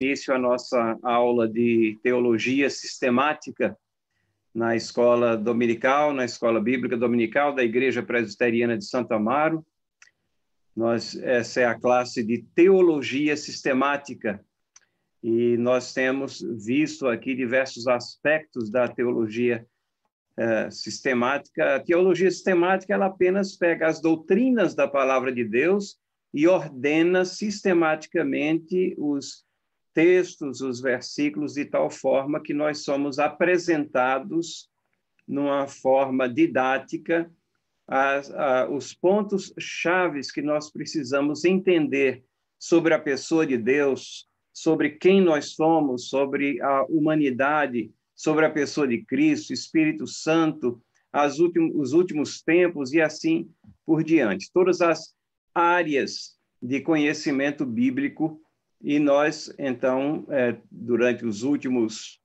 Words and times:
início 0.00 0.32
à 0.32 0.38
nossa 0.38 0.96
aula 1.02 1.48
de 1.48 1.98
teologia 2.04 2.70
sistemática 2.70 3.76
na 4.54 4.76
escola 4.76 5.36
dominical, 5.36 6.12
na 6.12 6.24
escola 6.24 6.60
bíblica 6.60 6.96
dominical 6.96 7.52
da 7.52 7.64
Igreja 7.64 8.00
Presbiteriana 8.00 8.78
de 8.78 8.84
Santo 8.84 9.12
Amaro. 9.12 9.66
Nós, 10.74 11.16
essa 11.16 11.60
é 11.62 11.64
a 11.64 11.78
classe 11.78 12.22
de 12.22 12.44
teologia 12.54 13.36
sistemática 13.36 14.40
e 15.20 15.56
nós 15.56 15.92
temos 15.92 16.40
visto 16.64 17.08
aqui 17.08 17.34
diversos 17.34 17.88
aspectos 17.88 18.70
da 18.70 18.86
teologia 18.86 19.66
eh, 20.36 20.70
sistemática. 20.70 21.74
A 21.74 21.80
teologia 21.80 22.30
sistemática 22.30 22.94
ela 22.94 23.06
apenas 23.06 23.56
pega 23.56 23.88
as 23.88 24.00
doutrinas 24.00 24.76
da 24.76 24.86
palavra 24.86 25.32
de 25.32 25.42
Deus 25.42 25.98
e 26.32 26.46
ordena 26.46 27.24
sistematicamente 27.24 28.94
os 28.96 29.47
textos, 29.98 30.60
os 30.60 30.80
versículos, 30.80 31.54
de 31.54 31.64
tal 31.64 31.90
forma 31.90 32.40
que 32.40 32.54
nós 32.54 32.84
somos 32.84 33.18
apresentados 33.18 34.70
numa 35.26 35.66
forma 35.66 36.28
didática 36.28 37.28
as, 37.84 38.30
a, 38.30 38.70
os 38.70 38.94
pontos 38.94 39.52
chaves 39.58 40.30
que 40.30 40.40
nós 40.40 40.70
precisamos 40.70 41.44
entender 41.44 42.22
sobre 42.60 42.94
a 42.94 42.98
pessoa 43.00 43.44
de 43.44 43.58
Deus, 43.58 44.28
sobre 44.52 44.90
quem 44.90 45.20
nós 45.20 45.56
somos, 45.56 46.08
sobre 46.08 46.62
a 46.62 46.84
humanidade, 46.84 47.90
sobre 48.14 48.46
a 48.46 48.50
pessoa 48.50 48.86
de 48.86 49.04
Cristo, 49.04 49.52
Espírito 49.52 50.06
Santo, 50.06 50.80
últimos, 51.40 51.74
os 51.74 51.92
últimos 51.92 52.40
tempos 52.40 52.92
e 52.92 53.00
assim 53.00 53.50
por 53.84 54.04
diante. 54.04 54.48
Todas 54.52 54.80
as 54.80 55.12
áreas 55.52 56.38
de 56.62 56.80
conhecimento 56.82 57.66
bíblico 57.66 58.40
e 58.80 58.98
nós, 58.98 59.52
então, 59.58 60.24
é, 60.28 60.56
durante 60.70 61.26
os 61.26 61.42
últimos 61.42 62.20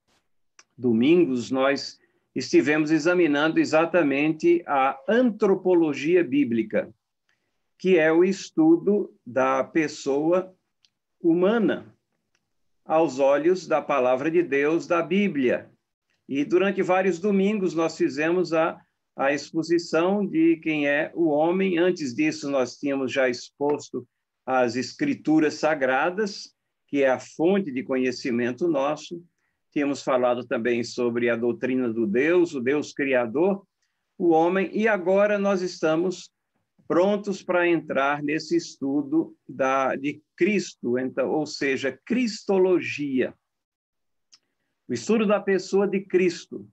domingos, 0.76 1.50
nós 1.50 1.98
estivemos 2.34 2.90
examinando 2.90 3.58
exatamente 3.58 4.62
a 4.66 4.98
antropologia 5.08 6.22
bíblica, 6.22 6.92
que 7.78 7.98
é 7.98 8.12
o 8.12 8.24
estudo 8.24 9.12
da 9.26 9.64
pessoa 9.64 10.54
humana 11.20 11.92
aos 12.84 13.18
olhos 13.18 13.66
da 13.66 13.80
palavra 13.80 14.30
de 14.30 14.42
Deus, 14.42 14.86
da 14.86 15.02
Bíblia. 15.02 15.70
E 16.28 16.44
durante 16.44 16.82
vários 16.82 17.18
domingos 17.18 17.74
nós 17.74 17.96
fizemos 17.96 18.52
a, 18.52 18.80
a 19.16 19.32
exposição 19.32 20.24
de 20.24 20.56
quem 20.58 20.86
é 20.86 21.10
o 21.14 21.28
homem. 21.28 21.78
Antes 21.78 22.14
disso, 22.14 22.50
nós 22.50 22.76
tínhamos 22.76 23.12
já 23.12 23.28
exposto 23.28 24.06
as 24.46 24.76
escrituras 24.76 25.54
sagradas, 25.54 26.54
que 26.86 27.02
é 27.02 27.10
a 27.10 27.18
fonte 27.18 27.72
de 27.72 27.82
conhecimento 27.82 28.68
nosso. 28.68 29.22
Tínhamos 29.72 30.02
falado 30.02 30.46
também 30.46 30.84
sobre 30.84 31.30
a 31.30 31.36
doutrina 31.36 31.92
do 31.92 32.06
Deus, 32.06 32.54
o 32.54 32.60
Deus 32.60 32.92
Criador, 32.92 33.66
o 34.16 34.28
homem, 34.28 34.70
e 34.72 34.86
agora 34.86 35.38
nós 35.38 35.62
estamos 35.62 36.30
prontos 36.86 37.42
para 37.42 37.66
entrar 37.66 38.22
nesse 38.22 38.56
estudo 38.56 39.34
da, 39.48 39.96
de 39.96 40.22
Cristo, 40.36 40.98
então, 40.98 41.30
ou 41.30 41.46
seja, 41.46 41.98
Cristologia. 42.04 43.34
O 44.86 44.92
estudo 44.92 45.26
da 45.26 45.40
pessoa 45.40 45.88
de 45.88 46.00
Cristo. 46.00 46.68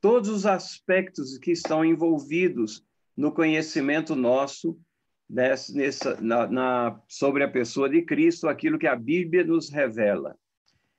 Todos 0.00 0.28
os 0.28 0.46
aspectos 0.46 1.36
que 1.38 1.50
estão 1.50 1.84
envolvidos 1.84 2.86
no 3.16 3.32
conhecimento 3.32 4.14
nosso 4.14 4.78
nessa, 5.28 6.20
na, 6.20 6.46
na, 6.46 7.00
sobre 7.08 7.42
a 7.42 7.48
pessoa 7.48 7.88
de 7.88 8.02
Cristo, 8.02 8.48
aquilo 8.48 8.78
que 8.78 8.86
a 8.86 8.96
Bíblia 8.96 9.44
nos 9.44 9.70
revela. 9.70 10.36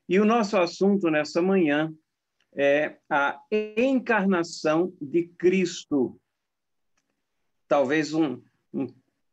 E 0.07 0.19
o 0.19 0.25
nosso 0.25 0.57
assunto 0.57 1.09
nessa 1.09 1.41
manhã 1.41 1.93
é 2.55 2.97
a 3.09 3.39
encarnação 3.51 4.93
de 5.01 5.27
Cristo. 5.37 6.19
Talvez 7.67 8.13
um, 8.13 8.41
um 8.73 8.87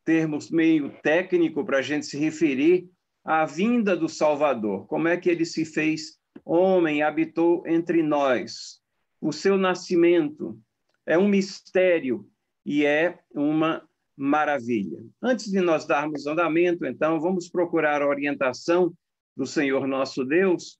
termo 0.04 0.38
meio 0.50 0.90
técnico 1.02 1.64
para 1.64 1.78
a 1.78 1.82
gente 1.82 2.06
se 2.06 2.18
referir 2.18 2.88
à 3.24 3.44
vinda 3.44 3.96
do 3.96 4.08
Salvador. 4.08 4.86
Como 4.86 5.08
é 5.08 5.16
que 5.16 5.30
ele 5.30 5.44
se 5.44 5.64
fez 5.64 6.18
homem, 6.44 7.02
habitou 7.02 7.62
entre 7.66 8.02
nós? 8.02 8.80
O 9.20 9.32
seu 9.32 9.56
nascimento 9.56 10.58
é 11.06 11.16
um 11.16 11.28
mistério 11.28 12.28
e 12.64 12.84
é 12.84 13.18
uma 13.30 13.86
maravilha. 14.22 15.04
Antes 15.20 15.50
de 15.50 15.60
nós 15.60 15.84
darmos 15.84 16.28
andamento, 16.28 16.86
então, 16.86 17.18
vamos 17.18 17.48
procurar 17.48 18.00
a 18.00 18.06
orientação 18.06 18.94
do 19.36 19.44
Senhor 19.44 19.84
nosso 19.88 20.24
Deus 20.24 20.78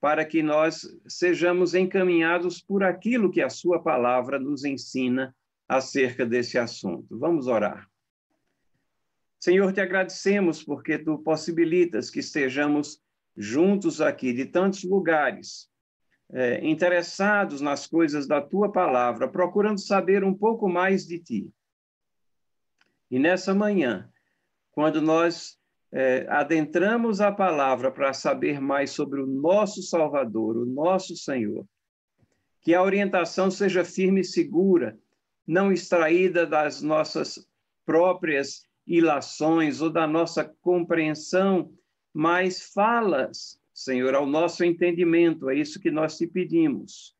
para 0.00 0.24
que 0.24 0.42
nós 0.42 0.84
sejamos 1.06 1.76
encaminhados 1.76 2.60
por 2.60 2.82
aquilo 2.82 3.30
que 3.30 3.40
a 3.40 3.48
Sua 3.48 3.80
palavra 3.80 4.36
nos 4.36 4.64
ensina 4.64 5.32
acerca 5.68 6.26
desse 6.26 6.58
assunto. 6.58 7.16
Vamos 7.16 7.46
orar. 7.46 7.88
Senhor, 9.38 9.72
te 9.72 9.80
agradecemos 9.80 10.64
porque 10.64 10.98
tu 10.98 11.18
possibilitas 11.18 12.10
que 12.10 12.18
estejamos 12.18 13.00
juntos 13.36 14.00
aqui 14.00 14.32
de 14.32 14.46
tantos 14.46 14.82
lugares, 14.82 15.68
é, 16.32 16.66
interessados 16.66 17.60
nas 17.60 17.86
coisas 17.86 18.26
da 18.26 18.40
tua 18.40 18.72
palavra, 18.72 19.28
procurando 19.28 19.78
saber 19.78 20.24
um 20.24 20.34
pouco 20.34 20.68
mais 20.68 21.06
de 21.06 21.20
ti. 21.20 21.52
E 23.12 23.18
nessa 23.18 23.54
manhã, 23.54 24.10
quando 24.70 25.02
nós 25.02 25.58
é, 25.92 26.26
adentramos 26.30 27.20
a 27.20 27.30
palavra 27.30 27.90
para 27.92 28.14
saber 28.14 28.58
mais 28.58 28.92
sobre 28.92 29.20
o 29.20 29.26
nosso 29.26 29.82
Salvador, 29.82 30.56
o 30.56 30.64
nosso 30.64 31.14
Senhor, 31.14 31.66
que 32.62 32.72
a 32.72 32.82
orientação 32.82 33.50
seja 33.50 33.84
firme 33.84 34.22
e 34.22 34.24
segura, 34.24 34.98
não 35.46 35.70
extraída 35.70 36.46
das 36.46 36.80
nossas 36.80 37.46
próprias 37.84 38.66
ilações 38.86 39.82
ou 39.82 39.90
da 39.90 40.06
nossa 40.06 40.42
compreensão, 40.62 41.70
mas 42.14 42.62
falas, 42.72 43.60
Senhor, 43.74 44.14
ao 44.14 44.24
nosso 44.24 44.64
entendimento, 44.64 45.50
é 45.50 45.54
isso 45.54 45.78
que 45.78 45.90
nós 45.90 46.16
te 46.16 46.26
pedimos 46.26 47.14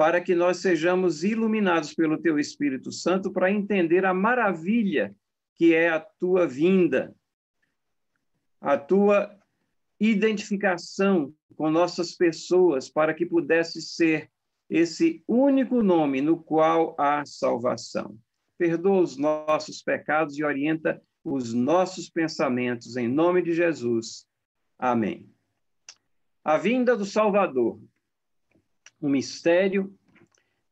para 0.00 0.18
que 0.18 0.34
nós 0.34 0.56
sejamos 0.56 1.24
iluminados 1.24 1.92
pelo 1.92 2.16
teu 2.16 2.38
Espírito 2.38 2.90
Santo 2.90 3.30
para 3.30 3.50
entender 3.50 4.06
a 4.06 4.14
maravilha 4.14 5.14
que 5.56 5.74
é 5.74 5.90
a 5.90 6.00
tua 6.00 6.46
vinda, 6.46 7.14
a 8.62 8.78
tua 8.78 9.38
identificação 10.00 11.34
com 11.54 11.70
nossas 11.70 12.14
pessoas, 12.14 12.88
para 12.88 13.12
que 13.12 13.26
pudesse 13.26 13.82
ser 13.82 14.30
esse 14.70 15.22
único 15.28 15.82
nome 15.82 16.22
no 16.22 16.42
qual 16.42 16.96
há 16.98 17.22
salvação. 17.26 18.18
Perdoa 18.56 19.02
os 19.02 19.18
nossos 19.18 19.82
pecados 19.82 20.38
e 20.38 20.42
orienta 20.42 20.98
os 21.22 21.52
nossos 21.52 22.08
pensamentos, 22.08 22.96
em 22.96 23.06
nome 23.06 23.42
de 23.42 23.52
Jesus. 23.52 24.26
Amém. 24.78 25.30
A 26.42 26.56
vinda 26.56 26.96
do 26.96 27.04
Salvador 27.04 27.78
um 29.00 29.08
mistério 29.08 29.92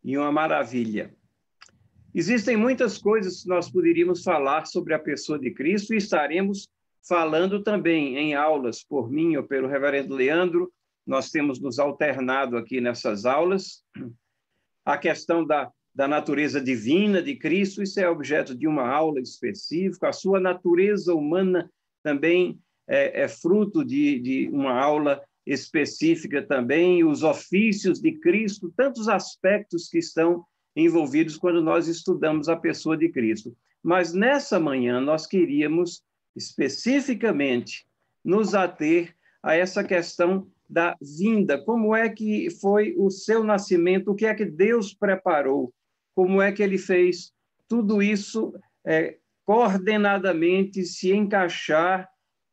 e 0.05 0.17
uma 0.17 0.31
maravilha. 0.31 1.15
Existem 2.15 2.57
muitas 2.57 2.99
coisas 2.99 3.43
que 3.43 3.49
nós 3.49 3.71
poderíamos 3.71 4.23
falar 4.23 4.67
sobre 4.67 4.95
a 4.95 4.99
pessoa 4.99 5.39
de 5.39 5.51
Cristo 5.51 5.95
e 5.95 5.99
estaremos 5.99 6.69
falando 7.07 7.63
também 7.63 8.17
em 8.17 8.35
aulas 8.35 8.83
por 8.83 9.11
mim 9.11 9.37
ou 9.37 9.45
pelo 9.45 9.69
reverendo 9.69 10.15
Leandro. 10.15 10.73
Nós 11.07 11.31
temos 11.31 11.61
nos 11.61 11.79
alternado 11.79 12.57
aqui 12.57 12.81
nessas 12.81 13.25
aulas. 13.25 13.83
A 14.85 14.99
questão 14.99 15.45
da, 15.45 15.71
da 15.95 16.09
natureza 16.09 16.61
divina 16.61 17.23
de 17.23 17.37
Cristo, 17.37 17.83
isso 17.83 18.01
é 18.01 18.09
objeto 18.09 18.55
de 18.55 18.67
uma 18.67 18.89
aula 18.89 19.21
específica. 19.21 20.09
A 20.09 20.13
sua 20.13 20.41
natureza 20.41 21.15
humana 21.15 21.71
também 22.03 22.59
é, 22.87 23.23
é 23.23 23.29
fruto 23.29 23.85
de, 23.85 24.19
de 24.19 24.49
uma 24.53 24.73
aula 24.73 25.23
específica 25.49 26.43
também, 26.43 27.03
os 27.03 27.23
ofícios 27.23 28.01
de 28.01 28.13
Cristo, 28.13 28.73
tantos 28.77 29.09
aspectos 29.09 29.89
que 29.89 29.99
estão 29.99 30.45
envolvidos 30.77 31.39
quando 31.39 31.63
nós 31.63 31.89
estudamos 31.89 32.49
a 32.49 32.57
pessoa 32.57 32.97
de 32.97 33.09
Cristo. 33.09 33.57
Mas 33.83 34.13
nessa 34.13 34.61
manhã 34.61 35.01
nós 35.01 35.27
queríamos 35.27 36.03
especificamente 36.37 37.87
nos 38.23 38.55
ater 38.55 39.17
a 39.43 39.57
essa 39.57 39.83
questão 39.83 40.47
da 40.69 40.95
vinda, 41.01 41.57
como 41.57 41.97
é 41.97 42.11
que 42.11 42.51
foi 42.61 42.95
o 42.99 43.11
seu 43.11 43.43
nascimento, 43.43 44.11
o 44.11 44.15
que 44.15 44.27
é 44.27 44.35
que 44.35 44.45
Deus 44.45 44.93
preparou, 44.93 45.73
como 46.15 46.43
é 46.43 46.53
que 46.53 46.63
ele 46.63 46.77
fez 46.77 47.33
tudo 47.67 48.03
isso 48.03 48.53
é, 48.85 49.17
coordenadamente 49.47 50.85
se 50.85 51.11
encaixar 51.11 52.07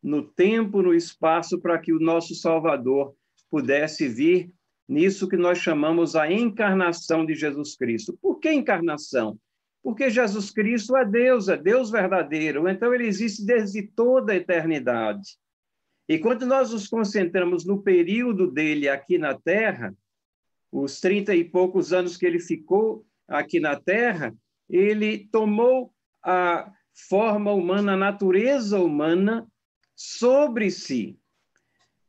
no 0.05 0.21
tempo, 0.21 0.83
no 0.83 0.93
espaço, 0.93 1.59
para 1.59 1.79
que 1.79 1.91
o 1.91 1.99
nosso 1.99 2.35
Salvador 2.35 3.15
pudesse 3.49 4.07
vir 4.07 4.53
nisso 4.87 5.27
que 5.27 5.35
nós 5.35 5.57
chamamos 5.57 6.15
a 6.15 6.31
encarnação 6.31 7.25
de 7.25 7.33
Jesus 7.33 7.75
Cristo. 7.75 8.15
Por 8.21 8.39
que 8.39 8.51
encarnação? 8.51 9.39
Porque 9.81 10.11
Jesus 10.11 10.51
Cristo 10.51 10.95
é 10.95 11.03
Deus, 11.03 11.47
é 11.47 11.57
Deus 11.57 11.89
verdadeiro, 11.89 12.69
então 12.69 12.93
ele 12.93 13.07
existe 13.07 13.43
desde 13.43 13.81
toda 13.81 14.33
a 14.33 14.35
eternidade. 14.35 15.39
E 16.07 16.19
quando 16.19 16.45
nós 16.45 16.71
nos 16.71 16.87
concentramos 16.87 17.65
no 17.65 17.81
período 17.81 18.51
dele 18.51 18.87
aqui 18.87 19.17
na 19.17 19.33
Terra, 19.33 19.91
os 20.71 20.99
trinta 20.99 21.33
e 21.33 21.43
poucos 21.43 21.91
anos 21.91 22.15
que 22.15 22.27
ele 22.27 22.39
ficou 22.39 23.03
aqui 23.27 23.59
na 23.59 23.75
Terra, 23.75 24.35
ele 24.69 25.27
tomou 25.31 25.91
a 26.23 26.71
forma 27.09 27.51
humana, 27.51 27.93
a 27.93 27.97
natureza 27.97 28.79
humana 28.79 29.47
sobre 29.95 30.69
si. 30.69 31.17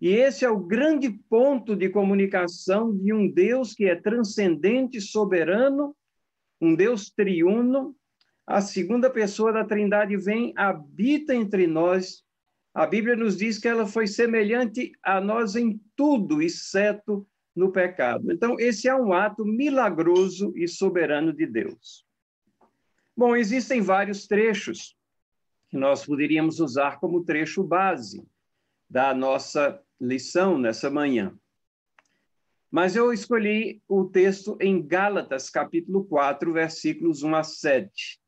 E 0.00 0.08
esse 0.10 0.44
é 0.44 0.50
o 0.50 0.58
grande 0.58 1.08
ponto 1.10 1.74
de 1.74 1.88
comunicação 1.88 2.94
de 2.96 3.12
um 3.12 3.30
Deus 3.30 3.72
que 3.72 3.86
é 3.86 3.94
transcendente, 3.94 5.00
soberano, 5.00 5.96
um 6.60 6.74
Deus 6.74 7.10
triuno. 7.10 7.96
A 8.46 8.60
segunda 8.60 9.08
pessoa 9.08 9.52
da 9.52 9.64
Trindade 9.64 10.16
vem, 10.16 10.52
habita 10.56 11.34
entre 11.34 11.66
nós. 11.66 12.22
A 12.74 12.86
Bíblia 12.86 13.16
nos 13.16 13.36
diz 13.36 13.58
que 13.58 13.68
ela 13.68 13.86
foi 13.86 14.06
semelhante 14.06 14.92
a 15.02 15.20
nós 15.20 15.56
em 15.56 15.80
tudo, 15.96 16.42
exceto 16.42 17.26
no 17.54 17.72
pecado. 17.72 18.30
Então, 18.30 18.56
esse 18.60 18.86
é 18.86 18.94
um 18.94 19.14
ato 19.14 19.44
milagroso 19.46 20.52
e 20.54 20.68
soberano 20.68 21.32
de 21.32 21.46
Deus. 21.46 22.04
Bom, 23.16 23.34
existem 23.34 23.80
vários 23.80 24.26
trechos 24.26 24.95
que 25.68 25.76
nós 25.76 26.04
poderíamos 26.04 26.60
usar 26.60 26.98
como 26.98 27.24
trecho 27.24 27.62
base 27.62 28.26
da 28.88 29.12
nossa 29.12 29.80
lição 30.00 30.58
nessa 30.58 30.90
manhã. 30.90 31.36
Mas 32.70 32.94
eu 32.94 33.12
escolhi 33.12 33.80
o 33.88 34.04
texto 34.04 34.56
em 34.60 34.84
Gálatas, 34.86 35.48
capítulo 35.48 36.04
4, 36.04 36.52
versículos 36.52 37.22
1 37.22 37.34
a 37.34 37.42
7. 37.42 38.20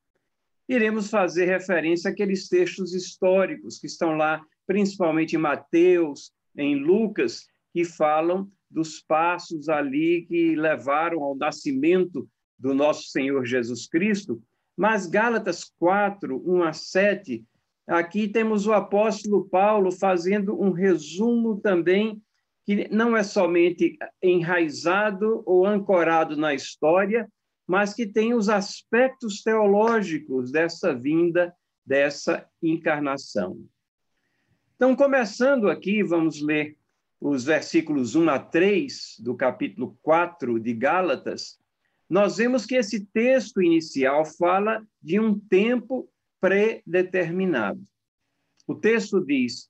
Iremos 0.69 1.11
fazer 1.11 1.47
referência 1.47 2.11
àqueles 2.11 2.49
textos 2.49 2.95
históricos 2.95 3.79
que 3.79 3.87
estão 3.87 4.17
lá, 4.17 4.45
principalmente 4.67 5.35
em 5.35 5.39
Mateus, 5.39 6.33
em 6.57 6.77
Lucas, 6.77 7.47
que 7.73 7.85
falam 7.85 8.51
dos 8.71 9.01
passos 9.01 9.69
ali 9.69 10.27
que 10.27 10.55
levaram 10.55 11.23
ao 11.23 11.37
nascimento 11.37 12.29
do 12.59 12.75
nosso 12.75 13.09
Senhor 13.09 13.45
Jesus 13.47 13.87
Cristo. 13.87 14.43
Mas 14.79 15.07
Gálatas 15.07 15.65
4, 15.79 16.43
1 16.47 16.63
a 16.63 16.73
7 16.73 17.45
Aqui 17.89 18.29
temos 18.29 18.67
o 18.67 18.75
apóstolo 18.75 19.49
Paulo 19.49 19.91
fazendo 19.91 20.61
um 20.61 20.73
resumo 20.73 21.59
também, 21.59 22.23
que 22.67 22.87
não 22.95 23.17
é 23.17 23.23
somente 23.23 23.97
enraizado 24.23 25.43
ou 25.47 25.65
ancorado 25.65 26.37
na 26.37 26.53
história, 26.53 27.27
mas 27.67 27.95
que 27.95 28.07
tem 28.07 28.35
os 28.35 28.51
aspectos 28.51 29.43
teológicos 29.43 30.53
dessa 30.53 30.95
vinda, 30.95 31.55
dessa 31.85 32.47
encarnação. 32.63 33.59
Então, 34.77 34.95
começando 34.95 35.71
aqui, 35.71 36.03
vamos 36.03 36.43
ler 36.43 36.77
os 37.19 37.43
versículos 37.43 38.15
1 38.15 38.29
a 38.29 38.39
3 38.39 39.17
do 39.21 39.35
capítulo 39.35 39.99
4 40.03 40.61
de 40.61 40.75
Gálatas. 40.75 41.59
Nós 42.09 42.39
vemos 42.39 42.65
que 42.65 42.75
esse 42.75 43.05
texto 43.07 43.61
inicial 43.63 44.25
fala 44.25 44.87
de 45.03 45.21
um 45.21 45.39
tempo 45.39 46.09
predeterminado. 46.41 47.83
O 48.67 48.75
texto 48.75 49.25
diz: 49.25 49.69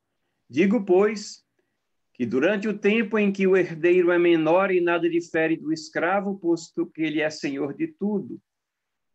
Digo, 0.48 0.84
pois, 0.84 1.44
que 2.14 2.24
durante 2.24 2.68
o 2.68 2.78
tempo 2.78 3.18
em 3.18 3.32
que 3.32 3.46
o 3.46 3.56
herdeiro 3.56 4.10
é 4.10 4.18
menor 4.18 4.70
e 4.70 4.80
nada 4.80 5.08
difere 5.08 5.56
do 5.56 5.72
escravo, 5.72 6.38
posto 6.38 6.86
que 6.86 7.02
ele 7.02 7.20
é 7.20 7.30
senhor 7.30 7.74
de 7.74 7.88
tudo, 7.88 8.40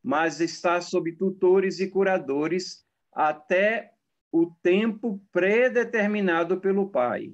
mas 0.01 0.39
está 0.41 0.81
sob 0.81 1.11
tutores 1.13 1.79
e 1.79 1.89
curadores 1.89 2.85
até 3.11 3.91
o 4.31 4.47
tempo 4.61 5.21
predeterminado 5.31 6.59
pelo 6.59 6.89
Pai. 6.89 7.33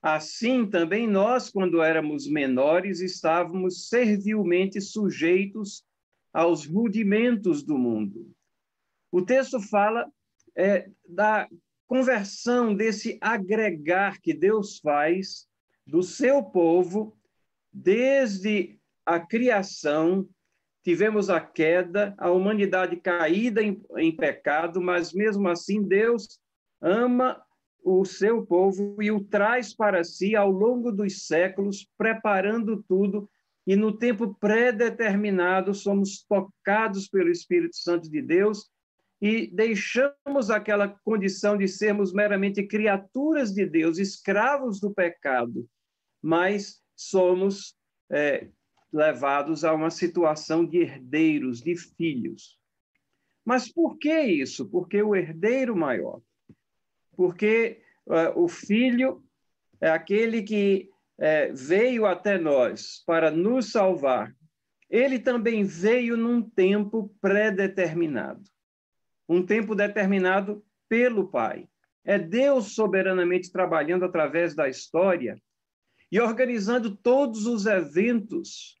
Assim 0.00 0.68
também 0.68 1.08
nós, 1.08 1.50
quando 1.50 1.82
éramos 1.82 2.28
menores, 2.28 3.00
estávamos 3.00 3.88
servilmente 3.88 4.80
sujeitos 4.80 5.84
aos 6.32 6.64
rudimentos 6.66 7.62
do 7.64 7.76
mundo. 7.76 8.30
O 9.10 9.22
texto 9.22 9.60
fala 9.60 10.08
é, 10.56 10.88
da 11.08 11.48
conversão, 11.86 12.74
desse 12.74 13.18
agregar 13.20 14.20
que 14.20 14.32
Deus 14.32 14.78
faz 14.78 15.48
do 15.86 16.02
seu 16.02 16.42
povo 16.44 17.16
desde 17.72 18.78
a 19.04 19.18
criação. 19.18 20.28
Tivemos 20.84 21.28
a 21.28 21.40
queda, 21.40 22.14
a 22.18 22.30
humanidade 22.30 22.96
caída 22.96 23.62
em, 23.62 23.82
em 23.96 24.14
pecado, 24.14 24.80
mas 24.80 25.12
mesmo 25.12 25.48
assim 25.48 25.82
Deus 25.82 26.38
ama 26.80 27.42
o 27.88 28.04
seu 28.04 28.44
povo 28.44 28.96
e 29.02 29.10
o 29.10 29.24
traz 29.24 29.74
para 29.74 30.04
si 30.04 30.36
ao 30.36 30.50
longo 30.50 30.92
dos 30.92 31.26
séculos, 31.26 31.88
preparando 31.96 32.84
tudo, 32.86 33.28
e 33.66 33.74
no 33.76 33.96
tempo 33.96 34.34
pré-determinado 34.34 35.74
somos 35.74 36.24
tocados 36.28 37.08
pelo 37.08 37.30
Espírito 37.30 37.76
Santo 37.76 38.10
de 38.10 38.22
Deus 38.22 38.70
e 39.20 39.48
deixamos 39.48 40.50
aquela 40.50 40.88
condição 40.88 41.56
de 41.56 41.66
sermos 41.66 42.12
meramente 42.12 42.62
criaturas 42.62 43.52
de 43.52 43.66
Deus, 43.66 43.98
escravos 43.98 44.80
do 44.80 44.92
pecado, 44.92 45.68
mas 46.22 46.80
somos 46.94 47.74
é, 48.10 48.48
levados 48.92 49.64
a 49.64 49.74
uma 49.74 49.90
situação 49.90 50.64
de 50.64 50.78
herdeiros, 50.78 51.60
de 51.60 51.76
filhos. 51.76 52.58
Mas 53.44 53.70
por 53.70 53.98
que 53.98 54.22
isso? 54.22 54.68
Porque 54.68 55.02
o 55.02 55.16
herdeiro 55.16 55.76
maior. 55.76 56.20
Porque 57.18 57.82
é, 58.08 58.32
o 58.36 58.46
filho 58.46 59.20
é 59.80 59.90
aquele 59.90 60.40
que 60.42 60.88
é, 61.18 61.52
veio 61.52 62.06
até 62.06 62.38
nós 62.38 63.02
para 63.04 63.28
nos 63.28 63.72
salvar. 63.72 64.32
Ele 64.88 65.18
também 65.18 65.64
veio 65.64 66.16
num 66.16 66.40
tempo 66.40 67.12
pré-determinado 67.20 68.42
um 69.28 69.44
tempo 69.44 69.74
determinado 69.74 70.64
pelo 70.88 71.28
Pai. 71.28 71.68
É 72.04 72.18
Deus 72.18 72.74
soberanamente 72.74 73.52
trabalhando 73.52 74.04
através 74.04 74.54
da 74.54 74.68
história 74.68 75.38
e 76.10 76.18
organizando 76.18 76.96
todos 76.96 77.46
os 77.46 77.66
eventos 77.66 78.78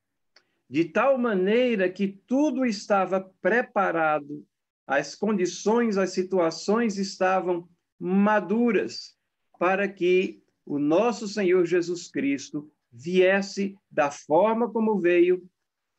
de 0.70 0.86
tal 0.86 1.18
maneira 1.18 1.90
que 1.90 2.08
tudo 2.26 2.64
estava 2.64 3.20
preparado, 3.42 4.46
as 4.86 5.14
condições, 5.14 5.98
as 5.98 6.10
situações 6.10 6.96
estavam 6.96 7.68
maduras 7.98 9.16
para 9.58 9.88
que 9.88 10.42
o 10.64 10.78
nosso 10.78 11.26
Senhor 11.26 11.64
Jesus 11.64 12.10
Cristo 12.10 12.70
viesse 12.92 13.76
da 13.90 14.10
forma 14.10 14.70
como 14.70 15.00
veio. 15.00 15.42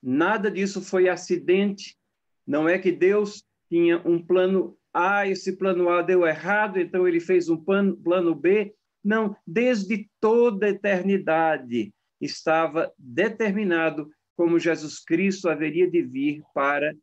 Nada 0.02 0.50
disso 0.50 0.82
foi 0.82 1.10
acidente. 1.10 1.98
Não 2.46 2.68
é 2.68 2.78
que 2.78 2.92
Deus 2.92 3.44
tinha 3.70 4.02
um 4.08 4.24
plano 4.24 4.78
A, 4.94 5.28
esse 5.28 5.58
plano 5.58 5.90
A 5.90 6.02
deu 6.02 6.26
errado, 6.26 6.80
então 6.80 7.08
ele 7.08 7.20
fez 7.20 7.50
um 7.50 7.58
plano, 7.58 8.36
B. 8.36 8.74
Não, 9.04 9.36
desde 9.46 10.10
toda 10.20 10.66
a 10.66 10.70
eternidade 10.70 11.94
estava 12.20 12.92
determinado 12.98 14.10
como 14.36 14.60
Jesus 14.60 15.00
Cristo 15.00 15.50
haveria 15.50 15.90
de 15.90 16.02
vir 16.02 16.44
para 16.54 16.96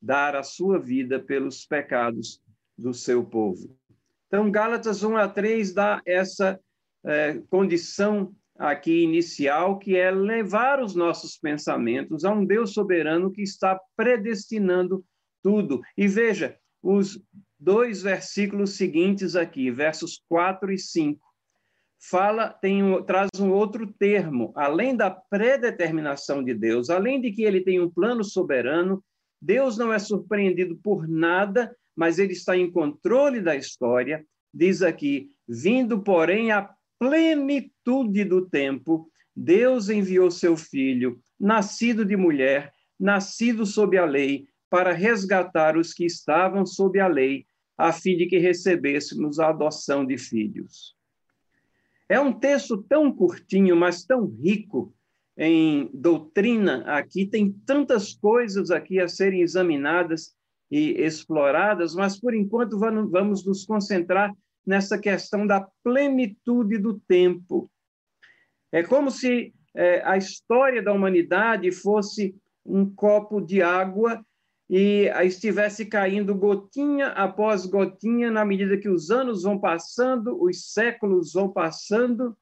dar 0.00 0.34
a 0.34 0.42
sua 0.42 0.78
vida 0.78 1.20
pelos 1.20 1.64
pecados 1.66 2.42
do 2.76 2.92
seu 2.92 3.24
povo. 3.24 3.79
Então, 4.30 4.48
Gálatas 4.48 5.02
1 5.02 5.16
a 5.16 5.28
3 5.28 5.74
dá 5.74 6.00
essa 6.06 6.58
é, 7.04 7.42
condição 7.50 8.32
aqui 8.56 9.02
inicial, 9.02 9.76
que 9.76 9.96
é 9.96 10.08
levar 10.08 10.80
os 10.80 10.94
nossos 10.94 11.36
pensamentos 11.36 12.24
a 12.24 12.30
um 12.30 12.44
Deus 12.44 12.72
soberano 12.72 13.32
que 13.32 13.42
está 13.42 13.76
predestinando 13.96 15.04
tudo. 15.42 15.80
E 15.96 16.06
veja, 16.06 16.56
os 16.80 17.20
dois 17.58 18.02
versículos 18.02 18.76
seguintes 18.76 19.34
aqui, 19.34 19.68
versos 19.68 20.22
4 20.28 20.70
e 20.72 20.78
5, 20.78 21.20
fala, 21.98 22.50
tem 22.50 22.84
um, 22.84 23.02
traz 23.02 23.28
um 23.40 23.50
outro 23.50 23.92
termo, 23.98 24.52
além 24.54 24.96
da 24.96 25.10
predeterminação 25.10 26.44
de 26.44 26.54
Deus, 26.54 26.88
além 26.88 27.20
de 27.20 27.32
que 27.32 27.42
ele 27.42 27.62
tem 27.62 27.80
um 27.80 27.90
plano 27.90 28.22
soberano, 28.22 29.02
Deus 29.42 29.76
não 29.76 29.92
é 29.92 29.98
surpreendido 29.98 30.76
por 30.76 31.08
nada, 31.08 31.74
mas 31.96 32.18
ele 32.18 32.32
está 32.32 32.56
em 32.56 32.70
controle 32.70 33.40
da 33.40 33.56
história. 33.56 34.24
Diz 34.52 34.82
aqui: 34.82 35.28
vindo, 35.48 36.02
porém, 36.02 36.50
a 36.52 36.70
plenitude 36.98 38.24
do 38.24 38.48
tempo, 38.48 39.10
Deus 39.34 39.88
enviou 39.88 40.30
seu 40.30 40.56
filho, 40.56 41.20
nascido 41.38 42.04
de 42.04 42.16
mulher, 42.16 42.72
nascido 42.98 43.64
sob 43.64 43.96
a 43.96 44.04
lei, 44.04 44.46
para 44.68 44.92
resgatar 44.92 45.76
os 45.76 45.92
que 45.92 46.04
estavam 46.04 46.64
sob 46.64 47.00
a 47.00 47.08
lei, 47.08 47.46
a 47.76 47.92
fim 47.92 48.16
de 48.16 48.26
que 48.26 48.38
recebêssemos 48.38 49.38
a 49.40 49.48
adoção 49.48 50.04
de 50.04 50.18
filhos. 50.18 50.94
É 52.08 52.20
um 52.20 52.32
texto 52.32 52.82
tão 52.82 53.12
curtinho, 53.12 53.74
mas 53.76 54.04
tão 54.04 54.26
rico 54.26 54.94
em 55.36 55.90
doutrina 55.94 56.82
aqui, 56.82 57.24
tem 57.24 57.50
tantas 57.64 58.12
coisas 58.12 58.70
aqui 58.70 59.00
a 59.00 59.08
serem 59.08 59.40
examinadas 59.40 60.34
e 60.70 60.92
exploradas, 61.02 61.94
mas 61.94 62.18
por 62.18 62.34
enquanto 62.34 62.78
vamos 62.78 63.44
nos 63.44 63.64
concentrar 63.64 64.32
nessa 64.64 64.98
questão 64.98 65.46
da 65.46 65.66
plenitude 65.82 66.78
do 66.78 67.00
tempo. 67.00 67.70
É 68.70 68.82
como 68.82 69.10
se 69.10 69.52
é, 69.74 70.02
a 70.04 70.16
história 70.16 70.82
da 70.82 70.92
humanidade 70.92 71.72
fosse 71.72 72.34
um 72.64 72.88
copo 72.88 73.40
de 73.40 73.62
água 73.62 74.24
e 74.68 75.10
estivesse 75.24 75.84
caindo 75.86 76.32
gotinha 76.34 77.08
após 77.08 77.66
gotinha 77.66 78.30
na 78.30 78.44
medida 78.44 78.76
que 78.76 78.88
os 78.88 79.10
anos 79.10 79.42
vão 79.42 79.58
passando, 79.58 80.40
os 80.40 80.72
séculos 80.72 81.32
vão 81.32 81.48
passando, 81.48 82.36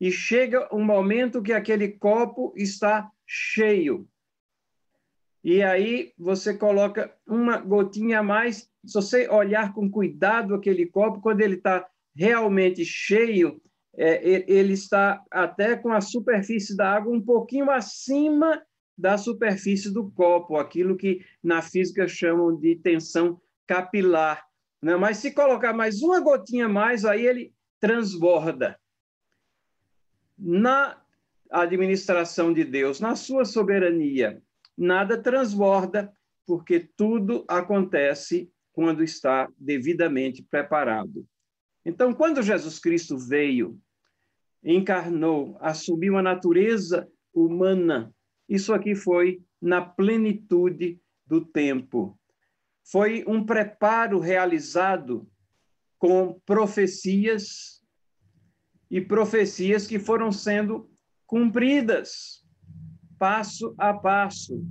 e 0.00 0.10
chega 0.10 0.68
um 0.72 0.84
momento 0.84 1.42
que 1.42 1.52
aquele 1.52 1.88
copo 1.88 2.52
está 2.56 3.10
cheio. 3.26 4.06
E 5.44 5.62
aí 5.62 6.12
você 6.16 6.54
coloca 6.54 7.12
uma 7.26 7.58
gotinha 7.58 8.20
a 8.20 8.22
mais. 8.22 8.70
Se 8.84 8.94
você 8.94 9.28
olhar 9.28 9.74
com 9.74 9.90
cuidado 9.90 10.54
aquele 10.54 10.86
copo, 10.86 11.20
quando 11.20 11.40
ele 11.40 11.56
está 11.56 11.86
realmente 12.14 12.84
cheio, 12.84 13.60
é, 13.96 14.44
ele 14.50 14.72
está 14.72 15.22
até 15.30 15.76
com 15.76 15.92
a 15.92 16.00
superfície 16.00 16.76
da 16.76 16.94
água 16.94 17.12
um 17.12 17.20
pouquinho 17.20 17.70
acima 17.70 18.62
da 18.96 19.18
superfície 19.18 19.92
do 19.92 20.10
copo, 20.10 20.56
aquilo 20.56 20.96
que 20.96 21.24
na 21.42 21.60
física 21.60 22.06
chamam 22.06 22.56
de 22.56 22.76
tensão 22.76 23.40
capilar. 23.66 24.46
Né? 24.80 24.96
Mas 24.96 25.18
se 25.18 25.32
colocar 25.32 25.72
mais 25.72 26.02
uma 26.02 26.20
gotinha 26.20 26.68
mais, 26.68 27.04
aí 27.04 27.26
ele 27.26 27.54
transborda. 27.80 28.78
Na 30.38 31.00
administração 31.50 32.52
de 32.52 32.64
Deus, 32.64 33.00
na 33.00 33.16
sua 33.16 33.44
soberania, 33.44 34.42
nada 34.76 35.16
transborda, 35.16 36.12
porque 36.46 36.80
tudo 36.96 37.44
acontece 37.48 38.50
quando 38.72 39.02
está 39.02 39.48
devidamente 39.58 40.42
preparado. 40.42 41.26
Então, 41.84 42.12
quando 42.12 42.42
Jesus 42.42 42.78
Cristo 42.78 43.18
veio, 43.18 43.78
encarnou, 44.62 45.56
assumiu 45.60 46.16
a 46.16 46.22
natureza 46.22 47.08
humana, 47.34 48.14
isso 48.48 48.72
aqui 48.72 48.94
foi 48.94 49.42
na 49.60 49.80
plenitude 49.80 51.00
do 51.26 51.44
tempo. 51.44 52.18
Foi 52.84 53.24
um 53.26 53.44
preparo 53.44 54.18
realizado 54.18 55.28
com 55.98 56.40
profecias 56.44 57.82
e 58.90 59.00
profecias 59.00 59.86
que 59.86 59.98
foram 59.98 60.32
sendo 60.32 60.90
cumpridas 61.26 62.41
passo 63.22 63.72
a 63.78 63.94
passo 63.94 64.66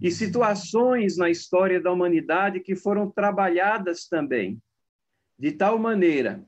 e 0.00 0.12
situações 0.12 1.16
na 1.16 1.28
história 1.28 1.80
da 1.80 1.90
humanidade 1.90 2.60
que 2.60 2.76
foram 2.76 3.10
trabalhadas 3.10 4.06
também, 4.06 4.62
de 5.36 5.50
tal 5.50 5.76
maneira 5.76 6.46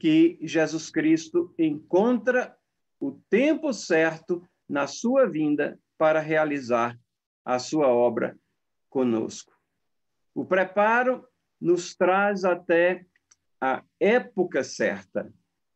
que 0.00 0.38
Jesus 0.40 0.88
Cristo 0.88 1.54
encontra 1.58 2.56
o 2.98 3.20
tempo 3.28 3.70
certo 3.74 4.42
na 4.66 4.86
sua 4.86 5.28
vinda 5.28 5.78
para 5.98 6.20
realizar 6.20 6.98
a 7.44 7.58
sua 7.58 7.88
obra 7.88 8.34
conosco. 8.88 9.52
O 10.34 10.42
preparo 10.42 11.22
nos 11.60 11.94
traz 11.94 12.46
até 12.46 13.04
a 13.60 13.84
época 14.00 14.64
certa. 14.64 15.30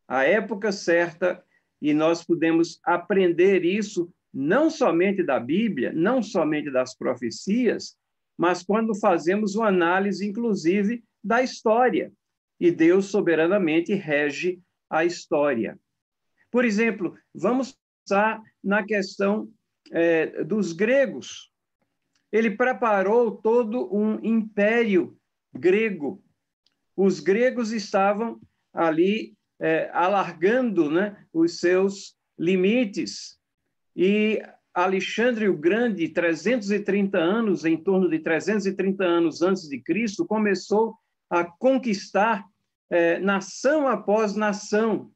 A 0.07 0.23
época 0.23 0.71
certa, 0.71 1.45
e 1.79 1.93
nós 1.93 2.25
podemos 2.25 2.79
aprender 2.83 3.63
isso 3.63 4.11
não 4.39 4.69
somente 4.69 5.23
da 5.23 5.39
Bíblia, 5.39 5.91
não 5.91 6.21
somente 6.21 6.69
das 6.69 6.95
profecias, 6.95 7.97
mas 8.37 8.61
quando 8.61 8.93
fazemos 8.93 9.55
uma 9.55 9.69
análise, 9.69 10.27
inclusive, 10.27 11.03
da 11.23 11.41
história. 11.41 12.13
E 12.59 12.69
Deus 12.69 13.05
soberanamente 13.05 13.95
rege 13.95 14.61
a 14.87 15.03
história. 15.03 15.75
Por 16.51 16.65
exemplo, 16.65 17.17
vamos 17.33 17.75
pensar 18.05 18.39
na 18.63 18.85
questão 18.85 19.51
é, 19.91 20.43
dos 20.43 20.71
gregos. 20.71 21.51
Ele 22.31 22.51
preparou 22.51 23.31
todo 23.31 23.91
um 23.91 24.23
império 24.23 25.17
grego. 25.51 26.23
Os 26.95 27.19
gregos 27.19 27.71
estavam 27.71 28.39
ali 28.71 29.35
é, 29.59 29.89
alargando 29.91 30.91
né, 30.91 31.25
os 31.33 31.59
seus 31.59 32.15
limites. 32.37 33.36
E 33.97 34.43
Alexandre 34.75 35.49
o 35.49 35.57
Grande, 35.57 36.07
330 36.07 37.17
anos, 37.17 37.65
em 37.65 37.75
torno 37.75 38.07
de 38.07 38.19
330 38.19 39.03
anos 39.03 39.41
antes 39.41 39.67
de 39.67 39.81
Cristo, 39.81 40.23
começou 40.23 40.93
a 41.27 41.43
conquistar 41.43 42.45
é, 42.91 43.17
nação 43.17 43.87
após 43.87 44.35
nação. 44.35 45.11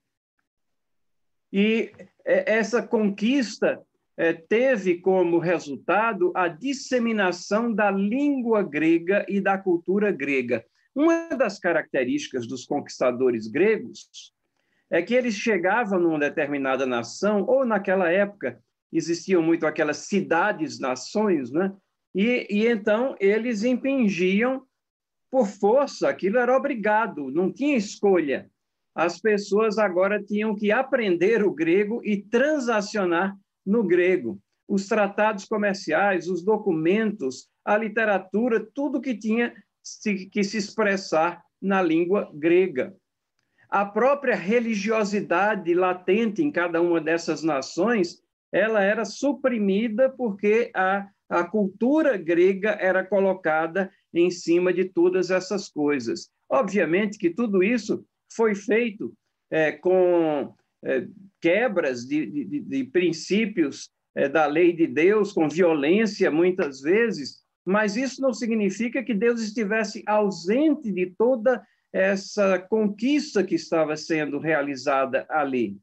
E 1.53 1.91
é, 2.25 2.55
essa 2.55 2.81
conquista 2.81 3.79
é, 4.17 4.33
teve 4.33 4.95
como 4.99 5.37
resultado 5.37 6.31
a 6.35 6.47
disseminação 6.47 7.71
da 7.71 7.91
língua 7.91 8.63
grega 8.63 9.23
e 9.29 9.39
da 9.39 9.59
cultura 9.59 10.11
grega. 10.11 10.65
Uma 10.95 11.29
das 11.29 11.59
características 11.59 12.47
dos 12.47 12.65
conquistadores 12.65 13.45
gregos 13.45 14.33
é 14.89 15.03
que 15.03 15.13
eles 15.13 15.35
chegavam 15.35 15.99
numa 15.99 16.17
determinada 16.17 16.87
nação, 16.87 17.45
ou 17.47 17.63
naquela 17.63 18.09
época 18.09 18.59
existiam 18.91 19.41
muito 19.41 19.65
aquelas 19.65 19.97
cidades-nações, 19.97 21.51
né? 21.51 21.73
E, 22.13 22.47
e 22.49 22.67
então 22.67 23.15
eles 23.19 23.63
impingiam 23.63 24.63
por 25.29 25.47
força, 25.47 26.09
aquilo 26.09 26.37
era 26.37 26.55
obrigado, 26.55 27.31
não 27.31 27.51
tinha 27.51 27.77
escolha. 27.77 28.49
As 28.93 29.19
pessoas 29.19 29.77
agora 29.77 30.21
tinham 30.21 30.53
que 30.53 30.71
aprender 30.71 31.41
o 31.41 31.53
grego 31.53 32.01
e 32.03 32.21
transacionar 32.21 33.37
no 33.65 33.83
grego. 33.83 34.37
Os 34.67 34.87
tratados 34.87 35.45
comerciais, 35.45 36.27
os 36.27 36.43
documentos, 36.43 37.47
a 37.63 37.77
literatura, 37.77 38.59
tudo 38.73 39.01
que 39.01 39.17
tinha 39.17 39.53
que 40.31 40.43
se 40.43 40.57
expressar 40.57 41.41
na 41.61 41.81
língua 41.81 42.29
grega. 42.33 42.93
A 43.69 43.85
própria 43.85 44.35
religiosidade 44.35 45.73
latente 45.73 46.43
em 46.43 46.51
cada 46.51 46.81
uma 46.81 46.99
dessas 46.99 47.41
nações, 47.41 48.21
ela 48.51 48.83
era 48.83 49.05
suprimida 49.05 50.09
porque 50.09 50.71
a, 50.73 51.07
a 51.29 51.43
cultura 51.43 52.17
grega 52.17 52.71
era 52.71 53.03
colocada 53.03 53.91
em 54.13 54.29
cima 54.29 54.73
de 54.73 54.85
todas 54.85 55.31
essas 55.31 55.69
coisas. 55.69 56.29
Obviamente 56.49 57.17
que 57.17 57.29
tudo 57.29 57.63
isso 57.63 58.05
foi 58.33 58.55
feito 58.55 59.13
é, 59.49 59.71
com 59.71 60.53
é, 60.83 61.07
quebras 61.39 62.05
de, 62.05 62.25
de, 62.25 62.59
de 62.59 62.83
princípios 62.85 63.89
é, 64.15 64.27
da 64.27 64.45
lei 64.45 64.73
de 64.73 64.87
Deus, 64.87 65.31
com 65.31 65.47
violência 65.47 66.29
muitas 66.29 66.81
vezes, 66.81 67.41
mas 67.65 67.95
isso 67.95 68.21
não 68.21 68.33
significa 68.33 69.03
que 69.03 69.13
Deus 69.13 69.41
estivesse 69.41 70.03
ausente 70.05 70.91
de 70.91 71.13
toda 71.17 71.65
essa 71.93 72.57
conquista 72.59 73.43
que 73.43 73.55
estava 73.55 73.95
sendo 73.95 74.39
realizada 74.39 75.25
ali. 75.29 75.77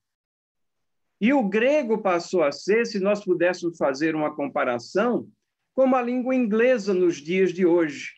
E 1.21 1.33
o 1.33 1.43
grego 1.43 1.99
passou 1.99 2.43
a 2.43 2.53
ser, 2.53 2.87
se 2.87 3.01
nós 3.01 3.25
pudéssemos 3.25 3.77
fazer 3.77 4.15
uma 4.15 4.35
comparação, 4.35 5.29
como 5.75 5.97
a 5.97 6.03
língua 6.03 6.35
inglesa 6.35 6.95
nos 6.95 7.17
dias 7.17 7.53
de 7.53 7.67
hoje, 7.67 8.15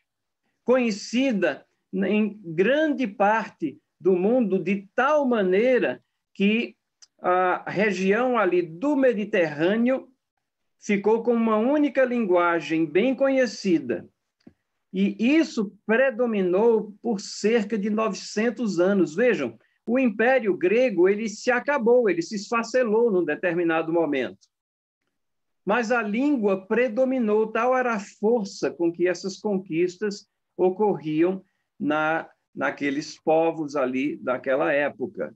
conhecida 0.64 1.66
em 1.92 2.40
grande 2.44 3.06
parte 3.06 3.78
do 4.00 4.14
mundo 4.14 4.58
de 4.58 4.88
tal 4.94 5.26
maneira 5.26 6.02
que 6.34 6.76
a 7.20 7.70
região 7.70 8.38
ali 8.38 8.62
do 8.62 8.96
Mediterrâneo 8.96 10.08
ficou 10.78 11.22
com 11.22 11.34
uma 11.34 11.56
única 11.56 12.04
linguagem 12.04 12.86
bem 12.86 13.14
conhecida. 13.14 14.08
E 14.92 15.36
isso 15.36 15.72
predominou 15.86 16.94
por 17.02 17.20
cerca 17.20 17.78
de 17.78 17.90
900 17.90 18.80
anos. 18.80 19.14
Vejam, 19.14 19.58
o 19.90 19.98
Império 19.98 20.56
Grego 20.56 21.08
ele 21.08 21.28
se 21.28 21.50
acabou, 21.50 22.08
ele 22.08 22.22
se 22.22 22.36
esfacelou 22.36 23.10
num 23.10 23.24
determinado 23.24 23.92
momento. 23.92 24.38
Mas 25.64 25.90
a 25.90 26.00
língua 26.00 26.64
predominou, 26.64 27.48
tal 27.48 27.76
era 27.76 27.94
a 27.94 28.00
força 28.00 28.70
com 28.70 28.92
que 28.92 29.08
essas 29.08 29.38
conquistas 29.38 30.28
ocorriam 30.56 31.42
na 31.78 32.28
naqueles 32.54 33.20
povos 33.20 33.74
ali 33.76 34.16
daquela 34.16 34.72
época. 34.72 35.34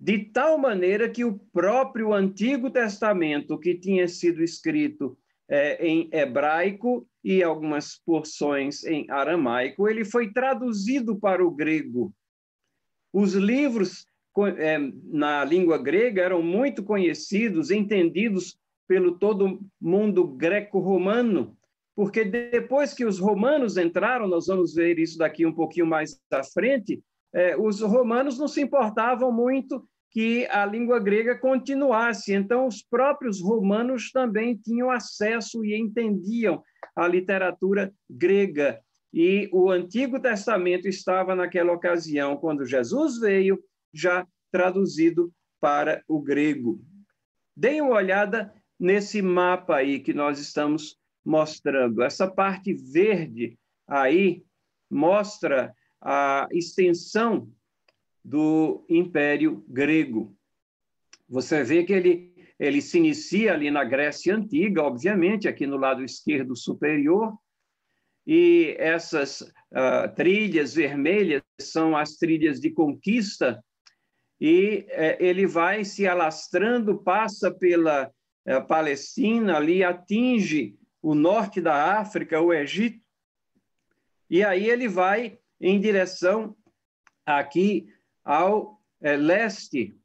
De 0.00 0.18
tal 0.18 0.58
maneira 0.58 1.08
que 1.08 1.24
o 1.24 1.38
próprio 1.52 2.12
Antigo 2.12 2.70
Testamento, 2.70 3.58
que 3.58 3.74
tinha 3.74 4.08
sido 4.08 4.42
escrito 4.42 5.16
é, 5.48 5.86
em 5.86 6.08
hebraico 6.12 7.06
e 7.22 7.42
algumas 7.42 7.98
porções 8.04 8.84
em 8.84 9.10
aramaico, 9.10 9.88
ele 9.88 10.04
foi 10.04 10.32
traduzido 10.32 11.18
para 11.18 11.44
o 11.44 11.50
grego. 11.50 12.12
Os 13.14 13.34
livros 13.34 14.08
é, 14.58 14.76
na 15.04 15.44
língua 15.44 15.78
grega 15.78 16.20
eram 16.20 16.42
muito 16.42 16.82
conhecidos, 16.82 17.70
entendidos 17.70 18.58
pelo 18.88 19.16
todo 19.16 19.60
mundo 19.80 20.26
greco-romano, 20.26 21.56
porque 21.94 22.24
depois 22.24 22.92
que 22.92 23.04
os 23.04 23.20
romanos 23.20 23.76
entraram, 23.76 24.26
nós 24.26 24.48
vamos 24.48 24.74
ver 24.74 24.98
isso 24.98 25.16
daqui 25.16 25.46
um 25.46 25.54
pouquinho 25.54 25.86
mais 25.86 26.20
à 26.28 26.42
frente, 26.42 27.00
é, 27.32 27.56
os 27.56 27.80
romanos 27.80 28.36
não 28.36 28.48
se 28.48 28.60
importavam 28.60 29.30
muito 29.30 29.86
que 30.10 30.44
a 30.46 30.66
língua 30.66 30.98
grega 30.98 31.38
continuasse. 31.38 32.32
Então, 32.32 32.66
os 32.66 32.82
próprios 32.82 33.40
romanos 33.40 34.10
também 34.10 34.56
tinham 34.56 34.90
acesso 34.90 35.64
e 35.64 35.76
entendiam 35.76 36.60
a 36.96 37.06
literatura 37.06 37.92
grega. 38.10 38.80
E 39.16 39.48
o 39.52 39.70
Antigo 39.70 40.18
Testamento 40.18 40.88
estava 40.88 41.36
naquela 41.36 41.72
ocasião, 41.72 42.36
quando 42.36 42.66
Jesus 42.66 43.20
veio, 43.20 43.62
já 43.92 44.26
traduzido 44.50 45.32
para 45.60 46.02
o 46.08 46.20
grego. 46.20 46.84
Deem 47.56 47.80
uma 47.80 47.94
olhada 47.94 48.52
nesse 48.76 49.22
mapa 49.22 49.76
aí 49.76 50.00
que 50.00 50.12
nós 50.12 50.40
estamos 50.40 50.98
mostrando. 51.24 52.02
Essa 52.02 52.28
parte 52.28 52.74
verde 52.74 53.56
aí 53.86 54.42
mostra 54.90 55.72
a 56.00 56.48
extensão 56.50 57.48
do 58.24 58.84
Império 58.88 59.64
Grego. 59.68 60.36
Você 61.28 61.62
vê 61.62 61.84
que 61.84 61.92
ele, 61.92 62.34
ele 62.58 62.82
se 62.82 62.98
inicia 62.98 63.52
ali 63.52 63.70
na 63.70 63.84
Grécia 63.84 64.34
Antiga, 64.34 64.82
obviamente, 64.82 65.46
aqui 65.46 65.68
no 65.68 65.76
lado 65.76 66.02
esquerdo 66.02 66.56
superior, 66.56 67.38
e 68.26 68.74
essas 68.78 69.40
uh, 69.40 70.14
trilhas 70.14 70.74
vermelhas 70.74 71.42
são 71.60 71.96
as 71.96 72.16
trilhas 72.16 72.58
de 72.60 72.70
conquista, 72.70 73.62
e 74.40 74.86
uh, 74.90 75.22
ele 75.22 75.46
vai 75.46 75.84
se 75.84 76.06
alastrando, 76.06 77.02
passa 77.02 77.50
pela 77.50 78.08
uh, 78.08 78.66
Palestina, 78.66 79.56
ali 79.56 79.84
atinge 79.84 80.76
o 81.02 81.14
norte 81.14 81.60
da 81.60 81.98
África, 81.98 82.40
o 82.40 82.52
Egito, 82.52 83.02
e 84.30 84.42
aí 84.42 84.70
ele 84.70 84.88
vai 84.88 85.38
em 85.60 85.78
direção 85.78 86.56
aqui 87.26 87.86
ao 88.24 88.80
é, 89.02 89.16
leste 89.16 89.96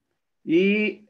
e 0.45 1.05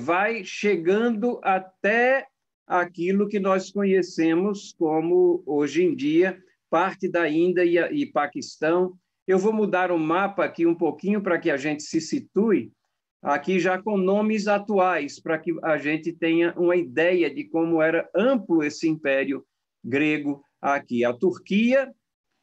vai 0.00 0.44
chegando 0.44 1.40
até 1.42 2.28
aquilo 2.66 3.28
que 3.28 3.38
nós 3.38 3.70
conhecemos 3.70 4.74
como, 4.78 5.42
hoje 5.46 5.84
em 5.84 5.94
dia, 5.94 6.42
parte 6.70 7.08
da 7.08 7.28
Índia 7.28 7.64
e, 7.64 8.02
e 8.02 8.06
Paquistão. 8.06 8.96
Eu 9.26 9.38
vou 9.38 9.52
mudar 9.52 9.90
o 9.90 9.98
mapa 9.98 10.44
aqui 10.44 10.66
um 10.66 10.74
pouquinho 10.74 11.22
para 11.22 11.38
que 11.38 11.50
a 11.50 11.56
gente 11.56 11.82
se 11.82 12.00
situe 12.00 12.72
aqui 13.22 13.58
já 13.58 13.80
com 13.80 13.96
nomes 13.96 14.46
atuais, 14.46 15.18
para 15.18 15.38
que 15.38 15.54
a 15.62 15.78
gente 15.78 16.12
tenha 16.12 16.52
uma 16.58 16.76
ideia 16.76 17.32
de 17.32 17.44
como 17.44 17.80
era 17.80 18.08
amplo 18.14 18.62
esse 18.62 18.88
império 18.88 19.44
grego 19.82 20.42
aqui. 20.60 21.04
A 21.04 21.12
Turquia 21.12 21.90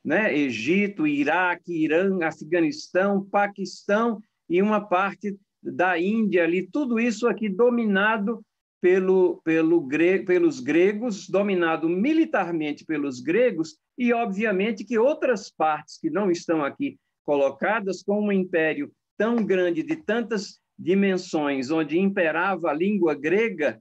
né? 0.04 0.36
Egito, 0.36 1.06
Iraque, 1.06 1.72
Irã, 1.72 2.24
Afeganistão, 2.24 3.24
Paquistão 3.24 4.22
e 4.50 4.62
uma 4.62 4.82
parte 4.82 5.38
da 5.62 5.98
Índia 6.00 6.44
ali, 6.44 6.68
tudo 6.68 7.00
isso 7.00 7.28
aqui 7.28 7.48
dominado 7.48 8.44
pelo, 8.82 9.40
pelo 9.44 9.80
gre, 9.80 10.26
pelos 10.26 10.60
gregos, 10.60 11.30
dominado 11.30 11.88
militarmente 11.88 12.84
pelos 12.84 13.22
gregos, 13.22 13.78
e 13.96 14.12
obviamente 14.12 14.84
que 14.84 14.98
outras 14.98 15.52
partes 15.52 16.00
que 16.00 16.10
não 16.10 16.32
estão 16.32 16.66
aqui 16.66 16.98
colocadas, 17.24 18.02
como 18.02 18.28
um 18.28 18.32
império 18.32 18.92
tão 19.16 19.36
grande, 19.36 19.84
de 19.84 19.96
tantas 19.96 20.60
dimensões, 20.78 21.70
onde 21.70 22.00
imperava 22.00 22.72
a 22.72 22.74
língua 22.74 23.14
grega, 23.14 23.80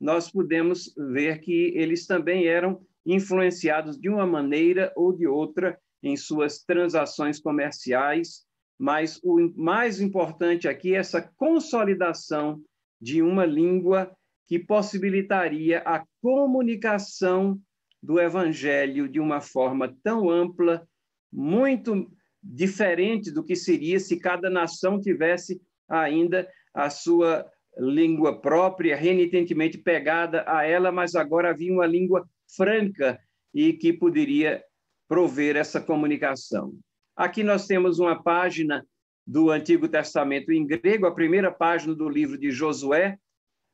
nós 0.00 0.32
podemos 0.32 0.94
ver 0.96 1.40
que 1.40 1.74
eles 1.76 2.06
também 2.06 2.46
eram 2.46 2.80
influenciados 3.04 3.98
de 3.98 4.08
uma 4.08 4.26
maneira 4.26 4.90
ou 4.96 5.12
de 5.12 5.26
outra 5.26 5.78
em 6.02 6.16
suas 6.16 6.64
transações 6.64 7.38
comerciais, 7.38 8.46
mas 8.78 9.20
o 9.22 9.52
mais 9.54 10.00
importante 10.00 10.66
aqui 10.66 10.94
é 10.94 10.98
essa 10.98 11.20
consolidação 11.36 12.62
de 12.98 13.20
uma 13.20 13.44
língua 13.44 14.10
que 14.50 14.58
possibilitaria 14.58 15.78
a 15.86 16.04
comunicação 16.20 17.56
do 18.02 18.18
evangelho 18.18 19.08
de 19.08 19.20
uma 19.20 19.40
forma 19.40 19.96
tão 20.02 20.28
ampla, 20.28 20.84
muito 21.32 22.10
diferente 22.42 23.30
do 23.30 23.44
que 23.44 23.54
seria 23.54 24.00
se 24.00 24.18
cada 24.18 24.50
nação 24.50 25.00
tivesse 25.00 25.62
ainda 25.88 26.48
a 26.74 26.90
sua 26.90 27.48
língua 27.78 28.40
própria, 28.40 28.96
renitentemente 28.96 29.78
pegada 29.78 30.42
a 30.48 30.66
ela, 30.66 30.90
mas 30.90 31.14
agora 31.14 31.50
havia 31.50 31.72
uma 31.72 31.86
língua 31.86 32.28
franca 32.56 33.20
e 33.54 33.72
que 33.72 33.92
poderia 33.92 34.64
prover 35.06 35.54
essa 35.54 35.80
comunicação. 35.80 36.74
Aqui 37.14 37.44
nós 37.44 37.68
temos 37.68 38.00
uma 38.00 38.20
página 38.20 38.84
do 39.24 39.48
Antigo 39.48 39.86
Testamento 39.86 40.50
em 40.50 40.66
grego, 40.66 41.06
a 41.06 41.14
primeira 41.14 41.52
página 41.52 41.94
do 41.94 42.08
livro 42.08 42.36
de 42.36 42.50
Josué, 42.50 43.16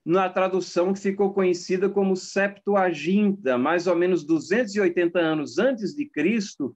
na 0.07 0.29
tradução 0.31 0.95
que 0.95 1.01
ficou 1.01 1.35
conhecida 1.35 1.91
como 1.91 2.17
Septuaginta, 2.17 3.59
mais 3.59 3.87
ou 3.87 3.95
menos 3.95 4.25
280 4.25 5.19
anos 5.19 5.59
antes 5.59 5.95
de 5.95 6.09
Cristo, 6.09 6.75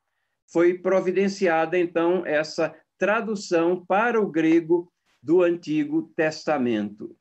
foi 0.53 0.75
providenciada 0.75 1.79
então 1.79 2.27
essa 2.27 2.75
tradução 2.99 3.87
para 3.87 4.21
o 4.21 4.31
grego 4.31 4.93
do 5.23 5.43
Antigo 5.43 6.13
Testamento. 6.15 7.17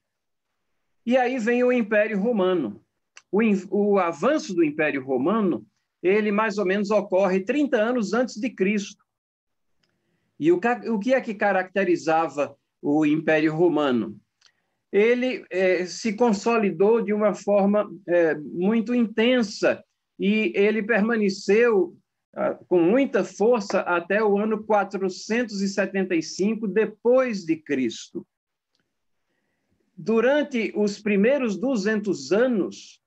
E 1.05 1.15
aí 1.15 1.37
vem 1.37 1.63
o 1.63 1.71
Império 1.71 2.19
Romano 2.19 2.83
o, 3.31 3.41
o 3.69 3.99
avanço 3.99 4.53
do 4.53 4.63
Império 4.63 5.03
Romano, 5.03 5.65
ele 6.01 6.31
mais 6.31 6.57
ou 6.57 6.65
menos 6.65 6.91
ocorre 6.91 7.41
30 7.41 7.77
anos 7.77 8.13
antes 8.13 8.35
de 8.35 8.49
Cristo. 8.49 9.03
E 10.39 10.51
o, 10.51 10.59
o 10.93 10.99
que 10.99 11.13
é 11.13 11.21
que 11.21 11.33
caracterizava 11.33 12.55
o 12.81 13.05
Império 13.05 13.53
Romano? 13.53 14.19
Ele 14.91 15.45
é, 15.49 15.85
se 15.85 16.13
consolidou 16.13 17.01
de 17.01 17.13
uma 17.13 17.33
forma 17.33 17.89
é, 18.07 18.35
muito 18.35 18.93
intensa 18.93 19.83
e 20.19 20.51
ele 20.55 20.83
permaneceu 20.83 21.95
ah, 22.33 22.55
com 22.67 22.81
muita 22.81 23.23
força 23.23 23.79
até 23.81 24.23
o 24.23 24.37
ano 24.37 24.63
475 24.63 26.67
depois 26.67 27.45
de 27.45 27.55
Cristo. 27.55 28.27
Durante 29.95 30.73
os 30.75 30.99
primeiros 30.99 31.57
200 31.57 32.31
anos, 32.31 33.01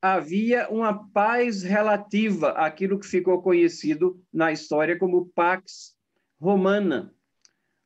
havia 0.00 0.68
uma 0.68 1.08
paz 1.10 1.62
relativa 1.62 2.50
àquilo 2.50 2.98
que 2.98 3.06
ficou 3.06 3.42
conhecido 3.42 4.22
na 4.32 4.52
história 4.52 4.98
como 4.98 5.30
Pax 5.34 5.96
Romana. 6.40 7.12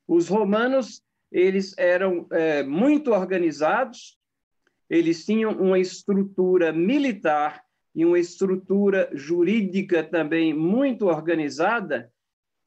Os 0.07 0.27
romanos 0.27 1.01
eles 1.33 1.73
eram 1.77 2.27
é, 2.31 2.61
muito 2.63 3.11
organizados, 3.11 4.17
eles 4.89 5.25
tinham 5.25 5.51
uma 5.53 5.79
estrutura 5.79 6.71
militar 6.71 7.63
e 7.95 8.05
uma 8.05 8.19
estrutura 8.19 9.09
jurídica 9.13 10.03
também 10.03 10.53
muito 10.53 11.07
organizada, 11.07 12.11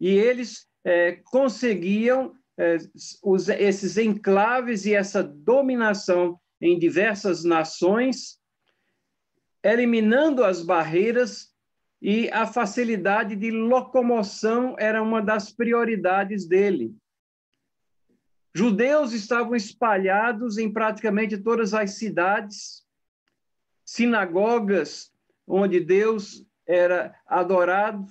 e 0.01 0.09
eles 0.09 0.67
é, 0.85 1.13
conseguiam 1.13 2.35
é, 2.59 2.77
os, 3.23 3.49
esses 3.49 3.97
enclaves 3.97 4.85
e 4.85 4.95
essa 4.95 5.23
dominação 5.23 6.39
em 6.61 6.79
diversas 6.79 7.45
nações 7.45 8.41
eliminando 9.67 10.45
as 10.45 10.63
barreiras 10.63 11.53
e 12.01 12.31
a 12.31 12.47
facilidade 12.47 13.35
de 13.35 13.51
locomoção 13.51 14.77
era 14.79 15.03
uma 15.03 15.21
das 15.21 15.51
prioridades 15.51 16.47
dele. 16.47 16.95
Judeus 18.57 19.13
estavam 19.13 19.55
espalhados 19.55 20.57
em 20.57 20.73
praticamente 20.73 21.37
todas 21.37 21.75
as 21.75 21.99
cidades, 21.99 22.87
sinagogas 23.85 25.13
onde 25.47 25.79
Deus 25.79 26.43
era 26.67 27.15
adorado, 27.27 28.07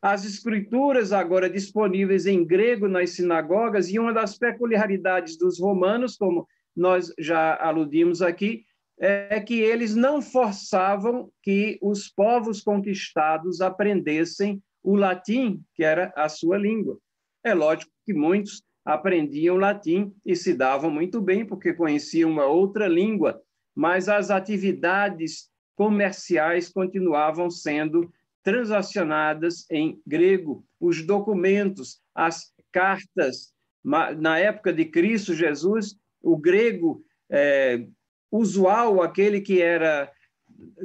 as 0.00 0.24
escrituras 0.24 1.12
agora 1.12 1.50
disponíveis 1.50 2.24
em 2.24 2.42
grego 2.42 2.88
nas 2.88 3.10
sinagogas, 3.10 3.90
e 3.90 3.98
uma 3.98 4.14
das 4.14 4.38
peculiaridades 4.38 5.36
dos 5.36 5.60
romanos, 5.60 6.16
como 6.16 6.48
nós 6.74 7.12
já 7.18 7.54
aludimos 7.62 8.22
aqui, 8.22 8.64
é 8.98 9.38
que 9.40 9.60
eles 9.60 9.94
não 9.94 10.22
forçavam 10.22 11.30
que 11.42 11.78
os 11.82 12.08
povos 12.08 12.62
conquistados 12.62 13.60
aprendessem 13.60 14.62
o 14.82 14.96
latim, 14.96 15.62
que 15.74 15.84
era 15.84 16.14
a 16.16 16.30
sua 16.30 16.56
língua. 16.56 16.98
É 17.44 17.52
lógico 17.52 17.92
que 18.06 18.14
muitos 18.14 18.62
aprendiam 18.84 19.56
latim 19.56 20.14
e 20.24 20.36
se 20.36 20.54
davam 20.54 20.90
muito 20.90 21.20
bem 21.20 21.46
porque 21.46 21.72
conheciam 21.72 22.30
uma 22.30 22.44
outra 22.44 22.86
língua, 22.86 23.40
mas 23.74 24.08
as 24.08 24.30
atividades 24.30 25.48
comerciais 25.74 26.68
continuavam 26.68 27.50
sendo 27.50 28.12
transacionadas 28.42 29.66
em 29.70 30.00
grego. 30.06 30.64
Os 30.78 31.04
documentos, 31.04 32.00
as 32.14 32.52
cartas, 32.70 33.52
na 33.82 34.38
época 34.38 34.72
de 34.72 34.84
Cristo 34.84 35.34
Jesus, 35.34 35.96
o 36.22 36.36
grego 36.36 37.02
é, 37.30 37.86
usual, 38.30 39.02
aquele 39.02 39.40
que 39.40 39.62
era 39.62 40.10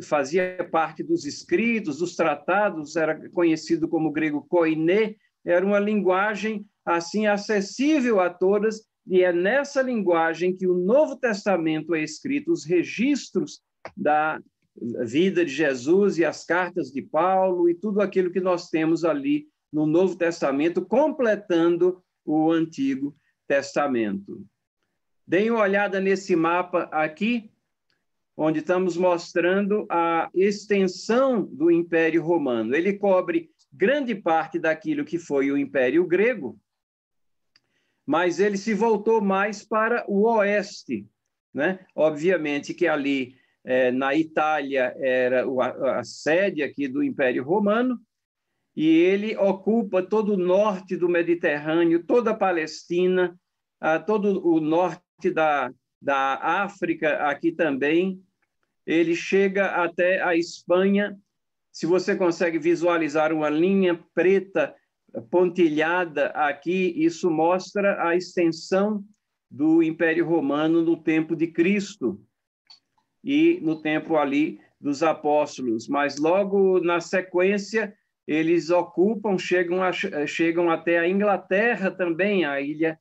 fazia 0.04 0.68
parte 0.72 1.04
dos 1.04 1.26
escritos, 1.26 2.00
dos 2.00 2.16
tratados, 2.16 2.96
era 2.96 3.30
conhecido 3.30 3.88
como 3.88 4.12
grego 4.12 4.46
koiné, 4.50 5.16
era 5.46 5.66
uma 5.66 5.80
linguagem 5.80 6.66
assim 6.86 7.28
acessível 7.28 8.20
a 8.20 8.30
todas, 8.30 8.84
e 9.06 9.24
é 9.24 9.34
nessa 9.34 9.82
linguagem 9.82 10.56
que 10.56 10.68
o 10.68 10.74
Novo 10.74 11.16
Testamento 11.16 11.96
é 11.96 12.04
escrito, 12.04 12.52
os 12.52 12.66
registros 12.66 13.62
da 13.96 14.40
vida 15.04 15.44
de 15.44 15.52
Jesus 15.52 16.18
e 16.18 16.26
as 16.26 16.46
cartas 16.46 16.92
de 16.92 17.02
Paulo 17.02 17.70
e 17.70 17.76
tudo 17.76 18.02
aquilo 18.02 18.32
que 18.32 18.40
nós 18.40 18.70
temos 18.70 19.04
ali 19.04 19.48
no 19.72 19.86
Novo 19.86 20.16
Testamento, 20.16 20.86
completando 20.86 22.02
o 22.26 22.52
Antigo 22.52 23.16
Testamento. 23.48 24.44
Deem 25.28 25.52
uma 25.52 25.62
olhada 25.62 26.00
nesse 26.00 26.36
mapa 26.36 26.84
aqui, 26.92 27.52
onde 28.36 28.60
estamos 28.60 28.96
mostrando 28.96 29.86
a 29.90 30.30
extensão 30.34 31.44
do 31.44 31.70
Império 31.70 32.24
Romano. 32.24 32.74
Ele 32.74 32.94
cobre 32.94 33.52
grande 33.72 34.16
parte 34.16 34.58
daquilo 34.58 35.06
que 35.06 35.20
foi 35.20 35.52
o 35.52 35.58
Império 35.58 36.06
Grego, 36.08 36.58
mas 38.10 38.40
ele 38.40 38.58
se 38.58 38.74
voltou 38.74 39.22
mais 39.22 39.64
para 39.64 40.04
o 40.08 40.24
oeste. 40.24 41.08
Né? 41.54 41.78
Obviamente 41.96 42.74
que 42.74 42.88
ali 42.88 43.36
é, 43.64 43.92
na 43.92 44.16
Itália 44.16 44.96
era 44.98 45.46
a, 45.46 46.00
a 46.00 46.04
sede 46.04 46.64
aqui 46.64 46.88
do 46.88 47.04
Império 47.04 47.44
Romano, 47.44 48.00
e 48.76 48.88
ele 48.88 49.38
ocupa 49.38 50.02
todo 50.02 50.34
o 50.34 50.38
norte 50.38 50.98
do 50.98 51.08
Mediterrâneo, 51.08 52.04
toda 52.04 52.32
a 52.32 52.36
Palestina, 52.36 53.40
todo 54.08 54.44
o 54.44 54.60
norte 54.60 55.30
da, 55.32 55.72
da 56.02 56.64
África 56.64 57.30
aqui 57.30 57.52
também. 57.52 58.24
Ele 58.88 59.16
chega 59.16 59.84
até 59.84 60.20
a 60.24 60.36
Espanha. 60.36 61.16
Se 61.72 61.86
você 61.86 62.16
consegue 62.16 62.58
visualizar 62.58 63.32
uma 63.32 63.50
linha 63.50 64.04
preta 64.16 64.74
pontilhada 65.30 66.28
aqui, 66.28 66.94
isso 66.96 67.30
mostra 67.30 68.08
a 68.08 68.16
extensão 68.16 69.04
do 69.50 69.82
Império 69.82 70.26
Romano 70.26 70.82
no 70.82 70.96
tempo 70.96 71.36
de 71.36 71.48
Cristo 71.48 72.22
e 73.24 73.60
no 73.62 73.82
tempo 73.82 74.16
ali 74.16 74.60
dos 74.80 75.02
apóstolos. 75.02 75.88
Mas 75.88 76.18
logo 76.18 76.80
na 76.80 77.00
sequência, 77.00 77.94
eles 78.28 78.70
ocupam, 78.70 79.38
chegam, 79.38 79.82
a, 79.82 79.92
chegam 80.28 80.70
até 80.70 81.00
a 81.00 81.10
Inglaterra 81.10 81.90
também, 81.90 82.46
a 82.46 82.62
ilha 82.62 83.00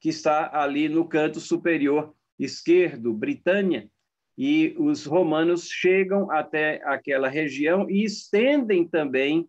que 0.00 0.08
está 0.08 0.50
ali 0.56 0.88
no 0.88 1.04
canto 1.08 1.40
superior 1.40 2.14
esquerdo, 2.38 3.12
Britânia, 3.12 3.90
e 4.36 4.76
os 4.78 5.04
romanos 5.04 5.68
chegam 5.68 6.30
até 6.30 6.80
aquela 6.84 7.28
região 7.28 7.90
e 7.90 8.04
estendem 8.04 8.86
também 8.86 9.48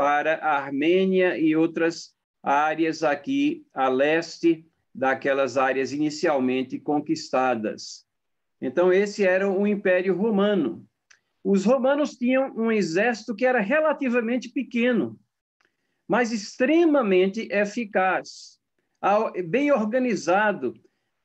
para 0.00 0.36
a 0.36 0.56
Armênia 0.56 1.36
e 1.36 1.54
outras 1.54 2.14
áreas 2.42 3.02
aqui 3.02 3.66
a 3.74 3.86
leste 3.86 4.66
daquelas 4.94 5.58
áreas 5.58 5.92
inicialmente 5.92 6.80
conquistadas. 6.80 8.06
Então, 8.62 8.90
esse 8.90 9.26
era 9.26 9.46
o 9.46 9.66
Império 9.66 10.16
Romano. 10.16 10.88
Os 11.44 11.66
romanos 11.66 12.16
tinham 12.16 12.50
um 12.56 12.72
exército 12.72 13.36
que 13.36 13.44
era 13.44 13.60
relativamente 13.60 14.48
pequeno, 14.48 15.20
mas 16.08 16.32
extremamente 16.32 17.46
eficaz, 17.52 18.58
bem 19.50 19.70
organizado, 19.70 20.72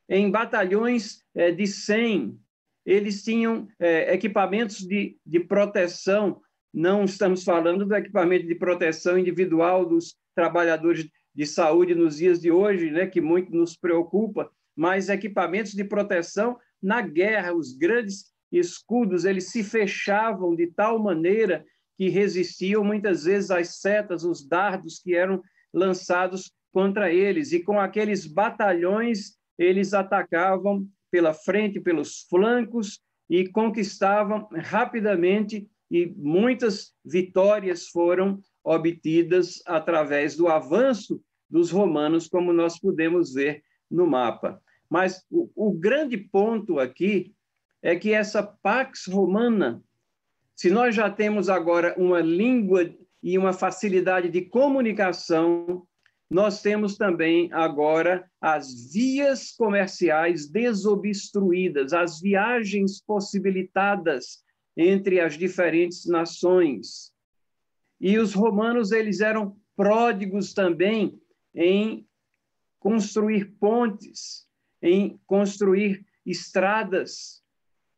em 0.09 0.29
batalhões 0.29 1.23
é, 1.33 1.49
de 1.49 1.65
100. 1.65 2.37
Eles 2.85 3.23
tinham 3.23 3.69
é, 3.79 4.13
equipamentos 4.13 4.79
de, 4.79 5.17
de 5.25 5.39
proteção, 5.39 6.41
não 6.75 7.05
estamos 7.05 7.45
falando 7.45 7.85
do 7.85 7.95
equipamento 7.95 8.45
de 8.45 8.53
proteção 8.53 9.17
individual 9.17 9.85
dos 9.85 10.17
trabalhadores 10.35 11.09
de 11.33 11.45
saúde 11.45 11.95
nos 11.95 12.17
dias 12.17 12.41
de 12.41 12.51
hoje, 12.51 12.91
né, 12.91 13.07
que 13.07 13.21
muito 13.21 13.55
nos 13.55 13.77
preocupa, 13.77 14.51
mas 14.75 15.07
equipamentos 15.07 15.71
de 15.71 15.85
proteção 15.85 16.57
na 16.83 17.01
guerra, 17.01 17.53
os 17.53 17.71
grandes 17.71 18.25
escudos, 18.51 19.23
eles 19.23 19.51
se 19.51 19.63
fechavam 19.63 20.53
de 20.53 20.67
tal 20.67 20.99
maneira 20.99 21.65
que 21.97 22.09
resistiam 22.09 22.83
muitas 22.83 23.23
vezes 23.23 23.51
às 23.51 23.79
setas, 23.79 24.25
os 24.25 24.45
dardos 24.45 24.99
que 24.99 25.15
eram 25.15 25.41
lançados 25.73 26.51
contra 26.73 27.11
eles. 27.11 27.53
E 27.53 27.61
com 27.61 27.79
aqueles 27.79 28.27
batalhões, 28.27 29.37
eles 29.57 29.93
atacavam 29.93 30.85
pela 31.09 31.33
frente, 31.33 31.79
pelos 31.79 32.25
flancos 32.29 32.99
e 33.29 33.47
conquistavam 33.47 34.49
rapidamente 34.53 35.69
e 35.95 36.13
muitas 36.17 36.93
vitórias 37.05 37.87
foram 37.87 38.41
obtidas 38.61 39.63
através 39.65 40.35
do 40.35 40.49
avanço 40.49 41.23
dos 41.49 41.71
romanos, 41.71 42.27
como 42.27 42.51
nós 42.51 42.77
podemos 42.77 43.33
ver 43.33 43.63
no 43.89 44.05
mapa. 44.05 44.61
Mas 44.89 45.23
o, 45.31 45.49
o 45.55 45.71
grande 45.71 46.17
ponto 46.17 46.79
aqui 46.79 47.33
é 47.81 47.95
que 47.95 48.11
essa 48.11 48.43
Pax 48.43 49.05
Romana, 49.07 49.81
se 50.53 50.69
nós 50.69 50.93
já 50.93 51.09
temos 51.09 51.47
agora 51.47 51.95
uma 51.97 52.19
língua 52.19 52.93
e 53.23 53.37
uma 53.37 53.53
facilidade 53.53 54.27
de 54.27 54.41
comunicação, 54.41 55.87
nós 56.29 56.61
temos 56.61 56.97
também 56.97 57.49
agora 57.53 58.29
as 58.41 58.91
vias 58.91 59.53
comerciais 59.53 60.49
desobstruídas, 60.49 61.93
as 61.93 62.19
viagens 62.19 63.01
possibilitadas 63.01 64.43
entre 64.75 65.19
as 65.19 65.37
diferentes 65.37 66.05
nações. 66.05 67.13
E 67.99 68.17
os 68.17 68.33
romanos 68.33 68.91
eles 68.91 69.21
eram 69.21 69.57
pródigos 69.75 70.53
também 70.53 71.19
em 71.53 72.07
construir 72.79 73.45
pontes, 73.59 74.47
em 74.81 75.19
construir 75.25 76.05
estradas. 76.25 77.43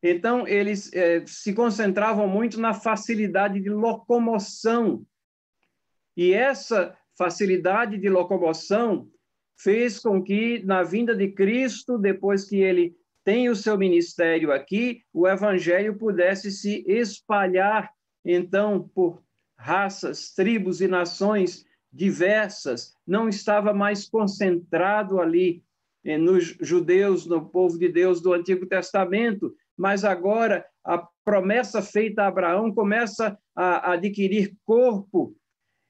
Então, 0.02 0.48
eles 0.48 0.92
é, 0.94 1.26
se 1.26 1.54
concentravam 1.54 2.28
muito 2.28 2.60
na 2.60 2.74
facilidade 2.74 3.60
de 3.60 3.70
locomoção. 3.70 5.06
E 6.16 6.34
essa 6.34 6.96
facilidade 7.18 7.98
de 7.98 8.10
locomoção 8.10 9.10
fez 9.58 10.00
com 10.00 10.24
que, 10.24 10.63
na 10.63 10.84
vinda 10.84 11.16
de 11.16 11.32
Cristo, 11.32 11.98
depois 11.98 12.46
que 12.46 12.58
ele 12.58 12.96
tem 13.28 13.50
o 13.50 13.56
seu 13.58 13.78
ministério 13.78 14.54
aqui, 14.54 15.02
o 15.12 15.28
evangelho 15.28 15.98
pudesse 15.98 16.50
se 16.50 16.86
espalhar, 16.88 17.92
então, 18.24 18.90
por 18.96 19.22
raças, 19.60 20.34
tribos 20.34 20.80
e 20.80 20.88
nações 20.88 21.66
diversas, 21.92 22.94
não 23.06 23.28
estava 23.28 23.74
mais 23.74 24.08
concentrado 24.08 25.20
ali 25.20 25.62
eh, 26.06 26.18
nos 26.18 26.56
judeus, 26.62 27.26
no 27.26 27.50
povo 27.50 27.78
de 27.78 27.90
Deus 27.90 28.22
do 28.22 28.32
Antigo 28.32 28.66
Testamento, 28.66 29.54
mas 29.76 30.06
agora 30.06 30.66
a 30.82 31.06
promessa 31.26 31.82
feita 31.82 32.24
a 32.24 32.28
Abraão 32.28 32.74
começa 32.74 33.38
a 33.54 33.92
adquirir 33.92 34.56
corpo 34.63 35.36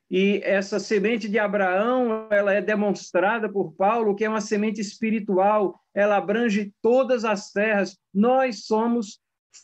e 0.10 0.40
essa 0.44 0.80
semente 0.80 1.28
de 1.28 1.38
Abraão, 1.38 2.28
ela 2.30 2.54
é 2.54 2.62
demonstrada 2.62 3.50
por 3.50 3.74
Paulo 3.74 4.16
que 4.16 4.24
é 4.24 4.30
uma 4.30 4.42
semente 4.42 4.80
espiritual, 4.80 5.82
ela 5.94 6.18
abrange 6.18 6.74
todas 6.82 7.26
as 7.26 7.52
terras. 7.52 7.98
Nós 8.14 8.66
somos 8.66 9.20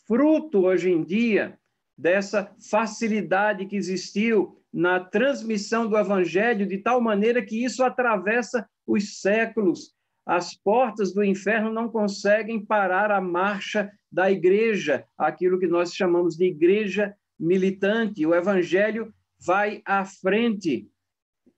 fruto 0.06 0.66
hoje 0.66 0.90
em 0.90 1.02
dia 1.02 1.58
dessa 1.96 2.52
facilidade 2.70 3.66
que 3.66 3.76
existiu 3.76 4.60
na 4.72 5.00
transmissão 5.00 5.88
do 5.88 5.96
evangelho 5.96 6.66
de 6.66 6.78
tal 6.78 7.00
maneira 7.00 7.40
que 7.44 7.64
isso 7.64 7.82
atravessa 7.82 8.68
os 8.86 9.20
séculos 9.20 9.94
as 10.26 10.54
portas 10.54 11.12
do 11.12 11.22
inferno 11.22 11.70
não 11.70 11.88
conseguem 11.88 12.64
parar 12.64 13.10
a 13.10 13.20
marcha 13.20 13.90
da 14.10 14.30
igreja, 14.30 15.04
aquilo 15.18 15.58
que 15.58 15.66
nós 15.66 15.94
chamamos 15.94 16.34
de 16.36 16.46
igreja 16.46 17.14
militante. 17.38 18.24
O 18.24 18.34
evangelho 18.34 19.12
vai 19.44 19.82
à 19.84 20.04
frente, 20.04 20.88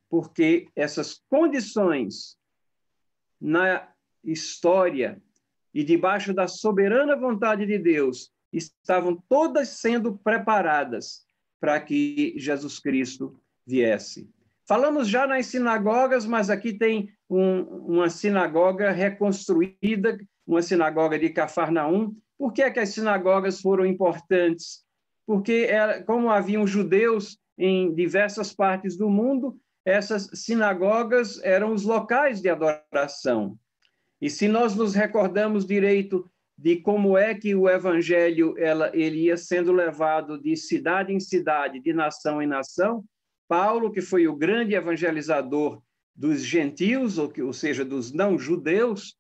porque 0.09 0.69
essas 0.75 1.21
condições 1.29 2.37
na 3.41 3.89
história 4.25 5.23
e 5.73 5.85
debaixo 5.85 6.33
da 6.35 6.49
soberana 6.49 7.15
vontade 7.15 7.67
de 7.67 7.79
Deus 7.79 8.33
estavam 8.53 9.23
todas 9.29 9.69
sendo 9.69 10.17
preparadas 10.19 11.27
para 11.61 11.81
que 11.81 12.35
Jesus 12.37 12.79
Cristo 12.79 13.41
viesse. 13.67 14.29
Falamos 14.67 15.09
já 15.09 15.27
nas 15.27 15.47
sinagogas, 15.47 16.27
mas 16.27 16.51
aqui 16.51 16.73
tem 16.73 17.13
um, 17.31 17.61
uma 17.61 18.11
sinagoga 18.11 18.91
reconstruída, 18.91 20.19
uma 20.47 20.63
sinagoga 20.63 21.19
de 21.19 21.31
Cafarnaum. 21.31 22.17
Por 22.37 22.53
que, 22.53 22.63
é 22.63 22.71
que 22.71 22.81
as 22.81 22.89
sinagogas 22.89 23.61
foram 23.61 23.87
importantes? 23.87 24.85
Porque, 25.25 25.69
como 26.07 26.31
haviam 26.31 26.67
judeus 26.67 27.39
em 27.59 27.95
diversas 27.95 28.53
partes 28.53 28.97
do 28.97 29.09
mundo, 29.09 29.59
essas 29.85 30.29
sinagogas 30.35 31.43
eram 31.43 31.73
os 31.73 31.85
locais 31.85 32.41
de 32.41 32.49
adoração. 32.49 33.57
E 34.21 34.29
se 34.29 34.49
nós 34.49 34.75
nos 34.75 34.95
recordamos 34.95 35.67
direito 35.67 36.29
de 36.59 36.77
como 36.77 37.19
é 37.19 37.35
que 37.35 37.55
o 37.55 37.69
evangelho 37.69 38.55
ela, 38.59 38.91
ele 38.95 39.25
ia 39.25 39.37
sendo 39.37 39.73
levado 39.73 40.41
de 40.41 40.57
cidade 40.57 41.13
em 41.13 41.21
cidade, 41.21 41.81
de 41.81 41.93
nação 41.93 42.41
em 42.41 42.47
nação, 42.47 43.05
Paulo, 43.47 43.93
que 43.93 44.01
foi 44.01 44.27
o 44.27 44.35
grande 44.35 44.75
evangelizador 44.75 45.81
dos 46.15 46.43
gentios, 46.43 47.19
ou, 47.19 47.29
que, 47.29 47.43
ou 47.43 47.53
seja, 47.53 47.85
dos 47.85 48.11
não-judeus, 48.11 49.17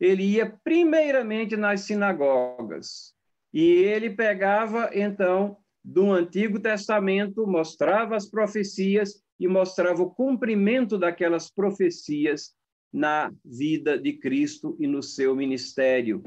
ele 0.00 0.22
ia 0.24 0.58
primeiramente 0.64 1.56
nas 1.56 1.82
sinagogas. 1.82 3.12
E 3.52 3.62
ele 3.62 4.10
pegava, 4.10 4.90
então, 4.92 5.58
do 5.90 6.12
Antigo 6.12 6.60
Testamento, 6.60 7.46
mostrava 7.46 8.14
as 8.14 8.26
profecias 8.28 9.22
e 9.40 9.48
mostrava 9.48 10.02
o 10.02 10.10
cumprimento 10.10 10.98
daquelas 10.98 11.50
profecias 11.50 12.54
na 12.92 13.32
vida 13.42 13.98
de 13.98 14.12
Cristo 14.12 14.76
e 14.78 14.86
no 14.86 15.02
seu 15.02 15.34
ministério. 15.34 16.22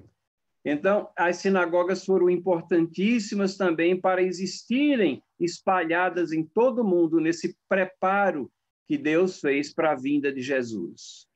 Então, 0.65 1.09
as 1.15 1.37
sinagogas 1.37 2.03
foram 2.03 2.27
importantíssimas 2.27 3.55
também 3.55 4.01
para 4.01 4.23
existirem 4.23 5.21
espalhadas 5.39 6.31
em 6.31 6.43
todo 6.43 6.81
o 6.81 6.83
mundo 6.83 7.19
nesse 7.19 7.55
preparo 7.69 8.51
que 8.87 8.97
Deus 8.97 9.39
fez 9.39 9.71
para 9.71 9.91
a 9.91 9.95
vinda 9.95 10.33
de 10.33 10.41
Jesus. 10.41 11.27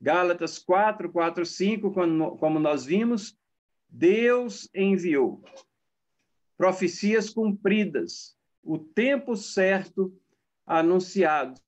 Gálatas 0.00 0.58
4, 0.58 1.12
4, 1.12 1.46
5, 1.46 1.92
como 2.40 2.58
nós 2.58 2.84
vimos, 2.84 3.36
Deus 3.88 4.68
enviou 4.74 5.40
profecias 6.60 7.30
cumpridas, 7.30 8.36
o 8.62 8.76
tempo 8.76 9.34
certo 9.34 10.14
anunciado. 10.66 11.58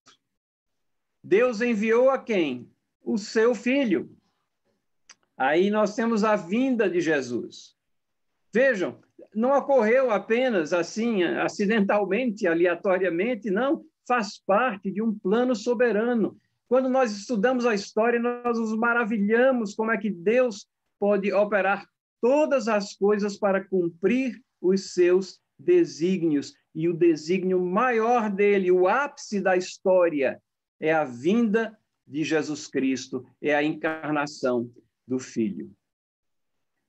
Deus 1.24 1.62
enviou 1.62 2.10
a 2.10 2.18
quem? 2.18 2.70
O 3.02 3.16
seu 3.16 3.54
filho. 3.54 4.14
Aí 5.34 5.70
nós 5.70 5.94
temos 5.94 6.24
a 6.24 6.36
vinda 6.36 6.90
de 6.90 7.00
Jesus. 7.00 7.74
Vejam, 8.52 9.00
não 9.34 9.56
ocorreu 9.56 10.10
apenas 10.10 10.74
assim, 10.74 11.22
acidentalmente, 11.22 12.46
aleatoriamente, 12.46 13.50
não. 13.50 13.86
Faz 14.06 14.38
parte 14.44 14.90
de 14.90 15.00
um 15.00 15.18
plano 15.18 15.56
soberano. 15.56 16.36
Quando 16.68 16.90
nós 16.90 17.12
estudamos 17.12 17.64
a 17.64 17.74
história, 17.74 18.20
nós 18.20 18.58
nos 18.58 18.76
maravilhamos 18.76 19.74
como 19.74 19.90
é 19.90 19.96
que 19.96 20.10
Deus 20.10 20.68
pode 21.00 21.32
operar 21.32 21.88
todas 22.20 22.68
as 22.68 22.94
coisas 22.94 23.38
para 23.38 23.64
cumprir 23.64 24.38
os 24.62 24.94
seus 24.94 25.40
desígnios. 25.58 26.54
E 26.74 26.88
o 26.88 26.94
desígnio 26.94 27.60
maior 27.60 28.30
dele, 28.30 28.70
o 28.70 28.88
ápice 28.88 29.40
da 29.40 29.56
história, 29.56 30.40
é 30.80 30.92
a 30.92 31.04
vinda 31.04 31.76
de 32.06 32.24
Jesus 32.24 32.66
Cristo, 32.66 33.26
é 33.40 33.54
a 33.54 33.62
encarnação 33.62 34.70
do 35.06 35.18
Filho. 35.18 35.70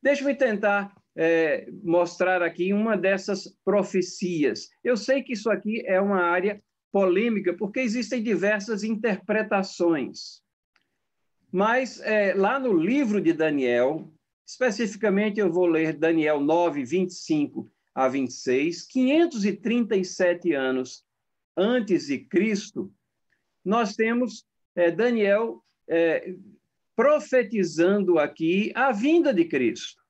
Deixa-me 0.02 0.36
tentar 0.36 0.96
é, 1.16 1.70
mostrar 1.84 2.42
aqui 2.42 2.74
uma 2.74 2.98
dessas 2.98 3.56
profecias. 3.64 4.70
Eu 4.84 4.98
sei 4.98 5.22
que 5.22 5.34
isso 5.34 5.50
aqui 5.50 5.84
é 5.86 6.00
uma 6.00 6.22
área 6.22 6.62
polêmica, 6.92 7.54
porque 7.54 7.80
existem 7.80 8.22
diversas 8.22 8.84
interpretações. 8.84 10.42
Mas 11.52 12.00
é, 12.02 12.34
lá 12.34 12.60
no 12.60 12.74
livro 12.74 13.22
de 13.22 13.34
Daniel, 13.34 14.12
especificamente 14.54 15.40
eu 15.40 15.52
vou 15.52 15.66
ler 15.66 15.94
Daniel 15.94 16.40
9, 16.40 16.86
25 16.86 17.70
a 17.94 18.08
26, 18.08 18.86
537 18.86 20.54
anos 20.54 21.04
antes 21.58 22.06
de 22.06 22.20
Cristo, 22.20 22.94
nós 23.66 23.96
temos 23.96 24.46
é, 24.76 24.92
Daniel 24.92 25.64
é, 25.88 26.36
profetizando 26.96 28.20
aqui 28.20 28.72
a 28.76 28.92
vinda 28.92 29.34
de 29.34 29.46
Cristo. 29.46 30.02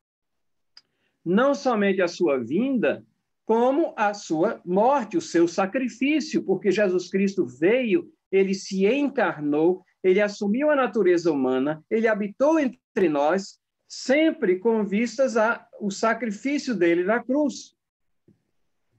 Não 1.24 1.56
somente 1.56 2.02
a 2.02 2.08
sua 2.10 2.38
vinda, 2.38 3.06
como 3.46 3.94
a 3.96 4.14
sua 4.14 4.62
morte, 4.66 5.16
o 5.16 5.22
seu 5.22 5.48
sacrifício, 5.48 6.44
porque 6.44 6.70
Jesus 6.70 7.10
Cristo 7.10 7.46
veio, 7.46 8.12
ele 8.30 8.54
se 8.54 8.86
encarnou, 8.86 9.86
ele 10.04 10.20
assumiu 10.20 10.70
a 10.70 10.76
natureza 10.76 11.32
humana, 11.32 11.82
ele 11.90 12.10
habitou 12.10 12.60
entre 12.60 13.08
nós, 13.08 13.63
sempre 13.94 14.58
com 14.58 14.84
vistas 14.84 15.38
ao 15.38 15.92
sacrifício 15.92 16.74
dele 16.74 17.04
na 17.04 17.24
cruz, 17.24 17.76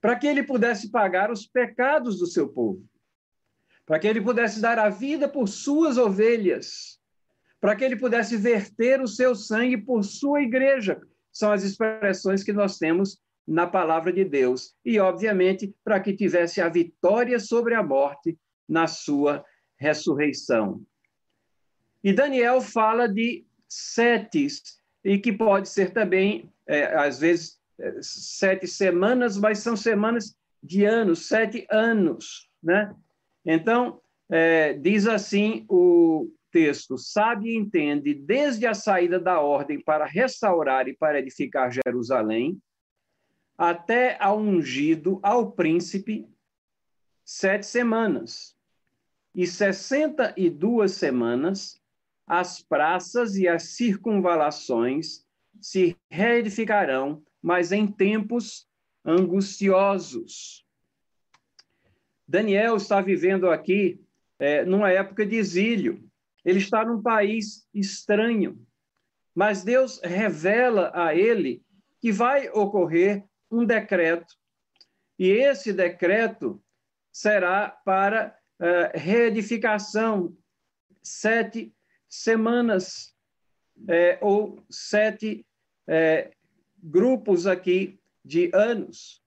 para 0.00 0.16
que 0.16 0.26
ele 0.26 0.42
pudesse 0.42 0.90
pagar 0.90 1.32
os 1.32 1.46
pecados 1.46 2.18
do 2.18 2.26
seu 2.26 2.48
povo, 2.48 2.86
para 3.84 3.98
que 3.98 4.06
ele 4.06 4.20
pudesse 4.20 4.60
dar 4.60 4.78
a 4.78 4.88
vida 4.88 5.28
por 5.28 5.48
suas 5.48 5.98
ovelhas, 5.98 7.00
para 7.60 7.74
que 7.74 7.84
ele 7.84 7.96
pudesse 7.96 8.36
verter 8.36 9.00
o 9.00 9.08
seu 9.08 9.34
sangue 9.34 9.78
por 9.78 10.04
sua 10.04 10.42
igreja. 10.42 11.00
São 11.32 11.50
as 11.50 11.64
expressões 11.64 12.44
que 12.44 12.52
nós 12.52 12.78
temos 12.78 13.20
na 13.46 13.66
palavra 13.66 14.12
de 14.12 14.24
Deus. 14.24 14.76
E, 14.84 15.00
obviamente, 15.00 15.74
para 15.82 15.98
que 15.98 16.14
tivesse 16.14 16.60
a 16.60 16.68
vitória 16.68 17.40
sobre 17.40 17.74
a 17.74 17.82
morte 17.82 18.38
na 18.68 18.86
sua 18.86 19.44
ressurreição. 19.76 20.84
E 22.02 22.12
Daniel 22.12 22.60
fala 22.60 23.08
de 23.08 23.44
setes, 23.66 24.83
e 25.04 25.18
que 25.18 25.32
pode 25.32 25.68
ser 25.68 25.92
também, 25.92 26.50
é, 26.66 26.94
às 26.96 27.18
vezes, 27.18 27.60
é, 27.78 27.98
sete 28.00 28.66
semanas, 28.66 29.36
mas 29.36 29.58
são 29.58 29.76
semanas 29.76 30.34
de 30.62 30.84
anos, 30.84 31.26
sete 31.26 31.66
anos, 31.70 32.48
né? 32.62 32.94
Então, 33.44 34.00
é, 34.30 34.72
diz 34.72 35.06
assim 35.06 35.66
o, 35.68 36.30
texto 36.54 36.96
sabe 36.96 37.50
e 37.50 37.56
entende 37.56 38.14
desde 38.14 38.64
a 38.64 38.74
saída 38.74 39.18
da 39.18 39.40
ordem 39.40 39.82
para 39.82 40.06
restaurar 40.06 40.86
e 40.86 40.96
para 40.96 41.18
edificar 41.18 41.72
Jerusalém, 41.72 42.62
até 43.58 44.16
ao 44.20 44.38
ungido, 44.38 45.18
ao 45.20 45.50
príncipe, 45.50 46.28
sete 47.24 47.66
semanas. 47.66 48.56
E 49.34 49.48
sessenta 49.48 50.32
e 50.36 50.48
duas 50.48 50.92
semanas, 50.92 51.82
as 52.26 52.60
praças 52.62 53.36
e 53.36 53.46
as 53.46 53.76
circunvalações 53.76 55.24
se 55.60 55.96
reedificarão, 56.10 57.22
mas 57.42 57.72
em 57.72 57.86
tempos 57.86 58.66
angustiosos. 59.04 60.64
Daniel 62.26 62.76
está 62.76 63.00
vivendo 63.00 63.50
aqui 63.50 64.00
é, 64.38 64.64
numa 64.64 64.90
época 64.90 65.26
de 65.26 65.36
exílio. 65.36 66.02
Ele 66.44 66.58
está 66.58 66.84
num 66.84 67.02
país 67.02 67.68
estranho. 67.72 68.66
Mas 69.34 69.62
Deus 69.62 70.00
revela 70.02 70.90
a 70.94 71.14
ele 71.14 71.62
que 72.00 72.12
vai 72.12 72.48
ocorrer 72.50 73.24
um 73.50 73.64
decreto. 73.64 74.34
E 75.18 75.30
esse 75.30 75.72
decreto 75.72 76.62
será 77.12 77.68
para 77.68 78.36
uh, 78.60 78.98
reedificação 78.98 80.36
sete 81.02 81.74
semanas 82.22 83.14
é, 83.88 84.18
ou 84.20 84.62
sete 84.70 85.44
é, 85.86 86.30
grupos 86.82 87.46
aqui 87.46 87.98
de 88.24 88.50
anos. 88.54 89.22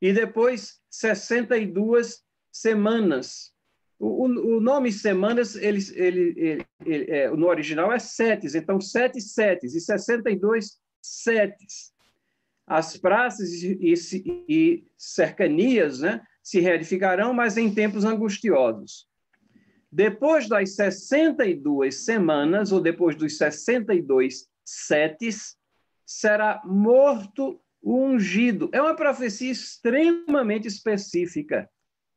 E 0.00 0.12
depois 0.12 0.80
62 0.90 2.22
semanas 2.52 3.54
o, 3.98 4.26
o, 4.26 4.60
nome 4.60 4.92
semanas, 4.92 5.54
ele, 5.56 5.80
ele, 5.94 6.34
ele, 6.36 6.66
ele 6.84 7.10
é, 7.10 7.30
no 7.30 7.46
original 7.46 7.92
é 7.92 7.98
setes, 7.98 8.54
então 8.54 8.80
sete 8.80 9.20
setes 9.20 9.74
e 9.74 9.80
62 9.80 10.78
setes. 11.00 11.92
As 12.66 12.96
praças 12.96 13.50
e, 13.62 13.78
e, 13.80 14.44
e 14.48 14.84
cercanias 14.96 16.00
né, 16.00 16.20
se 16.42 16.60
reedificarão, 16.60 17.32
mas 17.32 17.56
em 17.56 17.72
tempos 17.72 18.04
angustiosos. 18.04 19.06
Depois 19.94 20.48
das 20.48 20.74
62 20.74 22.04
semanas, 22.04 22.72
ou 22.72 22.80
depois 22.80 23.14
dos 23.14 23.38
62 23.38 24.48
setes, 24.64 25.56
será 26.04 26.60
morto 26.64 27.60
o 27.80 28.02
ungido. 28.02 28.68
É 28.72 28.82
uma 28.82 28.96
profecia 28.96 29.52
extremamente 29.52 30.66
específica 30.66 31.70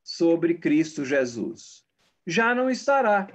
sobre 0.04 0.56
Cristo 0.56 1.06
Jesus. 1.06 1.86
Já 2.26 2.56
não 2.56 2.68
estará. 2.68 3.28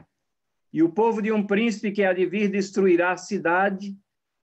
E 0.73 0.83
o 0.83 0.91
povo 0.91 1.23
de 1.23 1.31
um 1.31 1.47
príncipe 1.47 1.93
que 1.93 2.03
há 2.03 2.13
de 2.13 2.27
vir 2.27 2.51
destruirá 2.51 3.13
a 3.13 3.17
cidade, 3.17 3.97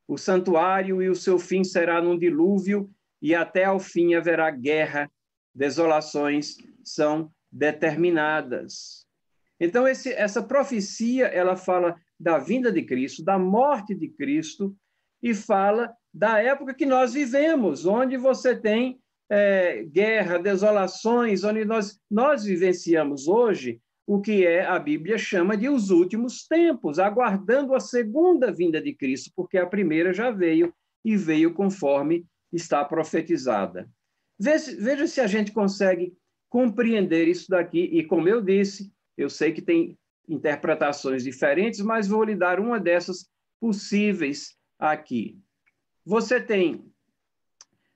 o 0.08 0.18
santuário, 0.18 1.02
e 1.02 1.10
o 1.10 1.16
seu 1.16 1.38
fim 1.38 1.62
será 1.62 2.02
num 2.02 2.18
dilúvio, 2.18 2.90
e 3.22 3.36
até 3.36 3.66
ao 3.66 3.82
fim 3.82 4.14
haverá 4.14 4.50
guerra, 4.50 5.12
desolações 5.54 6.56
são 6.86 7.30
determinadas. 7.52 9.09
Então, 9.60 9.88
esse, 9.88 10.14
essa 10.14 10.42
profecia, 10.42 11.26
ela 11.28 11.56
fala 11.56 11.96
da 12.20 12.38
vinda 12.38 12.72
de 12.72 12.84
Cristo, 12.84 13.24
da 13.24 13.38
morte 13.38 13.94
de 13.94 14.08
Cristo, 14.08 14.76
e 15.22 15.34
fala 15.34 15.94
da 16.14 16.40
época 16.42 16.74
que 16.74 16.86
nós 16.86 17.14
vivemos, 17.14 17.86
onde 17.86 18.18
você 18.18 18.56
tem 18.56 19.00
é, 19.30 19.84
guerra, 19.84 20.40
desolações, 20.40 21.44
onde 21.44 21.66
nós, 21.66 22.00
nós 22.10 22.44
vivenciamos 22.44 23.28
hoje 23.28 23.82
o 24.08 24.20
que 24.20 24.44
é 24.44 24.66
a 24.66 24.80
Bíblia 24.80 25.20
chama 25.20 25.56
de 25.56 25.70
os 25.70 25.92
últimos 25.92 26.48
tempos, 26.48 26.98
aguardando 26.98 27.76
a 27.76 27.80
segunda 27.80 28.52
vinda 28.52 28.82
de 28.82 28.92
Cristo, 28.92 29.32
porque 29.36 29.56
a 29.56 29.68
primeira 29.68 30.12
já 30.12 30.32
veio 30.32 30.74
e 31.06 31.16
veio 31.16 31.54
conforme 31.54 32.26
está 32.52 32.84
profetizada. 32.84 33.88
Veja, 34.40 34.76
veja 34.80 35.06
se 35.06 35.22
a 35.22 35.28
gente 35.28 35.52
consegue 35.52 36.12
compreender 36.50 37.28
isso 37.28 37.52
daqui. 37.52 37.82
E 37.82 38.04
como 38.04 38.28
eu 38.28 38.42
disse, 38.42 38.92
eu 39.20 39.30
sei 39.30 39.52
que 39.52 39.62
tem 39.62 39.98
interpretações 40.28 41.24
diferentes, 41.24 41.82
mas 41.82 42.08
vou 42.08 42.24
lhe 42.24 42.36
dar 42.36 42.60
uma 42.60 42.80
dessas 42.80 43.30
possíveis 43.60 44.58
aqui. 44.80 45.38
Você 46.06 46.40
tem 46.40 46.86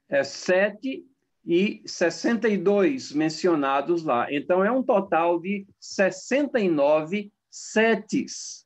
é, 0.09 0.23
sete 0.23 1.05
e 1.45 1.81
62 1.85 3.13
mencionados 3.13 4.03
lá. 4.03 4.31
Então, 4.31 4.63
é 4.63 4.71
um 4.71 4.83
total 4.83 5.39
de 5.39 5.65
69 5.79 7.31
setes. 7.49 8.65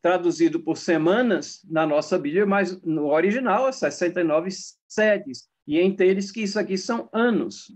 Traduzido 0.00 0.60
por 0.60 0.76
semanas 0.76 1.64
na 1.64 1.86
nossa 1.86 2.18
Bíblia, 2.18 2.46
mas 2.46 2.80
no 2.82 3.06
original 3.06 3.68
é 3.68 3.72
69 3.72 4.50
setes. 4.86 5.48
E 5.66 5.80
entre 5.80 6.08
eles 6.08 6.30
que 6.30 6.42
isso 6.42 6.58
aqui 6.58 6.76
são 6.76 7.08
anos. 7.12 7.72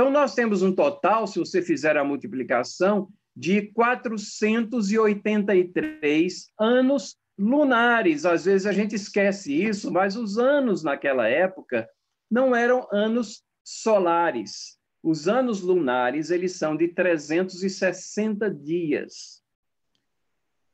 Então, 0.00 0.10
nós 0.10 0.34
temos 0.34 0.62
um 0.62 0.74
total, 0.74 1.26
se 1.26 1.38
você 1.38 1.60
fizer 1.60 1.94
a 1.98 2.02
multiplicação, 2.02 3.10
de 3.36 3.70
483 3.72 6.50
anos 6.58 7.18
lunares. 7.38 8.24
Às 8.24 8.46
vezes 8.46 8.66
a 8.66 8.72
gente 8.72 8.94
esquece 8.94 9.52
isso, 9.52 9.92
mas 9.92 10.16
os 10.16 10.38
anos 10.38 10.82
naquela 10.82 11.28
época 11.28 11.86
não 12.30 12.56
eram 12.56 12.88
anos 12.90 13.44
solares. 13.62 14.78
Os 15.02 15.28
anos 15.28 15.60
lunares, 15.60 16.30
eles 16.30 16.56
são 16.56 16.74
de 16.74 16.88
360 16.88 18.50
dias. 18.54 19.42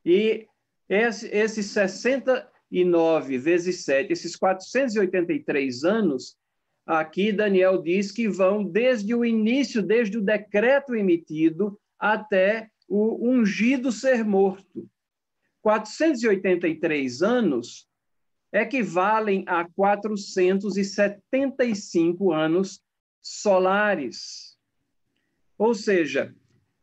E 0.05 0.47
esse, 0.87 1.27
esses 1.35 1.65
69 1.65 3.37
vezes 3.37 3.83
7, 3.83 4.13
esses 4.13 4.37
483 4.37 5.83
anos, 5.83 6.37
aqui 6.87 7.31
Daniel 7.33 7.81
diz 7.81 8.11
que 8.11 8.29
vão 8.29 8.63
desde 8.63 9.13
o 9.13 9.25
início, 9.25 9.83
desde 9.83 10.17
o 10.17 10.21
decreto 10.21 10.95
emitido 10.95 11.77
até 11.99 12.71
o 12.87 13.29
ungido 13.29 13.91
ser 13.91 14.23
morto. 14.23 14.89
483 15.61 17.21
anos 17.21 17.85
equivalem 18.53 19.43
a 19.45 19.67
475 19.75 22.31
anos 22.31 22.81
solares. 23.21 24.55
Ou 25.57 25.75
seja, 25.75 26.33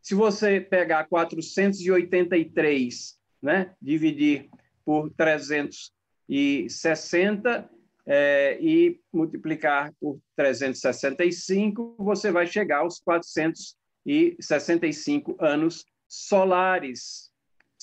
se 0.03 0.15
você 0.15 0.61
pegar 0.61 1.05
483, 1.05 3.19
né, 3.41 3.75
dividir 3.81 4.51
por 4.85 5.09
360 5.11 7.71
é, 8.07 8.57
e 8.61 9.01
multiplicar 9.13 9.93
por 10.01 10.21
365, 10.37 11.97
você 11.99 12.31
vai 12.31 12.47
chegar 12.47 12.79
aos 12.79 13.01
465 13.01 15.37
anos 15.41 15.85
solares 16.07 17.35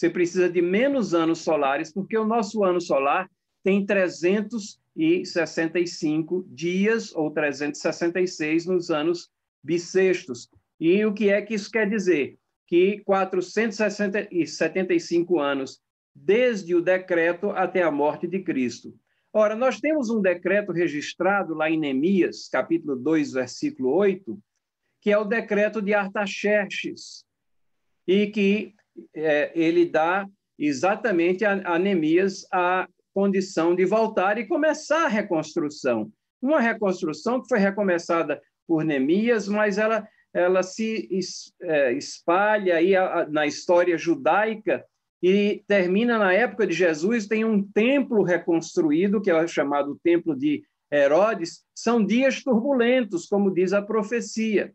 você 0.02 0.10
precisa 0.10 0.50
de 0.50 0.62
menos 0.64 1.14
anos 1.14 1.44
solares, 1.44 1.94
porque 1.94 2.18
o 2.18 2.26
nosso 2.26 2.64
ano 2.64 2.82
solar 2.82 3.30
tem 3.64 3.86
365 3.86 6.44
dias 6.50 7.16
ou 7.16 7.30
366 7.30 8.66
nos 8.66 8.90
anos 8.90 9.30
bissextos. 9.64 10.50
E 10.80 11.06
o 11.06 11.14
que 11.14 11.30
é 11.30 11.40
que 11.44 11.54
isso 11.54 11.70
quer 11.70 11.88
dizer? 11.88 12.36
Que 12.66 13.04
475 13.06 15.40
anos 15.40 15.80
desde 16.16 16.74
o 16.74 16.82
decreto 16.82 17.52
até 17.52 17.84
a 17.84 17.92
morte 17.92 18.26
de 18.26 18.40
Cristo. 18.40 19.00
Ora, 19.34 19.56
nós 19.56 19.80
temos 19.80 20.10
um 20.10 20.22
decreto 20.22 20.74
registrado 20.74 21.54
lá 21.54 21.70
em 21.70 21.80
Neemias, 21.80 22.50
capítulo 22.50 22.98
2, 22.98 23.32
versículo 23.32 23.94
8, 23.94 24.38
que 25.00 25.10
é 25.10 25.18
o 25.18 25.24
decreto 25.24 25.82
de 25.82 25.94
Artaxerxes, 25.94 27.24
e 28.06 28.28
que 28.28 28.76
é, 29.16 29.52
ele 29.56 29.86
dá 29.86 30.28
exatamente 30.60 31.46
a, 31.46 31.54
a 31.76 31.80
Neemias 31.80 32.46
a 32.52 32.88
condição 33.14 33.74
de 33.74 33.86
voltar 33.86 34.38
e 34.38 34.46
começar 34.46 35.06
a 35.06 35.10
reconstrução. 35.10 36.12
Uma 36.42 36.60
reconstrução 36.60 37.42
que 37.42 37.48
foi 37.48 37.60
recomeçada 37.60 38.42
por 38.68 38.84
Neemias, 38.84 39.48
mas 39.48 39.78
ela, 39.78 40.06
ela 40.34 40.62
se 40.62 41.08
é, 41.62 41.94
espalha 41.94 42.76
aí 42.76 42.94
na 43.30 43.48
história 43.48 43.98
judaica 43.98 44.86
e 45.22 45.64
termina 45.68 46.18
na 46.18 46.34
época 46.34 46.66
de 46.66 46.74
Jesus. 46.74 47.28
Tem 47.28 47.46
um 47.46 47.64
templo 47.64 48.24
reconstruído, 48.24 49.22
que 49.22 49.30
é 49.30 49.48
chamado 49.48 50.00
Templo 50.04 50.36
de 50.36 50.64
Herodes. 50.92 51.64
São 51.76 52.04
dias 52.04 52.44
turbulentos, 52.44 53.28
como 53.28 53.54
diz 53.54 53.72
a 53.74 53.82
profecia. 53.82 54.74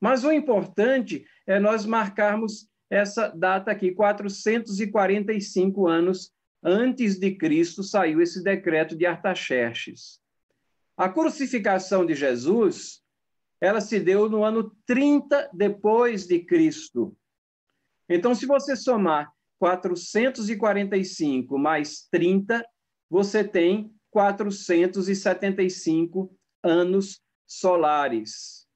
Mas 0.00 0.24
o 0.24 0.32
importante 0.32 1.24
é 1.46 1.60
nós 1.60 1.86
marcarmos 1.86 2.68
essa 2.90 3.28
data 3.28 3.70
aqui, 3.70 3.92
445 3.92 5.88
anos 5.88 6.32
antes 6.62 7.18
de 7.18 7.32
Cristo, 7.34 7.82
saiu 7.82 8.20
esse 8.20 8.42
decreto 8.42 8.96
de 8.96 9.06
Artaxerxes. 9.06 10.20
A 10.96 11.08
crucificação 11.08 12.04
de 12.04 12.14
Jesus, 12.14 13.02
ela 13.60 13.80
se 13.80 14.00
deu 14.00 14.28
no 14.28 14.42
ano 14.42 14.74
30 14.86 15.50
depois 15.52 16.26
de 16.26 16.40
Cristo. 16.40 17.16
Então, 18.08 18.34
se 18.34 18.46
você 18.46 18.76
somar 18.76 19.32
445 19.58 21.58
mais 21.58 22.06
30, 22.10 22.62
você 23.08 23.42
tem 23.42 23.90
475 24.10 26.30
anos 26.62 27.22
solares. 27.46 28.66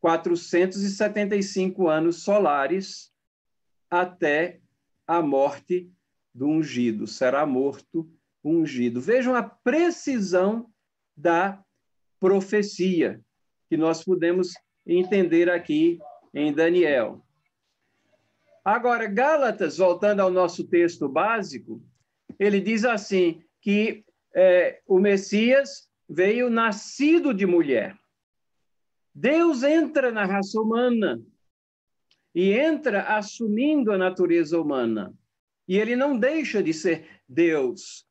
475 0.00 1.88
anos 1.88 2.22
solares 2.22 3.12
até 3.90 4.60
a 5.06 5.20
morte 5.20 5.92
do 6.34 6.46
ungido. 6.46 7.06
Será 7.06 7.44
morto 7.44 8.10
ungido. 8.42 9.00
Vejam 9.00 9.34
a 9.34 9.42
precisão 9.42 10.70
da 11.16 11.62
profecia 12.18 13.20
que 13.68 13.76
nós 13.76 14.02
podemos 14.02 14.54
entender 14.86 15.50
aqui 15.50 15.98
em 16.32 16.52
Daniel. 16.52 17.22
Agora, 18.70 19.08
Gálatas, 19.08 19.78
voltando 19.78 20.20
ao 20.20 20.30
nosso 20.30 20.62
texto 20.62 21.08
básico, 21.08 21.82
ele 22.38 22.60
diz 22.60 22.84
assim: 22.84 23.42
que 23.60 24.04
é, 24.32 24.80
o 24.86 25.00
Messias 25.00 25.88
veio 26.08 26.48
nascido 26.48 27.34
de 27.34 27.44
mulher. 27.46 27.98
Deus 29.12 29.64
entra 29.64 30.12
na 30.12 30.24
raça 30.24 30.60
humana 30.60 31.20
e 32.32 32.52
entra 32.52 33.16
assumindo 33.16 33.90
a 33.90 33.98
natureza 33.98 34.60
humana. 34.60 35.12
E 35.66 35.76
ele 35.76 35.96
não 35.96 36.16
deixa 36.16 36.62
de 36.62 36.72
ser 36.72 37.08
Deus. 37.28 38.06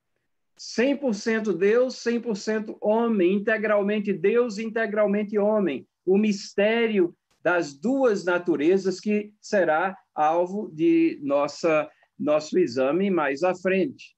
100% 0.59 1.53
Deus, 1.53 1.95
100% 2.03 2.77
homem, 2.81 3.35
integralmente 3.35 4.11
Deus, 4.11 4.57
integralmente 4.57 5.39
homem. 5.39 5.87
O 6.05 6.17
mistério 6.17 7.15
das 7.41 7.73
duas 7.73 8.25
naturezas 8.25 8.99
que 8.99 9.33
será 9.39 9.97
alvo 10.19 10.69
de 10.73 11.19
nossa 11.23 11.89
nosso 12.17 12.59
exame 12.59 13.09
mais 13.09 13.43
à 13.43 13.55
frente. 13.55 14.13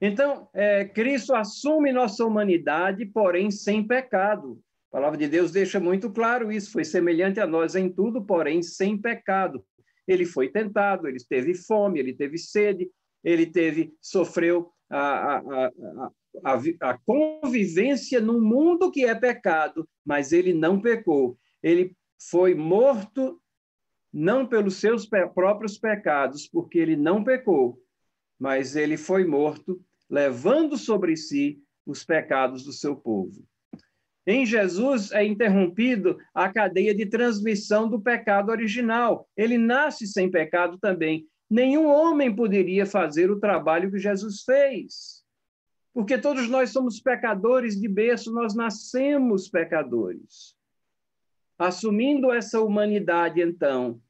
Então, 0.00 0.48
é, 0.54 0.84
Cristo 0.84 1.34
assume 1.34 1.92
nossa 1.92 2.24
humanidade, 2.24 3.04
porém 3.04 3.50
sem 3.50 3.84
pecado. 3.84 4.60
A 4.90 4.96
palavra 4.96 5.18
de 5.18 5.28
Deus 5.28 5.50
deixa 5.50 5.80
muito 5.80 6.10
claro 6.10 6.52
isso. 6.52 6.70
Foi 6.70 6.84
semelhante 6.84 7.40
a 7.40 7.46
nós 7.46 7.74
em 7.74 7.92
tudo, 7.92 8.24
porém 8.24 8.62
sem 8.62 8.96
pecado. 8.96 9.64
Ele 10.06 10.24
foi 10.24 10.48
tentado, 10.48 11.06
ele 11.06 11.18
teve 11.28 11.54
fome, 11.54 11.98
ele 11.98 12.14
teve 12.14 12.38
sede, 12.38 12.88
ele 13.22 13.46
teve 13.46 13.92
sofreu 14.00 14.72
a, 14.88 15.36
a, 15.36 15.70
a, 16.44 16.90
a, 16.90 16.98
convivência 17.04 18.20
num 18.20 18.40
mundo 18.40 18.90
que 18.90 19.04
é 19.04 19.14
pecado, 19.14 19.86
mas 20.04 20.32
ele 20.32 20.54
não 20.54 20.80
pecou. 20.80 21.36
Ele 21.62 21.94
foi 22.30 22.54
morto 22.54 23.40
não 24.12 24.46
pelos 24.46 24.76
seus 24.76 25.06
próprios 25.06 25.78
pecados, 25.78 26.48
porque 26.48 26.78
ele 26.78 26.96
não 26.96 27.22
pecou, 27.22 27.80
mas 28.38 28.74
ele 28.74 28.96
foi 28.96 29.24
morto 29.24 29.80
levando 30.08 30.76
sobre 30.76 31.16
si 31.16 31.62
os 31.86 32.04
pecados 32.04 32.64
do 32.64 32.72
seu 32.72 32.96
povo. 32.96 33.44
Em 34.26 34.44
Jesus 34.44 35.12
é 35.12 35.24
interrompido 35.24 36.18
a 36.34 36.52
cadeia 36.52 36.94
de 36.94 37.06
transmissão 37.06 37.88
do 37.88 38.00
pecado 38.00 38.50
original. 38.50 39.28
Ele 39.36 39.56
nasce 39.56 40.06
sem 40.06 40.30
pecado 40.30 40.78
também. 40.78 41.26
Nenhum 41.48 41.86
homem 41.86 42.34
poderia 42.34 42.86
fazer 42.86 43.30
o 43.30 43.40
trabalho 43.40 43.90
que 43.90 43.98
Jesus 43.98 44.42
fez. 44.42 45.24
Porque 45.92 46.16
todos 46.16 46.48
nós 46.48 46.70
somos 46.70 47.00
pecadores 47.00 47.80
de 47.80 47.88
berço, 47.88 48.32
nós 48.32 48.54
nascemos 48.54 49.48
pecadores. 49.48 50.54
Assumindo 51.60 52.32
essa 52.32 52.58
humanidade, 52.62 53.42
então, 53.42 54.00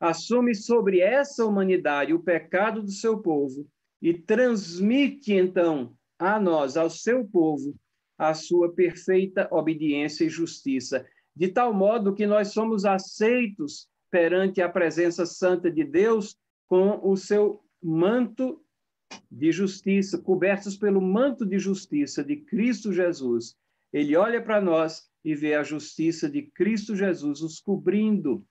assume 0.00 0.54
sobre 0.54 0.98
essa 0.98 1.44
humanidade 1.44 2.14
o 2.14 2.22
pecado 2.22 2.82
do 2.82 2.90
seu 2.90 3.18
povo 3.18 3.68
e 4.00 4.14
transmite, 4.14 5.34
então, 5.34 5.94
a 6.18 6.40
nós, 6.40 6.78
ao 6.78 6.88
seu 6.88 7.22
povo, 7.22 7.74
a 8.16 8.32
sua 8.32 8.72
perfeita 8.72 9.46
obediência 9.50 10.24
e 10.24 10.30
justiça, 10.30 11.06
de 11.36 11.48
tal 11.48 11.74
modo 11.74 12.14
que 12.14 12.26
nós 12.26 12.54
somos 12.54 12.86
aceitos 12.86 13.86
perante 14.10 14.62
a 14.62 14.68
presença 14.68 15.26
santa 15.26 15.70
de 15.70 15.84
Deus 15.84 16.34
com 16.66 16.98
o 17.06 17.14
seu 17.14 17.62
manto 17.82 18.64
de 19.30 19.52
justiça, 19.52 20.16
cobertos 20.16 20.78
pelo 20.78 21.02
manto 21.02 21.44
de 21.44 21.58
justiça 21.58 22.24
de 22.24 22.36
Cristo 22.36 22.90
Jesus. 22.90 23.54
Ele 23.94 24.16
olha 24.16 24.42
para 24.42 24.60
nós 24.60 25.08
e 25.24 25.36
vê 25.36 25.54
a 25.54 25.62
justiça 25.62 26.28
de 26.28 26.42
Cristo 26.42 26.96
Jesus 26.96 27.40
nos 27.40 27.60
cobrindo. 27.60 28.44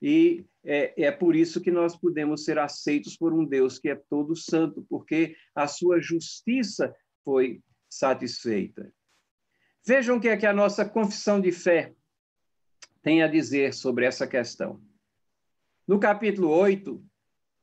E 0.00 0.44
é, 0.62 1.04
é 1.04 1.10
por 1.10 1.34
isso 1.34 1.58
que 1.58 1.70
nós 1.70 1.96
podemos 1.96 2.44
ser 2.44 2.58
aceitos 2.58 3.16
por 3.16 3.32
um 3.32 3.46
Deus 3.46 3.78
que 3.78 3.88
é 3.88 3.94
todo 3.94 4.36
santo, 4.36 4.84
porque 4.90 5.34
a 5.54 5.66
sua 5.66 6.02
justiça 6.02 6.94
foi 7.24 7.62
satisfeita. 7.88 8.92
Vejam 9.86 10.18
o 10.18 10.20
que 10.20 10.28
é 10.28 10.36
que 10.36 10.46
a 10.46 10.52
nossa 10.52 10.84
confissão 10.84 11.40
de 11.40 11.50
fé 11.50 11.94
tem 13.02 13.22
a 13.22 13.26
dizer 13.26 13.72
sobre 13.72 14.04
essa 14.04 14.26
questão. 14.26 14.82
No 15.88 15.98
capítulo 15.98 16.50
8, 16.50 17.02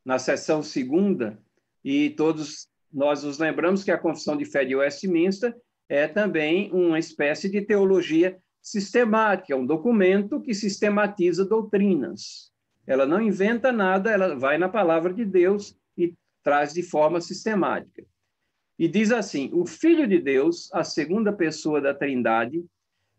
na 0.03 0.17
seção 0.17 0.63
segunda, 0.63 1.39
e 1.83 2.09
todos 2.09 2.67
nós 2.91 3.23
nos 3.23 3.37
lembramos 3.37 3.83
que 3.83 3.91
a 3.91 3.97
confissão 3.97 4.35
de 4.35 4.43
fé 4.43 4.65
de 4.65 4.75
Westminster 4.75 5.55
é 5.89 6.07
também 6.07 6.71
uma 6.71 6.99
espécie 6.99 7.49
de 7.49 7.61
teologia 7.61 8.37
sistemática, 8.61 9.53
é 9.53 9.55
um 9.55 9.65
documento 9.65 10.41
que 10.41 10.53
sistematiza 10.53 11.45
doutrinas. 11.45 12.51
Ela 12.85 13.05
não 13.05 13.21
inventa 13.21 13.71
nada, 13.71 14.11
ela 14.11 14.35
vai 14.35 14.57
na 14.57 14.69
palavra 14.69 15.13
de 15.13 15.23
Deus 15.23 15.77
e 15.97 16.13
traz 16.43 16.73
de 16.73 16.83
forma 16.83 17.21
sistemática. 17.21 18.05
E 18.77 18.87
diz 18.87 19.11
assim: 19.11 19.49
o 19.53 19.65
Filho 19.65 20.07
de 20.07 20.19
Deus, 20.19 20.69
a 20.73 20.83
segunda 20.83 21.31
pessoa 21.33 21.81
da 21.81 21.93
Trindade, 21.93 22.65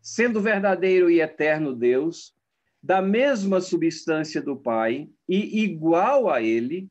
sendo 0.01 0.41
verdadeiro 0.41 1.09
e 1.09 1.19
eterno 1.19 1.75
Deus, 1.75 2.33
da 2.81 3.01
mesma 3.01 3.59
substância 3.59 4.41
do 4.41 4.55
Pai 4.55 5.09
e 5.27 5.63
igual 5.63 6.29
a 6.29 6.41
ele, 6.41 6.89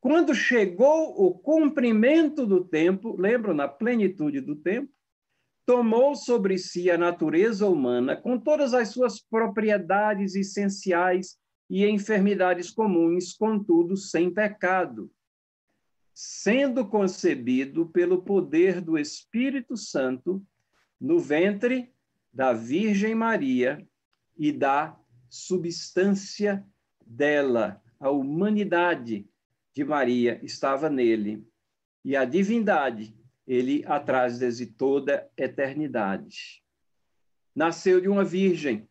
quando 0.00 0.34
chegou 0.34 1.14
o 1.14 1.34
cumprimento 1.34 2.46
do 2.46 2.64
tempo, 2.64 3.20
lembram, 3.20 3.52
na 3.52 3.68
plenitude 3.68 4.40
do 4.40 4.56
tempo, 4.56 4.90
tomou 5.70 6.16
sobre 6.16 6.58
si 6.58 6.90
a 6.90 6.98
natureza 6.98 7.64
humana 7.64 8.16
com 8.16 8.36
todas 8.36 8.74
as 8.74 8.88
suas 8.88 9.20
propriedades 9.20 10.34
essenciais 10.34 11.38
e 11.70 11.86
enfermidades 11.86 12.72
comuns, 12.72 13.32
contudo 13.32 13.96
sem 13.96 14.34
pecado 14.34 15.08
sendo 16.12 16.84
concebido 16.84 17.86
pelo 17.86 18.20
poder 18.20 18.80
do 18.80 18.98
Espírito 18.98 19.76
Santo 19.76 20.44
no 21.00 21.20
ventre 21.20 21.94
da 22.32 22.52
Virgem 22.52 23.14
Maria 23.14 23.86
e 24.36 24.50
da 24.50 24.98
substância 25.28 26.66
dela. 27.06 27.80
A 28.00 28.10
humanidade 28.10 29.24
de 29.72 29.84
Maria 29.84 30.40
estava 30.42 30.90
nele 30.90 31.46
e 32.04 32.16
a 32.16 32.24
divindade 32.24 33.16
ele 33.50 33.84
atrás 33.84 34.38
desde 34.38 34.64
toda 34.64 35.28
eternidade. 35.36 36.62
Nasceu 37.52 38.00
de 38.00 38.08
uma 38.08 38.24
virgem. 38.24 38.88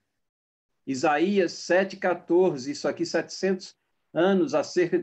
Isaías 0.85 1.53
7:14, 1.53 2.69
isso 2.69 2.85
aqui 2.85 3.05
700 3.05 3.73
anos, 4.13 4.51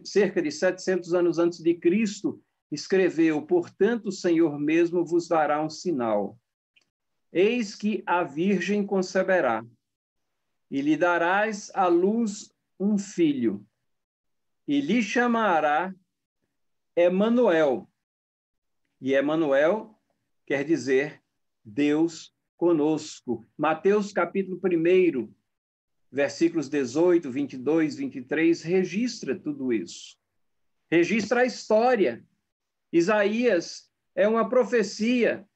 cerca 0.04 0.42
de 0.42 0.52
700 0.52 1.14
anos 1.14 1.38
antes 1.38 1.60
de 1.60 1.72
Cristo, 1.72 2.38
escreveu: 2.70 3.40
Portanto, 3.46 4.08
o 4.08 4.12
Senhor 4.12 4.58
mesmo 4.58 5.02
vos 5.06 5.26
dará 5.26 5.62
um 5.62 5.70
sinal. 5.70 6.38
Eis 7.32 7.74
que 7.74 8.02
a 8.04 8.22
Virgem 8.22 8.84
conceberá, 8.84 9.64
e 10.70 10.82
lhe 10.82 10.98
darás 10.98 11.70
à 11.74 11.86
luz 11.86 12.52
um 12.78 12.98
filho, 12.98 13.66
e 14.68 14.82
lhe 14.82 15.02
chamará 15.02 15.94
Emanuel. 16.94 17.88
E 19.00 19.14
Emanuel 19.14 19.94
quer 20.46 20.64
dizer 20.64 21.22
Deus 21.64 22.34
conosco. 22.56 23.44
Mateus 23.56 24.12
capítulo 24.12 24.58
1, 24.62 25.32
versículos 26.10 26.68
18, 26.68 27.30
22, 27.30 27.96
23, 27.96 28.62
registra 28.62 29.38
tudo 29.38 29.72
isso. 29.72 30.16
Registra 30.90 31.40
a 31.40 31.44
história. 31.44 32.24
Isaías 32.92 33.90
é 34.14 34.26
uma 34.26 34.48
profecia 34.48 35.46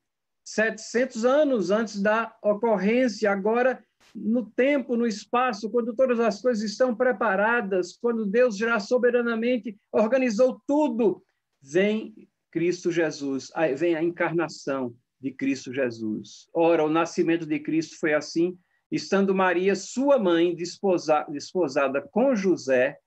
700 0.45 1.25
anos 1.25 1.71
antes 1.71 2.03
da 2.03 2.37
ocorrência, 2.43 3.31
agora 3.31 3.83
no 4.15 4.45
tempo, 4.51 4.97
no 4.97 5.07
espaço, 5.07 5.71
quando 5.71 5.95
todas 5.95 6.19
as 6.19 6.43
coisas 6.43 6.65
estão 6.65 6.95
preparadas, 6.95 7.97
quando 7.97 8.27
Deus 8.27 8.57
já 8.57 8.79
soberanamente 8.81 9.79
organizou 9.93 10.61
tudo, 10.67 11.23
vem 11.63 12.29
Cristo 12.51 12.91
Jesus, 12.91 13.51
vem 13.77 13.95
a 13.95 14.03
encarnação 14.03 14.95
de 15.21 15.31
Cristo 15.31 15.73
Jesus. 15.73 16.49
Ora, 16.55 16.85
o 16.85 16.91
nascimento 16.91 17.47
de 17.47 17.59
Cristo 17.61 17.99
foi 17.99 18.15
assim 18.15 18.59
estando 18.91 19.35
Maria, 19.35 19.75
sua 19.77 20.19
mãe, 20.19 20.55
desposa, 20.55 21.25
desposada 21.29 22.01
com 22.01 22.35
José, 22.35 22.99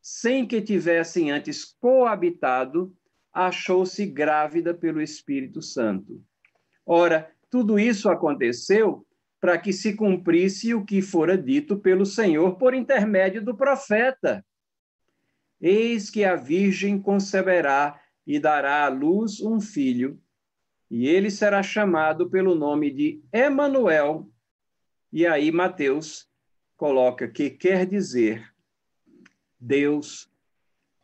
sem 0.00 0.46
que 0.46 0.62
tivessem 0.62 1.30
antes 1.30 1.64
coabitado, 1.64 2.94
achou-se 3.32 4.06
grávida 4.06 4.72
pelo 4.72 5.02
Espírito 5.02 5.60
Santo. 5.60 6.22
Ora, 6.86 7.28
tudo 7.50 7.78
isso 7.78 8.08
aconteceu 8.08 9.04
para 9.40 9.58
que 9.58 9.72
se 9.72 9.94
cumprisse 9.94 10.72
o 10.72 10.84
que 10.84 11.02
fora 11.02 11.36
dito 11.36 11.78
pelo 11.78 12.06
Senhor 12.06 12.56
por 12.56 12.74
intermédio 12.74 13.42
do 13.42 13.56
profeta. 13.56 14.44
Eis 15.60 16.10
que 16.10 16.24
a 16.24 16.36
Virgem 16.36 17.00
conceberá 17.00 18.00
e 18.26 18.38
dará 18.38 18.84
à 18.84 18.88
luz 18.88 19.40
um 19.40 19.60
filho, 19.60 20.20
e 20.90 21.06
ele 21.06 21.30
será 21.30 21.62
chamado 21.62 22.28
pelo 22.30 22.54
nome 22.54 22.90
de 22.90 23.22
Emanuel, 23.32 24.30
e 25.12 25.26
aí 25.26 25.50
Mateus 25.50 26.28
coloca 26.76 27.28
que 27.28 27.50
quer 27.50 27.86
dizer 27.86 28.52
Deus 29.58 30.30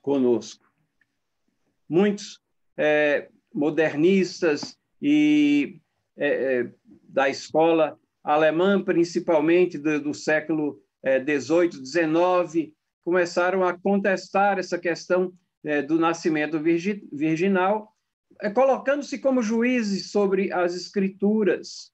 conosco. 0.02 0.70
Muitos 1.88 2.40
é, 2.76 3.28
modernistas 3.52 4.78
e 5.00 5.80
é, 6.16 6.28
é, 6.28 6.72
da 7.08 7.28
escola 7.28 7.98
alemã, 8.22 8.82
principalmente 8.82 9.78
do, 9.78 10.00
do 10.00 10.14
século 10.14 10.80
XVIII, 11.28 11.68
é, 11.68 12.52
XIX, 12.52 12.72
começaram 13.02 13.64
a 13.64 13.76
contestar 13.76 14.58
essa 14.58 14.78
questão 14.78 15.32
é, 15.64 15.82
do 15.82 15.98
nascimento 15.98 16.58
virgi, 16.58 17.06
virginal, 17.12 17.94
é, 18.40 18.50
colocando-se 18.50 19.18
como 19.18 19.42
juízes 19.42 20.10
sobre 20.10 20.52
as 20.52 20.74
escrituras 20.74 21.92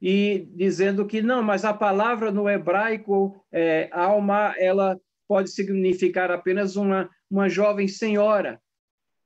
e 0.00 0.48
dizendo 0.54 1.06
que 1.06 1.20
não, 1.20 1.42
mas 1.42 1.64
a 1.64 1.74
palavra 1.74 2.30
no 2.30 2.48
hebraico, 2.48 3.44
é, 3.50 3.88
alma, 3.92 4.54
ela 4.56 4.98
pode 5.26 5.50
significar 5.50 6.30
apenas 6.30 6.76
uma, 6.76 7.10
uma 7.30 7.48
jovem 7.48 7.88
senhora. 7.88 8.60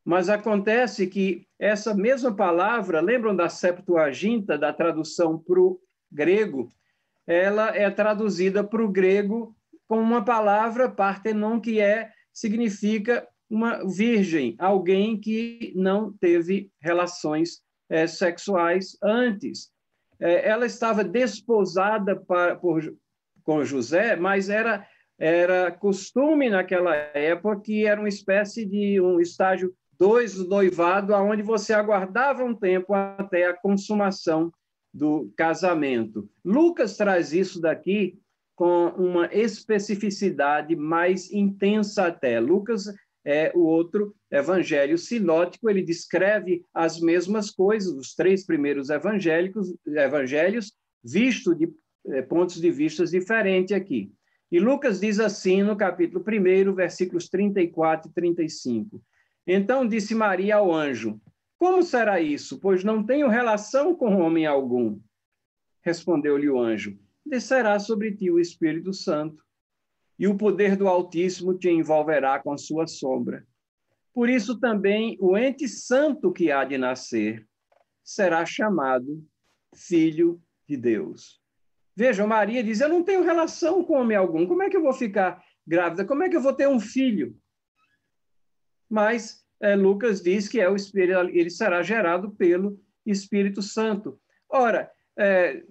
Mas 0.05 0.29
acontece 0.29 1.07
que 1.07 1.47
essa 1.59 1.95
mesma 1.95 2.35
palavra, 2.35 3.01
lembram 3.01 3.37
da 3.37 3.49
Septuaginta, 3.49 4.59
da 4.59 4.73
tradução 4.73 5.39
para 5.39 5.61
o 5.61 5.79
grego? 6.11 6.69
Ela 7.27 7.77
é 7.77 7.89
traduzida 7.89 8.65
para 8.65 8.83
o 8.83 8.91
grego 8.91 9.55
com 9.87 10.01
uma 10.01 10.25
palavra, 10.25 10.91
partenon, 10.91 11.61
que 11.61 11.81
é, 11.81 12.11
significa 12.33 13.29
uma 13.53 13.85
virgem, 13.85 14.57
alguém 14.59 15.21
que 15.21 15.75
não 15.77 16.11
teve 16.11 16.71
relações 16.81 17.61
é, 17.91 18.07
sexuais 18.07 18.97
antes. 19.03 19.71
É, 20.19 20.49
ela 20.49 20.65
estava 20.65 21.05
desposada 21.05 22.17
para, 22.17 22.57
por, 22.57 22.97
com 23.45 23.63
José, 23.63 24.17
mas 24.17 24.49
era, 24.49 24.89
era 25.19 25.71
costume 25.71 26.49
naquela 26.49 26.97
época 26.97 27.61
que 27.61 27.85
era 27.87 28.01
uma 28.01 28.09
espécie 28.09 28.65
de 28.65 28.99
um 29.03 29.21
estágio 29.21 29.75
dois 29.99 30.35
do 30.35 30.49
noivado, 30.49 31.15
aonde 31.15 31.43
você 31.43 31.75
aguardava 31.75 32.43
um 32.43 32.55
tempo 32.55 32.95
até 32.95 33.49
a 33.49 33.55
consumação 33.55 34.51
do 34.95 35.31
casamento. 35.37 36.27
Lucas 36.43 36.97
traz 36.97 37.35
isso 37.35 37.61
daqui 37.61 38.19
com 38.57 38.87
uma 38.97 39.27
especificidade 39.27 40.75
mais 40.75 41.31
intensa 41.31 42.07
até. 42.07 42.41
Lucas 42.41 42.87
é 43.25 43.53
o 43.55 43.61
outro 43.61 44.15
evangelho 44.31 44.99
sinótico, 44.99 45.71
ele 45.71 45.83
descreve 45.83 46.65
as 46.75 47.01
mesmas 47.01 47.51
coisas, 47.51 47.93
os 47.93 48.15
três 48.15 48.45
primeiros 48.45 48.91
evangélicos, 48.91 49.73
evangelhos, 49.87 50.73
visto 51.05 51.55
de 51.55 51.73
é, 52.07 52.23
pontos 52.23 52.61
de 52.61 52.71
vista 52.71 53.05
diferentes 53.05 53.73
aqui. 53.73 54.13
E 54.51 54.59
Lucas 54.59 55.01
diz 55.01 55.19
assim 55.19 55.63
no 55.63 55.77
capítulo 55.77 56.23
1, 56.23 56.75
versículos 56.75 57.29
34 57.29 58.11
e 58.11 58.15
35. 58.15 59.03
Então 59.47 59.87
disse 59.87 60.15
Maria 60.15 60.57
ao 60.57 60.73
anjo: 60.73 61.21
Como 61.59 61.83
será 61.83 62.21
isso? 62.21 62.59
Pois 62.61 62.85
não 62.85 63.05
tenho 63.05 63.29
relação 63.29 63.95
com 63.95 64.21
homem 64.21 64.47
algum. 64.47 65.01
Respondeu-lhe 65.83 66.51
o 66.51 66.61
anjo: 66.61 66.99
Descerá 67.25 67.79
sobre 67.79 68.13
ti 68.13 68.31
o 68.31 68.39
Espírito 68.39 68.93
Santo, 68.93 69.43
e 70.23 70.29
o 70.29 70.37
poder 70.37 70.77
do 70.77 70.87
Altíssimo 70.87 71.59
te 71.59 71.69
envolverá 71.69 72.39
com 72.39 72.57
sua 72.57 72.87
sombra. 72.87 73.45
Por 74.15 74.29
isso 74.29 74.61
também 74.61 75.17
o 75.21 75.37
ente 75.37 75.67
santo 75.67 76.33
que 76.33 76.49
há 76.49 76.63
de 76.63 76.79
nascer 76.79 77.45
será 78.05 78.47
chamado 78.47 79.27
Filho 79.75 80.41
de 80.69 80.77
Deus. 80.77 81.43
Veja, 81.97 82.25
Maria 82.25 82.63
diz: 82.63 82.81
Eu 82.81 82.89
não 82.89 83.03
tenho 83.03 83.25
relação 83.25 83.83
com 83.83 83.95
homem 83.95 84.17
algum, 84.17 84.47
como 84.47 84.63
é 84.63 84.71
que 84.71 84.77
eu 84.77 84.83
vou 84.83 84.93
ficar 84.93 85.43
grávida? 85.67 86.05
Como 86.05 86.23
é 86.23 86.29
que 86.29 86.37
eu 86.37 86.41
vou 86.41 86.53
ter 86.53 86.69
um 86.69 86.79
filho? 86.79 87.37
Mas 88.89 89.45
é, 89.61 89.75
Lucas 89.75 90.23
diz 90.23 90.47
que 90.47 90.61
é 90.61 90.71
o 90.71 90.77
Espírito, 90.77 91.19
ele 91.19 91.51
será 91.51 91.83
gerado 91.83 92.31
pelo 92.31 92.81
Espírito 93.05 93.61
Santo. 93.61 94.21
Ora, 94.49 94.89
é, 95.19 95.65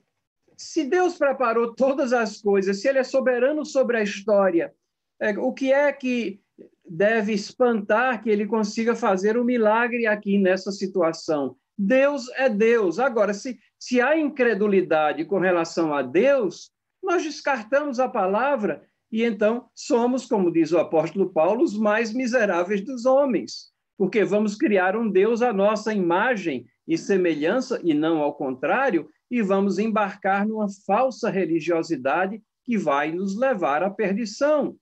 se 0.62 0.84
Deus 0.84 1.18
preparou 1.18 1.74
todas 1.74 2.14
as 2.14 2.41
coisas, 2.41 2.82
se 2.82 2.88
Ele 2.88 2.99
é 2.99 3.03
soberano 3.03 3.66
sobre 3.66 3.97
a 3.97 4.03
história, 4.03 4.74
é, 5.20 5.38
o 5.38 5.53
que 5.53 5.72
é 5.72 5.91
que 5.91 6.39
deve 6.86 7.34
espantar 7.34 8.22
que 8.22 8.30
Ele 8.30 8.45
consiga 8.45 8.95
fazer 8.95 9.38
um 9.38 9.43
milagre 9.43 10.07
aqui 10.07 10.38
nessa 10.38 10.72
situação? 10.72 11.55
Deus 11.78 12.30
é 12.36 12.47
Deus. 12.47 12.99
Agora, 12.99 13.34
se, 13.34 13.57
se 13.80 13.99
há 13.99 14.18
incredulidade 14.18 15.26
com 15.26 15.39
relação 15.39 15.93
a 15.93 16.01
Deus, 16.01 16.72
nós 17.01 17.24
descartamos 17.24 17.99
a 17.99 18.07
palavra 18.07 18.84
e 19.12 19.24
então 19.24 19.68
somos, 19.76 20.26
como 20.26 20.51
diz 20.51 20.72
o 20.72 20.78
apóstolo 20.78 21.34
Paulo, 21.34 21.64
os 21.64 21.78
mais 21.78 22.14
miseráveis 22.14 22.82
dos 22.82 23.05
homens, 23.05 23.72
porque 23.97 24.24
vamos 24.24 24.55
criar 24.55 24.95
um 24.95 25.09
Deus 25.09 25.41
à 25.41 25.51
nossa 25.51 25.93
imagem 25.93 26.66
e 26.88 26.97
semelhança, 26.97 27.82
e 27.84 27.93
não 27.93 28.20
ao 28.20 28.34
contrário, 28.34 29.09
e 29.32 29.41
vamos 29.41 29.79
embarcar 29.79 30.45
numa 30.45 30.67
falsa 30.86 31.29
religiosidade 31.29 32.43
que 32.65 32.77
vai 32.77 33.13
nos 33.13 33.38
levar 33.38 33.82
à 33.82 33.89
perdição. 33.89 34.77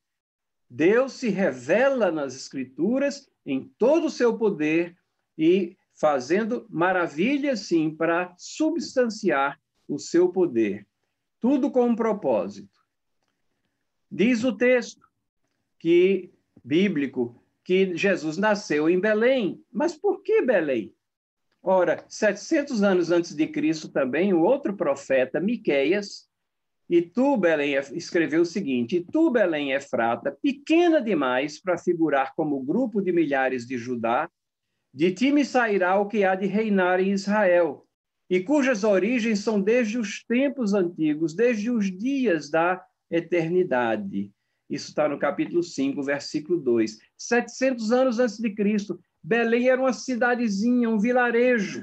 Deus 0.67 1.13
se 1.13 1.29
revela 1.29 2.11
nas 2.11 2.35
Escrituras 2.35 3.29
em 3.45 3.71
todo 3.77 4.07
o 4.07 4.09
seu 4.09 4.37
poder 4.37 4.97
e 5.37 5.77
fazendo 5.93 6.65
maravilhas, 6.67 7.61
sim, 7.61 7.95
para 7.95 8.33
substanciar 8.37 9.59
o 9.87 9.99
seu 9.99 10.29
poder. 10.29 10.87
Tudo 11.39 11.69
com 11.69 11.85
um 11.85 11.95
propósito. 11.95 12.79
Diz 14.11 14.43
o 14.43 14.57
texto 14.57 15.07
que 15.77 16.33
bíblico 16.63 17.43
que 17.63 17.95
Jesus 17.95 18.37
nasceu 18.37 18.89
em 18.89 18.99
Belém. 18.99 19.63
Mas 19.71 19.95
por 19.95 20.23
que 20.23 20.41
Belém? 20.41 20.93
Ora, 21.71 22.03
700 22.09 22.81
anos 22.81 23.11
antes 23.11 23.35
de 23.35 23.45
Cristo 23.45 23.89
também, 23.89 24.33
o 24.33 24.41
outro 24.41 24.75
profeta, 24.75 25.39
Miqueias, 25.39 26.27
e 26.89 26.99
tu, 26.99 27.37
Belém, 27.37 27.75
escreveu 27.93 28.41
o 28.41 28.45
seguinte: 28.45 28.95
E 28.95 29.03
tu, 29.03 29.29
Belém 29.29 29.73
Efrata, 29.73 30.35
pequena 30.41 30.99
demais 30.99 31.61
para 31.61 31.77
figurar 31.77 32.33
como 32.33 32.59
grupo 32.63 32.99
de 33.03 33.11
milhares 33.11 33.67
de 33.67 33.77
Judá, 33.77 34.27
de 34.91 35.11
ti 35.11 35.31
me 35.31 35.45
sairá 35.45 35.95
o 35.99 36.07
que 36.07 36.23
há 36.23 36.33
de 36.33 36.47
reinar 36.47 36.99
em 36.99 37.11
Israel, 37.11 37.85
e 38.27 38.39
cujas 38.39 38.83
origens 38.83 39.37
são 39.37 39.61
desde 39.61 39.99
os 39.99 40.23
tempos 40.25 40.73
antigos, 40.73 41.35
desde 41.35 41.69
os 41.69 41.95
dias 41.95 42.49
da 42.49 42.83
eternidade. 43.11 44.31
Isso 44.67 44.89
está 44.89 45.07
no 45.07 45.19
capítulo 45.19 45.61
5, 45.61 46.01
versículo 46.01 46.59
2. 46.59 46.97
700 47.15 47.91
anos 47.91 48.17
antes 48.17 48.39
de 48.39 48.55
Cristo, 48.55 48.99
Belém 49.21 49.69
era 49.69 49.81
uma 49.81 49.93
cidadezinha, 49.93 50.89
um 50.89 50.99
vilarejo. 50.99 51.81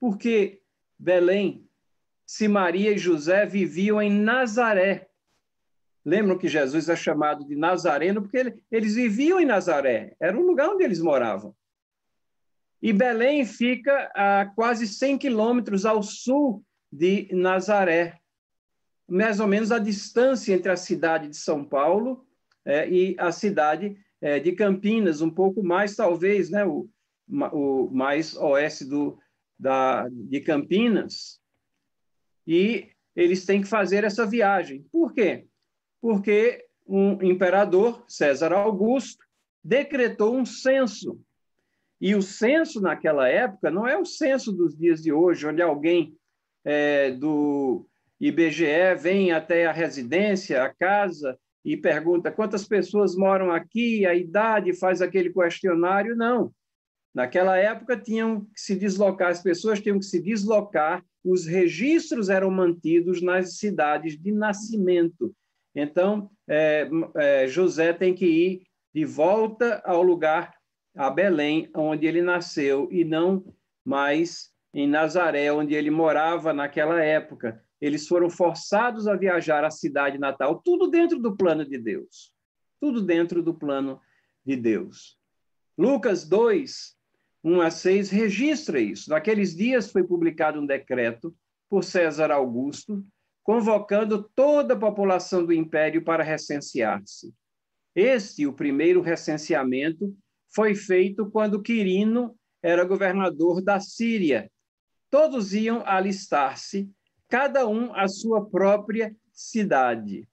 Porque 0.00 0.62
Belém, 0.98 1.68
se 2.26 2.48
Maria 2.48 2.92
e 2.92 2.98
José 2.98 3.46
viviam 3.46 4.00
em 4.00 4.10
Nazaré. 4.10 5.08
Lembram 6.04 6.38
que 6.38 6.48
Jesus 6.48 6.88
é 6.88 6.96
chamado 6.96 7.44
de 7.44 7.56
Nazareno 7.56 8.22
porque 8.22 8.54
eles 8.70 8.94
viviam 8.94 9.40
em 9.40 9.44
Nazaré, 9.44 10.14
era 10.20 10.38
um 10.38 10.46
lugar 10.46 10.70
onde 10.70 10.84
eles 10.84 11.00
moravam. 11.00 11.54
E 12.80 12.92
Belém 12.92 13.44
fica 13.44 14.10
a 14.14 14.46
quase 14.54 14.86
100 14.86 15.18
quilômetros 15.18 15.84
ao 15.84 16.02
sul 16.02 16.64
de 16.92 17.28
Nazaré, 17.32 18.20
mais 19.08 19.40
ou 19.40 19.46
menos 19.46 19.72
a 19.72 19.78
distância 19.78 20.54
entre 20.54 20.70
a 20.70 20.76
cidade 20.76 21.28
de 21.28 21.36
São 21.36 21.64
Paulo 21.64 22.26
é, 22.64 22.88
e 22.88 23.16
a 23.18 23.32
cidade 23.32 23.96
é, 24.20 24.40
de 24.40 24.52
Campinas, 24.52 25.20
um 25.20 25.30
pouco 25.30 25.62
mais, 25.62 25.94
talvez, 25.94 26.50
né, 26.50 26.64
o, 26.64 26.88
o 27.28 27.90
mais 27.92 28.36
oeste 28.36 28.84
do, 28.84 29.18
da, 29.58 30.08
de 30.10 30.40
Campinas, 30.40 31.40
e 32.46 32.88
eles 33.14 33.44
têm 33.44 33.62
que 33.62 33.68
fazer 33.68 34.04
essa 34.04 34.26
viagem. 34.26 34.86
Por 34.92 35.12
quê? 35.12 35.46
Porque 36.00 36.64
um 36.86 37.22
imperador, 37.22 38.04
César 38.06 38.52
Augusto, 38.52 39.24
decretou 39.64 40.36
um 40.36 40.44
censo. 40.44 41.20
E 42.00 42.14
o 42.14 42.22
censo 42.22 42.80
naquela 42.80 43.28
época 43.28 43.70
não 43.70 43.88
é 43.88 43.98
o 43.98 44.04
censo 44.04 44.52
dos 44.52 44.76
dias 44.76 45.02
de 45.02 45.12
hoje, 45.12 45.46
onde 45.46 45.62
alguém 45.62 46.16
é, 46.64 47.10
do 47.10 47.88
IBGE 48.20 48.94
vem 48.98 49.32
até 49.32 49.66
a 49.66 49.72
residência, 49.72 50.62
a 50.62 50.72
casa, 50.72 51.38
e 51.66 51.76
pergunta 51.76 52.30
quantas 52.30 52.64
pessoas 52.64 53.16
moram 53.16 53.50
aqui, 53.50 54.06
a 54.06 54.14
idade, 54.14 54.72
faz 54.72 55.02
aquele 55.02 55.32
questionário. 55.32 56.14
Não. 56.14 56.52
Naquela 57.12 57.56
época 57.56 57.96
tinham 57.96 58.42
que 58.42 58.60
se 58.60 58.76
deslocar, 58.76 59.30
as 59.30 59.42
pessoas 59.42 59.80
tinham 59.80 59.98
que 59.98 60.04
se 60.04 60.22
deslocar, 60.22 61.04
os 61.24 61.44
registros 61.44 62.28
eram 62.28 62.52
mantidos 62.52 63.20
nas 63.20 63.58
cidades 63.58 64.16
de 64.16 64.30
nascimento. 64.30 65.34
Então, 65.74 66.30
é, 66.48 66.88
é, 67.16 67.48
José 67.48 67.92
tem 67.92 68.14
que 68.14 68.26
ir 68.26 68.62
de 68.94 69.04
volta 69.04 69.82
ao 69.84 70.04
lugar, 70.04 70.54
a 70.96 71.10
Belém, 71.10 71.68
onde 71.74 72.06
ele 72.06 72.22
nasceu, 72.22 72.88
e 72.92 73.04
não 73.04 73.44
mais 73.84 74.52
em 74.78 74.86
Nazaré, 74.86 75.50
onde 75.50 75.74
ele 75.74 75.90
morava 75.90 76.52
naquela 76.52 77.02
época 77.02 77.62
eles 77.80 78.06
foram 78.06 78.30
forçados 78.30 79.06
a 79.06 79.16
viajar 79.16 79.64
à 79.64 79.70
cidade 79.70 80.18
natal, 80.18 80.60
tudo 80.64 80.88
dentro 80.88 81.18
do 81.18 81.36
plano 81.36 81.64
de 81.64 81.78
Deus. 81.78 82.32
Tudo 82.80 83.02
dentro 83.02 83.42
do 83.42 83.54
plano 83.54 84.00
de 84.44 84.56
Deus. 84.56 85.18
Lucas 85.76 86.26
2, 86.26 86.94
1 87.44 87.60
a 87.60 87.70
6 87.70 88.10
registra 88.10 88.80
isso. 88.80 89.10
Naqueles 89.10 89.54
dias 89.54 89.90
foi 89.90 90.04
publicado 90.04 90.60
um 90.60 90.66
decreto 90.66 91.34
por 91.68 91.84
César 91.84 92.30
Augusto, 92.30 93.04
convocando 93.42 94.22
toda 94.34 94.74
a 94.74 94.78
população 94.78 95.44
do 95.44 95.52
império 95.52 96.02
para 96.02 96.22
recensear-se. 96.22 97.34
Este, 97.94 98.46
o 98.46 98.52
primeiro 98.52 99.00
recenseamento, 99.00 100.14
foi 100.54 100.74
feito 100.74 101.30
quando 101.30 101.62
Quirino 101.62 102.34
era 102.62 102.84
governador 102.84 103.62
da 103.62 103.80
Síria. 103.80 104.50
Todos 105.10 105.54
iam 105.54 105.82
alistar-se 105.86 106.90
cada 107.28 107.66
um 107.66 107.94
a 107.94 108.08
sua 108.08 108.48
própria 108.48 109.14
cidade. 109.32 110.28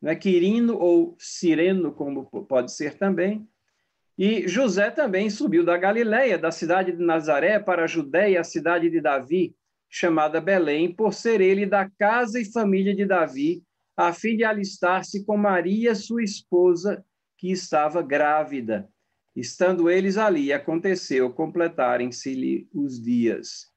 Né? 0.00 0.14
Quirino 0.14 0.76
ou 0.78 1.16
Sireno, 1.18 1.92
como 1.92 2.26
pode 2.46 2.72
ser 2.72 2.96
também. 2.98 3.48
E 4.16 4.46
José 4.46 4.90
também 4.90 5.28
subiu 5.28 5.64
da 5.64 5.76
Galiléia, 5.76 6.38
da 6.38 6.52
cidade 6.52 6.92
de 6.92 7.02
Nazaré, 7.02 7.58
para 7.58 7.84
a 7.84 7.86
Judéia, 7.86 8.40
a 8.40 8.44
cidade 8.44 8.88
de 8.88 9.00
Davi, 9.00 9.56
chamada 9.88 10.40
Belém, 10.40 10.94
por 10.94 11.12
ser 11.12 11.40
ele 11.40 11.66
da 11.66 11.90
casa 11.98 12.40
e 12.40 12.44
família 12.44 12.94
de 12.94 13.04
Davi, 13.04 13.64
a 13.96 14.12
fim 14.12 14.36
de 14.36 14.44
alistar-se 14.44 15.24
com 15.24 15.36
Maria, 15.36 15.94
sua 15.94 16.22
esposa, 16.22 17.04
que 17.36 17.50
estava 17.50 18.02
grávida. 18.02 18.88
Estando 19.34 19.90
eles 19.90 20.16
ali, 20.16 20.52
aconteceu 20.52 21.32
completarem-se-lhe 21.32 22.68
os 22.72 23.02
dias. 23.02 23.73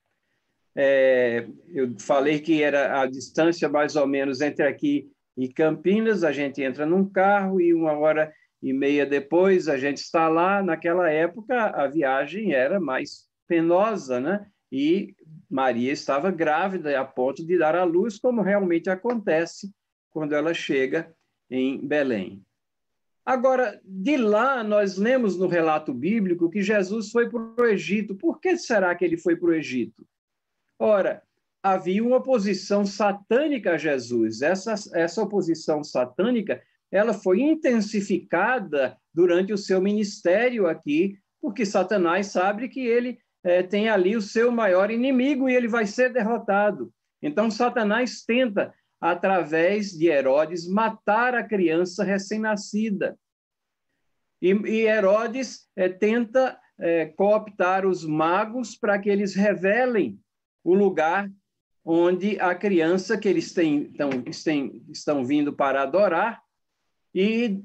É, 0.79 1.47
eu 1.73 1.95
falei 1.99 2.39
que 2.39 2.61
era 2.61 3.01
a 3.01 3.07
distância 3.07 3.67
mais 3.67 3.95
ou 3.95 4.05
menos 4.05 4.41
entre 4.41 4.63
aqui 4.63 5.09
e 5.35 5.47
Campinas, 5.47 6.23
a 6.23 6.31
gente 6.31 6.61
entra 6.61 6.85
num 6.85 7.03
carro 7.07 7.59
e 7.59 7.73
uma 7.73 7.93
hora 7.93 8.31
e 8.61 8.71
meia 8.73 9.05
depois 9.05 9.67
a 9.67 9.77
gente 9.77 9.97
está 9.97 10.27
lá. 10.27 10.61
Naquela 10.61 11.09
época 11.09 11.55
a 11.55 11.87
viagem 11.87 12.53
era 12.53 12.79
mais 12.79 13.27
penosa, 13.47 14.19
né? 14.19 14.45
E 14.71 15.15
Maria 15.49 15.91
estava 15.91 16.29
grávida 16.29 16.99
a 16.99 17.05
ponto 17.05 17.45
de 17.45 17.57
dar 17.57 17.75
à 17.75 17.83
luz, 17.83 18.19
como 18.19 18.41
realmente 18.41 18.89
acontece 18.89 19.71
quando 20.11 20.33
ela 20.33 20.53
chega 20.53 21.11
em 21.49 21.85
Belém. 21.85 22.43
Agora, 23.25 23.79
de 23.83 24.15
lá, 24.15 24.63
nós 24.63 24.97
lemos 24.97 25.37
no 25.37 25.47
relato 25.47 25.93
bíblico 25.93 26.49
que 26.49 26.61
Jesus 26.61 27.11
foi 27.11 27.29
para 27.29 27.63
o 27.63 27.65
Egito. 27.65 28.15
Por 28.15 28.39
que 28.39 28.57
será 28.57 28.95
que 28.95 29.03
ele 29.03 29.17
foi 29.17 29.35
para 29.35 29.49
o 29.49 29.53
Egito? 29.53 30.05
Ora, 30.79 31.23
havia 31.61 32.03
uma 32.03 32.17
oposição 32.17 32.85
satânica 32.85 33.73
a 33.73 33.77
Jesus. 33.77 34.41
Essa, 34.41 34.75
essa 34.93 35.21
oposição 35.21 35.83
satânica 35.83 36.61
ela 36.91 37.13
foi 37.13 37.41
intensificada 37.41 38.97
durante 39.13 39.51
o 39.51 39.57
seu 39.57 39.81
ministério 39.81 40.67
aqui 40.67 41.17
porque 41.41 41.65
Satanás 41.65 42.27
sabe 42.27 42.67
que 42.67 42.79
ele 42.79 43.19
é, 43.43 43.63
tem 43.63 43.89
ali 43.89 44.15
o 44.15 44.21
seu 44.21 44.51
maior 44.51 44.91
inimigo 44.91 45.49
e 45.49 45.55
ele 45.55 45.67
vai 45.67 45.85
ser 45.85 46.11
derrotado. 46.11 46.91
Então, 47.21 47.49
Satanás 47.49 48.23
tenta, 48.23 48.73
através 48.99 49.91
de 49.91 50.07
Herodes, 50.07 50.67
matar 50.67 51.35
a 51.35 51.43
criança 51.43 52.03
recém-nascida. 52.03 53.17
E, 54.41 54.51
e, 54.51 54.87
Herodes 54.87 55.67
é, 55.75 55.89
tenta 55.89 56.59
é, 56.79 57.05
cooptar 57.05 57.85
os 57.85 58.05
magos 58.05 58.75
para 58.75 58.99
que 58.99 59.09
eles 59.09 59.33
revelem 59.33 60.19
o 60.67 60.73
lugar 60.73 61.31
onde 61.85 62.37
a 62.41 62.53
criança 62.53 63.17
que 63.17 63.29
eles 63.29 63.53
têm, 63.53 63.89
então, 63.93 64.09
têm, 64.43 64.83
estão 64.89 65.23
vindo 65.23 65.53
para 65.53 65.81
adorar, 65.81 66.41
e 67.15 67.61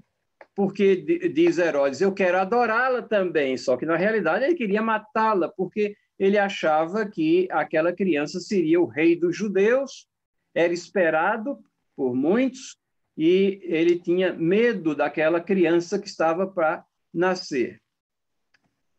porque 0.54 0.94
diz 1.34 1.58
Herodes, 1.58 2.00
eu 2.00 2.14
quero 2.14 2.38
adorá-la 2.38 3.02
também, 3.02 3.56
só 3.56 3.76
que 3.76 3.84
na 3.84 3.96
realidade 3.96 4.44
ele 4.44 4.54
queria 4.54 4.80
matá-la, 4.80 5.48
porque 5.48 5.96
ele 6.16 6.38
achava 6.38 7.04
que 7.04 7.48
aquela 7.50 7.92
criança 7.92 8.38
seria 8.38 8.80
o 8.80 8.86
rei 8.86 9.18
dos 9.18 9.36
judeus, 9.36 10.06
era 10.54 10.72
esperado 10.72 11.58
por 11.96 12.14
muitos, 12.14 12.76
e 13.18 13.58
ele 13.64 13.98
tinha 13.98 14.32
medo 14.32 14.94
daquela 14.94 15.40
criança 15.40 15.98
que 15.98 16.06
estava 16.06 16.46
para 16.46 16.84
nascer. 17.12 17.82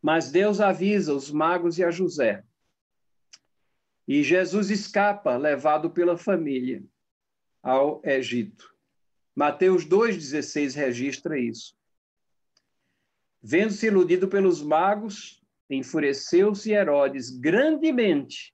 Mas 0.02 0.30
Deus 0.30 0.60
avisa 0.60 1.14
os 1.14 1.32
magos 1.32 1.78
e 1.78 1.84
a 1.86 1.90
José. 1.90 2.44
E 4.08 4.24
Jesus 4.24 4.70
escapa, 4.70 5.38
levado 5.38 5.90
pela 5.90 6.18
família, 6.18 6.84
ao 7.62 8.02
Egito. 8.04 8.74
Mateus 9.36 9.86
2,16 9.86 10.76
registra 10.76 11.40
isso. 11.40 11.76
Vendo-se 13.42 13.88
iludido 13.88 14.28
pelos 14.28 14.62
magos, 14.62 15.42
enfureceu-se 15.70 16.72
Herodes 16.72 17.30
grandemente 17.30 18.54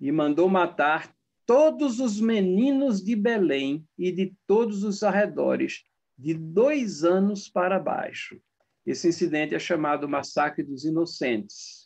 e 0.00 0.12
mandou 0.12 0.48
matar 0.48 1.14
todos 1.44 2.00
os 2.00 2.20
meninos 2.20 3.02
de 3.02 3.16
Belém 3.16 3.86
e 3.98 4.10
de 4.12 4.34
todos 4.46 4.84
os 4.84 5.02
arredores, 5.02 5.84
de 6.18 6.34
dois 6.34 7.04
anos 7.04 7.48
para 7.48 7.78
baixo. 7.78 8.40
Esse 8.84 9.08
incidente 9.08 9.54
é 9.54 9.58
chamado 9.58 10.08
Massacre 10.08 10.62
dos 10.62 10.84
Inocentes. 10.84 11.85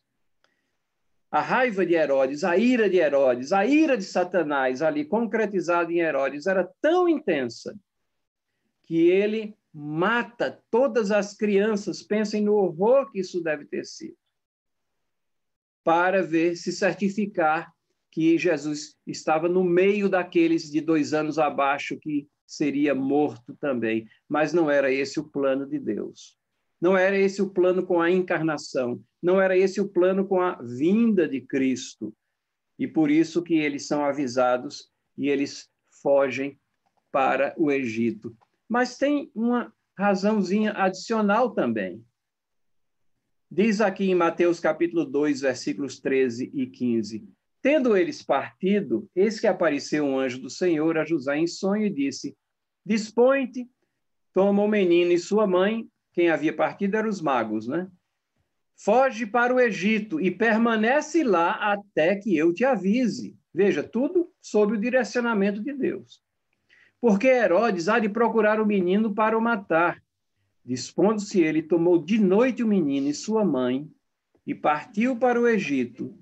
A 1.31 1.41
raiva 1.41 1.87
de 1.87 1.95
Herodes, 1.95 2.43
a 2.43 2.57
ira 2.57 2.91
de 2.91 2.97
Herodes, 2.97 3.53
a 3.53 3.65
ira 3.65 3.97
de 3.97 4.03
Satanás, 4.03 4.83
ali 4.83 5.05
concretizada 5.05 5.93
em 5.93 6.01
Herodes, 6.01 6.47
era 6.47 6.69
tão 6.81 7.09
intensa 7.09 7.79
que 8.83 9.09
ele 9.09 9.57
mata 9.73 10.61
todas 10.71 11.13
as 11.13 11.37
crianças. 11.37 12.03
Pensem 12.03 12.43
no 12.43 12.55
horror 12.55 13.13
que 13.13 13.21
isso 13.21 13.41
deve 13.41 13.65
ter 13.65 13.85
sido. 13.85 14.17
Para 15.85 16.21
ver 16.23 16.57
se 16.57 16.73
certificar 16.73 17.73
que 18.11 18.37
Jesus 18.37 18.97
estava 19.07 19.49
no 19.49 19.63
meio 19.63 20.09
daqueles 20.09 20.69
de 20.69 20.81
dois 20.81 21.15
anos 21.15 21.39
abaixo 21.39 21.97
que 22.01 22.29
seria 22.45 22.93
morto 22.93 23.55
também. 23.61 24.09
Mas 24.29 24.53
não 24.53 24.69
era 24.69 24.93
esse 24.93 25.21
o 25.21 25.29
plano 25.29 25.65
de 25.65 25.79
Deus. 25.79 26.40
Não 26.81 26.97
era 26.97 27.19
esse 27.19 27.43
o 27.43 27.51
plano 27.51 27.85
com 27.85 28.01
a 28.01 28.11
encarnação. 28.11 29.03
Não 29.23 29.41
era 29.41 29.57
esse 29.57 29.81
o 29.81 29.89
plano 29.89 30.27
com 30.27 30.41
a 30.41 30.61
vinda 30.63 31.29
de 31.29 31.41
Cristo. 31.41 32.15
E 32.79 32.89
por 32.89 33.11
isso 33.11 33.43
que 33.43 33.55
eles 33.55 33.87
são 33.87 34.05
avisados 34.05 34.91
e 35.17 35.29
eles 35.29 35.69
fogem 36.03 36.59
para 37.13 37.55
o 37.59 37.71
Egito. 37.71 38.35
Mas 38.69 38.97
tem 38.97 39.31
uma 39.35 39.73
razãozinha 39.99 40.73
adicional 40.73 41.51
também. 41.51 42.03
Diz 43.51 43.81
aqui 43.81 44.05
em 44.11 44.15
Mateus 44.15 44.61
capítulo 44.61 45.05
2, 45.05 45.41
versículos 45.41 46.01
13 46.01 46.51
e 46.55 46.67
15: 46.67 47.29
Tendo 47.61 47.97
eles 47.97 48.23
partido, 48.23 49.11
eis 49.15 49.39
que 49.39 49.47
apareceu 49.47 50.05
um 50.05 50.19
anjo 50.19 50.41
do 50.41 50.49
Senhor 50.49 50.97
a 50.97 51.05
José 51.05 51.37
em 51.37 51.47
sonho 51.47 51.87
e 51.87 51.91
disse: 51.91 52.35
Dispõe-te, 52.87 53.69
toma 54.33 54.63
o 54.63 54.69
menino 54.69 55.13
e 55.13 55.19
sua 55.19 55.47
mãe, 55.47 55.87
quem 56.13 56.31
havia 56.31 56.55
partido 56.55 56.97
eram 56.97 57.09
os 57.09 57.21
magos, 57.21 57.67
né? 57.67 57.89
Foge 58.77 59.27
para 59.27 59.55
o 59.55 59.61
Egito 59.61 60.21
e 60.21 60.31
permanece 60.31 61.23
lá 61.23 61.73
até 61.73 62.17
que 62.17 62.37
eu 62.37 62.53
te 62.53 62.65
avise. 62.65 63.37
Veja, 63.53 63.83
tudo 63.83 64.33
sob 64.41 64.75
o 64.75 64.81
direcionamento 64.81 65.63
de 65.63 65.73
Deus. 65.73 66.23
Porque 67.01 67.27
Herodes 67.27 67.89
há 67.89 67.99
de 67.99 68.09
procurar 68.09 68.61
o 68.61 68.67
menino 68.67 69.15
para 69.15 69.37
o 69.37 69.41
matar. 69.41 70.03
Dispondo-se 70.65 71.41
ele, 71.41 71.63
tomou 71.63 71.99
de 72.03 72.19
noite 72.19 72.63
o 72.63 72.67
menino 72.67 73.09
e 73.09 73.15
sua 73.15 73.45
mãe 73.45 73.91
e 74.47 74.55
partiu 74.55 75.17
para 75.17 75.41
o 75.41 75.49
Egito 75.49 76.15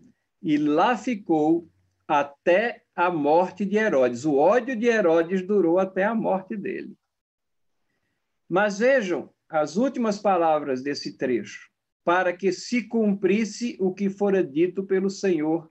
e 0.43 0.57
lá 0.57 0.97
ficou 0.97 1.69
até 2.07 2.83
a 2.95 3.11
morte 3.11 3.65
de 3.65 3.77
Herodes. 3.77 4.25
O 4.25 4.37
ódio 4.37 4.75
de 4.75 4.87
Herodes 4.87 5.47
durou 5.47 5.79
até 5.79 6.05
a 6.05 6.15
morte 6.15 6.57
dele. 6.57 6.97
Mas 8.49 8.79
vejam 8.79 9.31
as 9.49 9.77
últimas 9.77 10.19
palavras 10.19 10.83
desse 10.83 11.17
trecho, 11.17 11.71
para 12.05 12.37
que 12.37 12.53
se 12.53 12.83
cumprisse 12.83 13.77
o 13.81 13.95
que 13.95 14.11
fora 14.11 14.45
dito 14.45 14.85
pelo 14.85 15.09
Senhor 15.09 15.71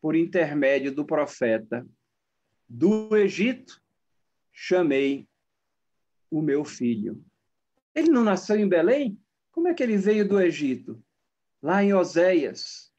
por 0.00 0.14
intermédio 0.14 0.94
do 0.94 1.04
profeta. 1.04 1.86
Do 2.68 3.16
Egito 3.16 3.82
chamei 4.52 5.28
o 6.30 6.40
meu 6.40 6.64
filho. 6.64 7.24
Ele 7.94 8.10
não 8.10 8.22
nasceu 8.22 8.56
em 8.56 8.68
Belém? 8.68 9.18
Como 9.50 9.68
é 9.68 9.74
que 9.74 9.82
ele 9.82 9.96
veio 9.96 10.28
do 10.28 10.40
Egito? 10.40 11.02
Lá 11.62 11.82
em 11.82 11.94
Oséias, 11.94 12.92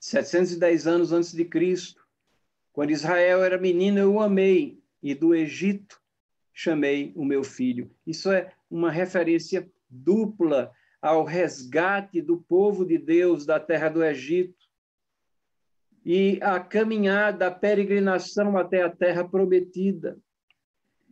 710 0.00 0.86
anos 0.86 1.12
antes 1.12 1.32
de 1.32 1.44
Cristo, 1.44 2.06
quando 2.72 2.90
Israel 2.90 3.42
era 3.42 3.58
menino, 3.58 3.98
eu 3.98 4.14
o 4.14 4.20
amei, 4.20 4.80
e 5.02 5.14
do 5.14 5.34
Egito 5.34 6.00
chamei 6.58 7.12
o 7.14 7.24
meu 7.24 7.44
filho. 7.44 7.88
Isso 8.04 8.32
é 8.32 8.52
uma 8.68 8.90
referência 8.90 9.70
dupla 9.88 10.72
ao 11.00 11.22
resgate 11.22 12.20
do 12.20 12.36
povo 12.36 12.84
de 12.84 12.98
Deus 12.98 13.46
da 13.46 13.60
terra 13.60 13.88
do 13.88 14.04
Egito 14.04 14.58
e 16.04 16.36
a 16.42 16.58
caminhada, 16.58 17.46
a 17.46 17.50
peregrinação 17.52 18.56
até 18.56 18.82
a 18.82 18.90
terra 18.90 19.22
prometida. 19.22 20.18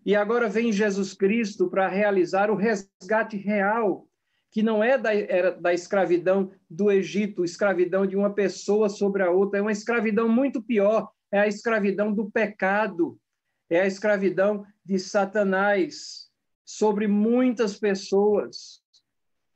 E 0.05 0.17
agora 0.17 0.49
vem 0.49 0.73
Jesus 0.73 1.15
Cristo 1.15 1.71
para 1.71 1.87
realizar 1.87 2.51
o 2.51 2.57
resgate 2.57 3.37
real 3.37 4.09
que 4.51 4.65
não 4.65 4.83
é 4.83 4.99
da, 4.99 5.15
era 5.15 5.53
da 5.53 5.73
escravidão 5.73 6.51
do 6.69 6.91
Egito, 6.91 7.45
escravidão 7.45 8.05
de 8.05 8.17
uma 8.17 8.31
pessoa 8.31 8.89
sobre 8.89 9.23
a 9.23 9.31
outra, 9.31 9.61
é 9.61 9.63
uma 9.63 9.71
escravidão 9.71 10.29
muito 10.29 10.61
pior, 10.61 11.09
é 11.31 11.39
a 11.39 11.47
escravidão 11.47 12.13
do 12.13 12.31
pecado, 12.33 13.17
é 13.69 13.81
a 13.81 13.87
escravidão 13.87 14.65
de 14.85 14.99
Satanás 14.99 16.29
sobre 16.65 17.07
muitas 17.07 17.79
pessoas. 17.79 18.83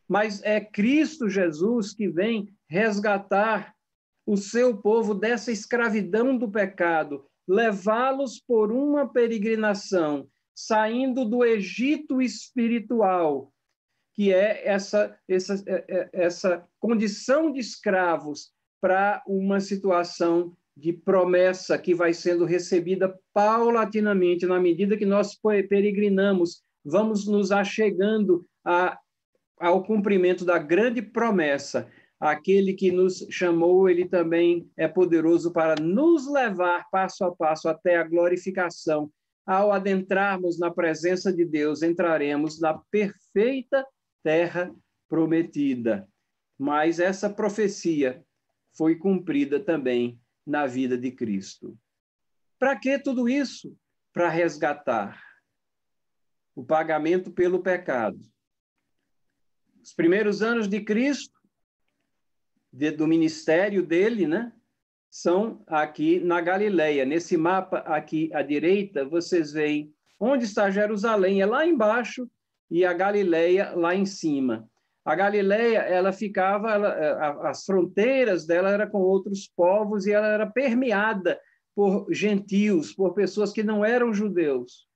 Mas 0.08 0.42
é 0.42 0.60
Cristo 0.60 1.28
Jesus 1.28 1.94
que 1.94 2.08
vem 2.08 2.54
resgatar 2.68 3.74
o 4.26 4.36
seu 4.36 4.76
povo 4.76 5.14
dessa 5.14 5.50
escravidão 5.50 6.36
do 6.36 6.50
pecado, 6.50 7.26
levá-los 7.46 8.40
por 8.40 8.70
uma 8.70 9.08
peregrinação, 9.08 10.28
saindo 10.54 11.24
do 11.24 11.44
Egito 11.44 12.20
espiritual 12.20 13.52
que 14.20 14.34
é 14.34 14.68
essa, 14.68 15.18
essa, 15.26 15.54
é, 15.66 15.84
é, 15.88 16.10
essa 16.12 16.68
condição 16.78 17.50
de 17.50 17.58
escravos 17.58 18.52
para 18.78 19.22
uma 19.26 19.60
situação 19.60 20.54
de 20.80 20.94
promessa 20.94 21.78
que 21.78 21.94
vai 21.94 22.14
sendo 22.14 22.46
recebida 22.46 23.14
paulatinamente, 23.34 24.46
na 24.46 24.58
medida 24.58 24.96
que 24.96 25.04
nós 25.04 25.38
peregrinamos, 25.68 26.62
vamos 26.82 27.26
nos 27.26 27.52
achegando 27.52 28.46
a, 28.64 28.98
ao 29.58 29.84
cumprimento 29.84 30.44
da 30.44 30.58
grande 30.58 31.02
promessa. 31.02 31.86
Aquele 32.18 32.72
que 32.72 32.90
nos 32.90 33.26
chamou, 33.30 33.88
ele 33.88 34.08
também 34.08 34.70
é 34.76 34.88
poderoso 34.88 35.52
para 35.52 35.74
nos 35.80 36.30
levar 36.30 36.86
passo 36.90 37.24
a 37.24 37.34
passo 37.34 37.68
até 37.68 37.96
a 37.96 38.04
glorificação. 38.04 39.10
Ao 39.46 39.72
adentrarmos 39.72 40.58
na 40.58 40.70
presença 40.70 41.32
de 41.32 41.44
Deus, 41.44 41.82
entraremos 41.82 42.58
na 42.58 42.78
perfeita 42.90 43.86
terra 44.22 44.74
prometida. 45.08 46.08
Mas 46.58 47.00
essa 47.00 47.28
profecia 47.28 48.22
foi 48.76 48.96
cumprida 48.96 49.58
também 49.58 50.18
na 50.46 50.66
vida 50.66 50.96
de 50.96 51.10
Cristo. 51.10 51.78
Para 52.58 52.76
que 52.78 52.98
tudo 52.98 53.28
isso? 53.28 53.76
Para 54.12 54.28
resgatar 54.28 55.22
o 56.54 56.64
pagamento 56.64 57.30
pelo 57.30 57.62
pecado. 57.62 58.20
Os 59.82 59.94
primeiros 59.94 60.42
anos 60.42 60.68
de 60.68 60.80
Cristo, 60.82 61.38
de, 62.72 62.90
do 62.90 63.06
ministério 63.06 63.84
dele, 63.84 64.26
né? 64.26 64.52
São 65.10 65.64
aqui 65.66 66.20
na 66.20 66.40
Galileia. 66.40 67.04
Nesse 67.04 67.36
mapa 67.36 67.78
aqui 67.78 68.30
à 68.32 68.42
direita, 68.42 69.04
vocês 69.04 69.52
veem 69.52 69.92
onde 70.18 70.44
está 70.44 70.70
Jerusalém. 70.70 71.40
É 71.40 71.46
lá 71.46 71.66
embaixo 71.66 72.30
e 72.70 72.84
a 72.84 72.92
Galileia 72.92 73.72
lá 73.74 73.94
em 73.94 74.06
cima. 74.06 74.69
A 75.10 75.14
Galileia, 75.16 75.78
ela 75.78 76.12
ficava, 76.12 76.70
ela, 76.70 77.50
as 77.50 77.64
fronteiras 77.64 78.46
dela 78.46 78.70
eram 78.70 78.88
com 78.88 78.98
outros 78.98 79.50
povos 79.56 80.06
e 80.06 80.12
ela 80.12 80.28
era 80.28 80.46
permeada 80.46 81.36
por 81.74 82.06
gentios, 82.12 82.94
por 82.94 83.12
pessoas 83.12 83.52
que 83.52 83.64
não 83.64 83.84
eram 83.84 84.14
judeus. 84.14 84.86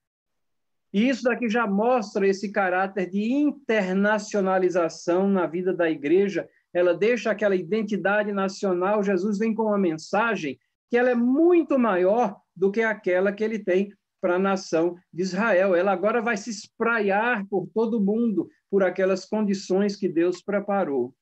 E 0.92 1.08
isso 1.08 1.24
daqui 1.24 1.48
já 1.48 1.66
mostra 1.66 2.28
esse 2.28 2.52
caráter 2.52 3.10
de 3.10 3.32
internacionalização 3.32 5.28
na 5.28 5.48
vida 5.48 5.74
da 5.74 5.90
igreja. 5.90 6.48
Ela 6.72 6.94
deixa 6.94 7.32
aquela 7.32 7.56
identidade 7.56 8.30
nacional. 8.30 9.02
Jesus 9.02 9.36
vem 9.36 9.52
com 9.52 9.64
uma 9.64 9.78
mensagem 9.78 10.56
que 10.88 10.96
ela 10.96 11.10
é 11.10 11.16
muito 11.16 11.76
maior 11.76 12.36
do 12.54 12.70
que 12.70 12.82
aquela 12.82 13.32
que 13.32 13.42
ele 13.42 13.58
tem 13.58 13.92
para 14.20 14.36
a 14.36 14.38
nação 14.38 14.94
de 15.12 15.22
Israel. 15.22 15.74
Ela 15.74 15.90
agora 15.90 16.22
vai 16.22 16.36
se 16.36 16.50
espraiar 16.50 17.44
por 17.48 17.68
todo 17.74 17.98
o 17.98 18.00
mundo 18.00 18.48
por 18.74 18.82
aquelas 18.82 19.24
condições 19.24 19.94
que 19.94 20.08
Deus 20.08 20.42
preparou. 20.42 21.14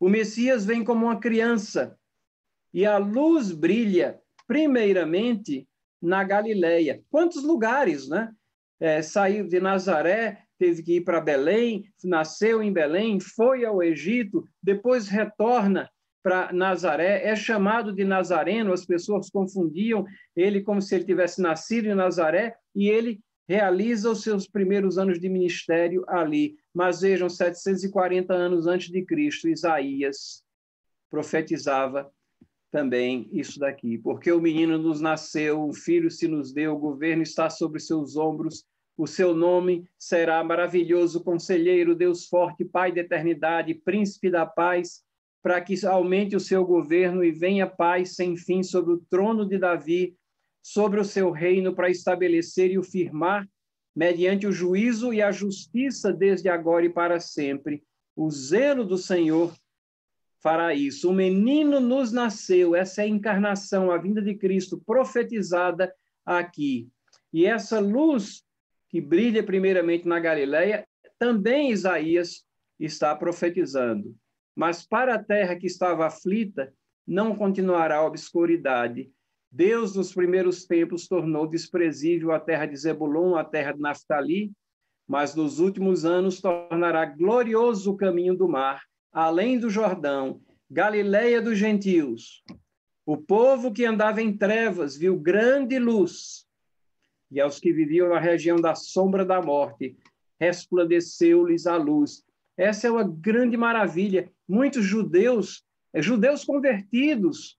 O 0.00 0.08
Messias 0.08 0.66
vem 0.66 0.82
como 0.82 1.06
uma 1.06 1.20
criança 1.20 1.96
e 2.74 2.84
a 2.84 2.98
luz 2.98 3.52
brilha 3.52 4.18
primeiramente 4.48 5.68
na 6.02 6.24
Galileia. 6.24 7.00
Quantos 7.08 7.44
lugares, 7.44 8.08
né? 8.08 8.34
é, 8.80 9.00
saiu 9.00 9.46
de 9.46 9.60
Nazaré, 9.60 10.42
teve 10.58 10.82
que 10.82 10.96
ir 10.96 11.02
para 11.02 11.20
Belém, 11.20 11.84
nasceu 12.02 12.60
em 12.60 12.72
Belém, 12.72 13.20
foi 13.20 13.64
ao 13.64 13.80
Egito, 13.80 14.44
depois 14.60 15.06
retorna 15.06 15.88
para 16.20 16.52
Nazaré, 16.52 17.24
é 17.24 17.36
chamado 17.36 17.92
de 17.92 18.02
Nazareno, 18.02 18.72
as 18.72 18.84
pessoas 18.84 19.30
confundiam 19.30 20.04
ele 20.34 20.62
como 20.62 20.82
se 20.82 20.96
ele 20.96 21.04
tivesse 21.04 21.40
nascido 21.40 21.86
em 21.86 21.94
Nazaré, 21.94 22.56
e 22.74 22.88
ele 22.88 23.20
realiza 23.48 24.10
os 24.10 24.24
seus 24.24 24.48
primeiros 24.48 24.98
anos 24.98 25.20
de 25.20 25.28
ministério 25.28 26.04
ali. 26.08 26.56
Mas 26.74 27.00
vejam, 27.02 27.28
740 27.28 28.32
anos 28.32 28.66
antes 28.66 28.90
de 28.90 29.04
Cristo, 29.04 29.48
Isaías 29.48 30.42
profetizava 31.10 32.10
também 32.70 33.28
isso 33.30 33.60
daqui. 33.60 33.98
Porque 33.98 34.32
o 34.32 34.40
menino 34.40 34.78
nos 34.78 35.00
nasceu, 35.00 35.62
um 35.62 35.72
filho 35.72 36.10
se 36.10 36.26
nos 36.26 36.52
deu, 36.52 36.74
o 36.74 36.78
governo 36.78 37.22
está 37.22 37.50
sobre 37.50 37.78
seus 37.78 38.16
ombros, 38.16 38.64
o 38.96 39.06
seu 39.06 39.34
nome 39.34 39.86
será 39.98 40.42
maravilhoso 40.42 41.22
conselheiro, 41.22 41.94
Deus 41.94 42.26
forte, 42.26 42.64
Pai 42.64 42.92
da 42.92 43.00
eternidade, 43.00 43.74
príncipe 43.74 44.30
da 44.30 44.46
paz, 44.46 45.02
para 45.42 45.60
que 45.60 45.74
aumente 45.84 46.36
o 46.36 46.40
seu 46.40 46.64
governo 46.64 47.24
e 47.24 47.32
venha 47.32 47.66
paz 47.66 48.14
sem 48.14 48.36
fim 48.36 48.62
sobre 48.62 48.94
o 48.94 49.02
trono 49.10 49.46
de 49.46 49.58
Davi, 49.58 50.16
sobre 50.62 51.00
o 51.00 51.04
seu 51.04 51.30
reino, 51.30 51.74
para 51.74 51.90
estabelecer 51.90 52.70
e 52.70 52.78
o 52.78 52.82
firmar, 52.82 53.46
mediante 53.94 54.46
o 54.46 54.52
juízo 54.52 55.12
e 55.12 55.20
a 55.20 55.30
justiça 55.30 56.12
desde 56.12 56.48
agora 56.48 56.84
e 56.86 56.90
para 56.90 57.20
sempre. 57.20 57.82
O 58.16 58.30
zelo 58.30 58.84
do 58.84 58.96
Senhor 58.96 59.54
fará 60.42 60.74
isso. 60.74 61.10
O 61.10 61.14
menino 61.14 61.80
nos 61.80 62.12
nasceu, 62.12 62.74
essa 62.74 63.02
é 63.02 63.04
a 63.04 63.08
encarnação, 63.08 63.90
a 63.90 63.98
vinda 63.98 64.20
de 64.20 64.34
Cristo 64.34 64.82
profetizada 64.84 65.94
aqui. 66.24 66.88
E 67.32 67.46
essa 67.46 67.78
luz 67.78 68.42
que 68.92 69.00
brilha 69.00 69.42
primeiramente 69.42 70.06
na 70.06 70.20
Galileia, 70.20 70.86
também 71.18 71.70
Isaías 71.70 72.44
está 72.78 73.16
profetizando. 73.16 74.14
Mas 74.54 74.86
para 74.86 75.14
a 75.14 75.22
terra 75.22 75.56
que 75.56 75.66
estava 75.66 76.06
aflita, 76.06 76.74
não 77.06 77.34
continuará 77.34 77.96
a 77.96 78.06
obscuridade. 78.06 79.10
Deus, 79.54 79.94
nos 79.94 80.14
primeiros 80.14 80.64
tempos, 80.64 81.06
tornou 81.06 81.46
desprezível 81.46 82.32
a 82.32 82.40
terra 82.40 82.64
de 82.64 82.74
Zebulon, 82.74 83.36
a 83.36 83.44
terra 83.44 83.72
de 83.72 83.80
Naftali, 83.80 84.50
mas 85.06 85.34
nos 85.34 85.60
últimos 85.60 86.06
anos 86.06 86.40
tornará 86.40 87.04
glorioso 87.04 87.92
o 87.92 87.96
caminho 87.96 88.34
do 88.34 88.48
mar, 88.48 88.82
além 89.12 89.58
do 89.58 89.68
Jordão, 89.68 90.40
Galileia 90.70 91.42
dos 91.42 91.58
gentios. 91.58 92.42
O 93.04 93.18
povo 93.18 93.70
que 93.70 93.84
andava 93.84 94.22
em 94.22 94.34
trevas 94.34 94.96
viu 94.96 95.18
grande 95.18 95.78
luz 95.78 96.46
e 97.30 97.40
aos 97.40 97.58
que 97.58 97.72
viviam 97.72 98.08
na 98.08 98.18
região 98.18 98.56
da 98.56 98.74
sombra 98.74 99.24
da 99.24 99.40
morte, 99.40 99.96
resplandeceu-lhes 100.38 101.66
a 101.66 101.76
luz. 101.76 102.22
Essa 102.56 102.86
é 102.86 102.90
uma 102.90 103.04
grande 103.04 103.56
maravilha. 103.56 104.30
Muitos 104.46 104.84
judeus, 104.84 105.62
eh, 105.94 106.02
judeus 106.02 106.44
convertidos, 106.44 107.58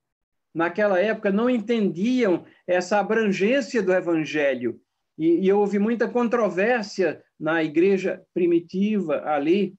naquela 0.53 0.99
época 0.99 1.31
não 1.31 1.49
entendiam 1.49 2.45
essa 2.67 2.99
abrangência 2.99 3.81
do 3.81 3.91
evangelho. 3.91 4.79
E, 5.17 5.45
e 5.45 5.51
houve 5.51 5.79
muita 5.79 6.07
controvérsia 6.07 7.23
na 7.39 7.63
igreja 7.63 8.21
primitiva 8.33 9.23
ali, 9.25 9.75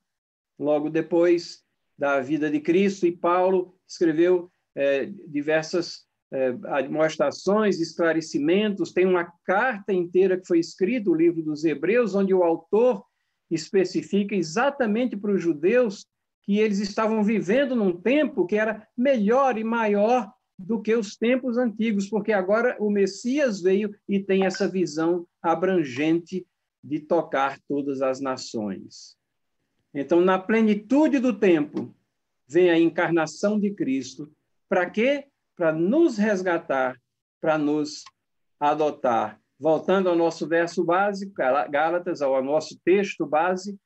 logo 0.59 0.91
depois 0.91 1.63
da 1.97 2.21
vida 2.21 2.51
de 2.51 2.61
Cristo, 2.61 3.07
e 3.07 3.13
Paulo 3.13 3.75
escreveu 3.87 4.51
é, 4.75 5.07
diversas 5.29 6.05
é, 6.33 6.55
admoestações, 6.65 7.81
esclarecimentos, 7.81 8.93
tem 8.93 9.07
uma 9.07 9.33
carta 9.45 9.93
inteira 9.93 10.37
que 10.37 10.47
foi 10.47 10.59
escrita, 10.59 11.11
o 11.11 11.15
livro 11.15 11.43
dos 11.43 11.65
Hebreus, 11.65 12.15
onde 12.15 12.35
o 12.35 12.43
autor 12.43 13.05
especifica 13.51 14.35
exatamente 14.35 15.17
para 15.17 15.31
os 15.31 15.41
judeus 15.41 16.07
que 16.43 16.59
eles 16.59 16.81
estavam 16.81 17.23
vivendo 17.23 17.77
num 17.77 17.93
tempo 17.93 18.47
que 18.47 18.57
era 18.57 18.87
melhor 18.97 19.57
e 19.57 19.65
maior 19.65 20.31
do 20.59 20.81
que 20.81 20.95
os 20.95 21.17
tempos 21.17 21.59
antigos, 21.59 22.09
porque 22.09 22.33
agora 22.33 22.77
o 22.79 22.91
Messias 22.91 23.61
veio 23.61 23.95
e 24.09 24.21
tem 24.21 24.47
essa 24.47 24.69
visão 24.69 25.27
abrangente 25.43 26.47
de 26.83 27.01
tocar 27.01 27.59
todas 27.69 28.03
as 28.03 28.21
nações. 28.21 29.17
Então, 29.93 30.21
na 30.21 30.39
plenitude 30.39 31.19
do 31.19 31.39
tempo, 31.39 31.95
vem 32.47 32.71
a 32.71 32.79
encarnação 32.79 33.59
de 33.59 33.71
Cristo. 33.71 34.31
Para 34.69 34.89
quê? 34.89 35.29
para 35.57 35.73
nos 35.73 36.17
resgatar, 36.19 37.01
para 37.41 37.57
nos 37.57 38.03
adotar. 38.59 39.41
Voltando 39.59 40.09
ao 40.09 40.17
nosso 40.17 40.49
verso 40.49 40.85
básico, 40.85 41.33
Gálatas, 41.35 42.21
ao 42.21 42.43
nosso 42.43 42.79
texto 42.85 43.25
base, 43.25 43.79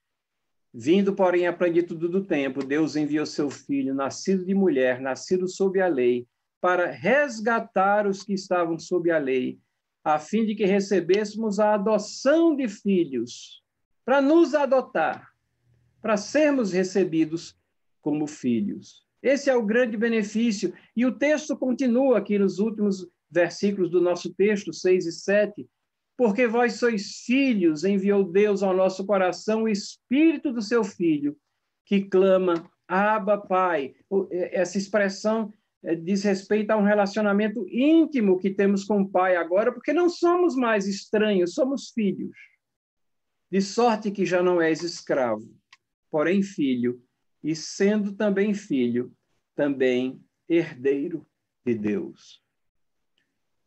vindo, 0.72 1.14
porém, 1.14 1.46
à 1.46 1.52
plenitude 1.52 2.08
do 2.08 2.24
tempo, 2.24 2.64
Deus 2.64 2.96
enviou 2.96 3.26
seu 3.26 3.50
filho, 3.50 3.94
nascido 3.94 4.44
de 4.44 4.54
mulher, 4.54 5.00
nascido 5.00 5.46
sob 5.46 5.80
a 5.80 5.86
lei, 5.86 6.26
para 6.60 6.90
resgatar 6.90 8.06
os 8.06 8.22
que 8.22 8.34
estavam 8.34 8.78
sob 8.78 9.10
a 9.10 9.18
lei, 9.18 9.58
a 10.04 10.18
fim 10.18 10.44
de 10.44 10.54
que 10.54 10.64
recebêssemos 10.64 11.60
a 11.60 11.74
adoção 11.74 12.56
de 12.56 12.68
filhos, 12.68 13.62
para 14.04 14.20
nos 14.20 14.54
adotar, 14.54 15.32
para 16.00 16.16
sermos 16.16 16.72
recebidos 16.72 17.56
como 18.00 18.26
filhos. 18.26 19.06
Esse 19.22 19.50
é 19.50 19.56
o 19.56 19.66
grande 19.66 19.96
benefício. 19.96 20.72
E 20.96 21.04
o 21.04 21.12
texto 21.12 21.56
continua 21.56 22.18
aqui 22.18 22.38
nos 22.38 22.58
últimos 22.58 23.06
versículos 23.30 23.90
do 23.90 24.00
nosso 24.00 24.32
texto, 24.32 24.72
6 24.72 25.06
e 25.06 25.12
7. 25.12 25.68
Porque 26.16 26.46
vós 26.46 26.74
sois 26.74 27.18
filhos, 27.24 27.84
enviou 27.84 28.24
Deus 28.24 28.62
ao 28.62 28.74
nosso 28.74 29.04
coração 29.04 29.64
o 29.64 29.68
espírito 29.68 30.52
do 30.52 30.62
seu 30.62 30.82
filho, 30.82 31.36
que 31.84 32.02
clama, 32.02 32.68
Abba, 32.86 33.38
Pai. 33.38 33.94
Essa 34.30 34.78
expressão 34.78 35.52
diz 36.02 36.22
respeito 36.24 36.70
a 36.70 36.76
um 36.76 36.82
relacionamento 36.82 37.66
íntimo 37.68 38.38
que 38.38 38.50
temos 38.50 38.84
com 38.84 39.02
o 39.02 39.08
Pai 39.08 39.36
agora, 39.36 39.72
porque 39.72 39.92
não 39.92 40.08
somos 40.08 40.56
mais 40.56 40.86
estranhos, 40.86 41.54
somos 41.54 41.90
filhos. 41.90 42.36
De 43.50 43.60
sorte 43.60 44.10
que 44.10 44.26
já 44.26 44.42
não 44.42 44.60
és 44.60 44.82
escravo, 44.82 45.48
porém 46.10 46.42
filho 46.42 47.02
e 47.42 47.54
sendo 47.54 48.12
também 48.12 48.52
filho, 48.52 49.12
também 49.54 50.20
herdeiro 50.48 51.26
de 51.64 51.74
Deus. 51.74 52.42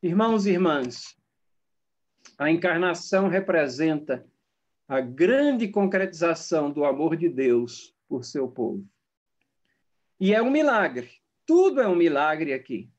Irmãos 0.03 0.45
e 0.45 0.51
irmãs, 0.51 1.16
a 2.38 2.49
encarnação 2.49 3.28
representa 3.28 4.26
a 4.88 4.99
grande 4.99 5.70
concretização 5.70 6.72
do 6.72 6.84
amor 6.84 7.16
de 7.16 7.30
Deus 7.30 7.95
por 8.09 8.26
seu 8.26 8.47
povo. 8.49 8.86
E 10.20 10.34
é 10.34 10.41
um 10.41 10.51
milagre, 10.51 11.20
tudo 11.51 11.81
é 11.81 11.87
um 11.87 11.95
milagre 11.95 12.53
aqui. 12.53 12.89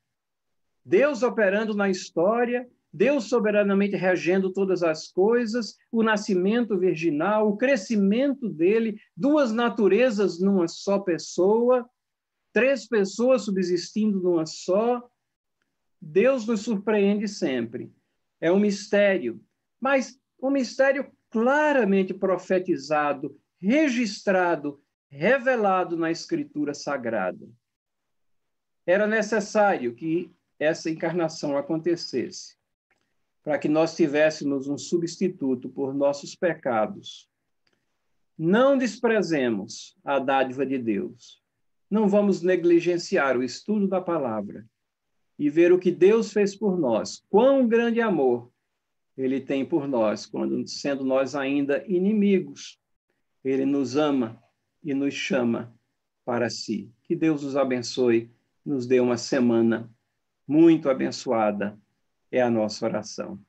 Deus 0.85 1.23
operando 1.23 1.73
na 1.73 1.89
história 1.89 2.69
Deus 2.93 3.23
soberanamente 3.23 3.95
regendo 3.95 4.53
todas 4.53 4.83
as 4.83 5.07
coisas, 5.07 5.75
o 5.91 6.03
nascimento 6.03 6.77
virginal, 6.77 7.49
o 7.49 7.57
crescimento 7.57 8.47
dele, 8.47 9.01
duas 9.17 9.51
naturezas 9.51 10.39
numa 10.39 10.67
só 10.67 10.99
pessoa, 10.99 11.89
três 12.53 12.87
pessoas 12.87 13.45
subsistindo 13.45 14.21
numa 14.21 14.45
só. 14.45 15.01
Deus 15.99 16.45
nos 16.45 16.61
surpreende 16.61 17.27
sempre. 17.27 17.91
É 18.39 18.51
um 18.51 18.59
mistério, 18.59 19.41
mas 19.81 20.19
um 20.39 20.51
mistério 20.51 21.11
claramente 21.31 22.13
profetizado, 22.13 23.35
registrado, 23.59 24.79
revelado 25.09 25.97
na 25.97 26.11
Escritura 26.11 26.75
Sagrada. 26.75 27.49
Era 28.85 29.07
necessário 29.07 29.93
que 29.93 30.31
essa 30.59 30.89
encarnação 30.89 31.57
acontecesse 31.57 32.55
para 33.43 33.59
que 33.59 33.67
nós 33.67 33.95
tivéssemos 33.95 34.67
um 34.67 34.77
substituto 34.77 35.69
por 35.69 35.93
nossos 35.93 36.33
pecados, 36.33 37.29
Não 38.35 38.75
desprezemos 38.77 39.95
a 40.03 40.17
dádiva 40.17 40.65
de 40.65 40.79
Deus. 40.79 41.39
Não 41.89 42.07
vamos 42.07 42.41
negligenciar 42.41 43.37
o 43.37 43.43
estudo 43.43 43.87
da 43.87 44.01
palavra 44.01 44.65
e 45.37 45.51
ver 45.51 45.71
o 45.71 45.77
que 45.77 45.91
Deus 45.91 46.33
fez 46.33 46.55
por 46.55 46.75
nós. 46.79 47.23
Quão 47.29 47.67
grande 47.67 48.01
amor 48.01 48.51
ele 49.15 49.39
tem 49.39 49.63
por 49.63 49.87
nós, 49.87 50.25
quando 50.25 50.67
sendo 50.67 51.03
nós 51.03 51.35
ainda 51.35 51.85
inimigos, 51.85 52.79
ele 53.43 53.65
nos 53.65 53.95
ama 53.95 54.41
e 54.83 54.95
nos 54.95 55.13
chama 55.13 55.71
para 56.25 56.49
si. 56.49 56.91
Que 57.03 57.15
Deus 57.15 57.43
os 57.43 57.55
abençoe, 57.55 58.31
nos 58.65 58.85
dê 58.85 58.99
uma 58.99 59.17
semana 59.17 59.89
muito 60.47 60.89
abençoada. 60.89 61.77
É 62.31 62.41
a 62.41 62.49
nossa 62.49 62.85
oração. 62.85 63.39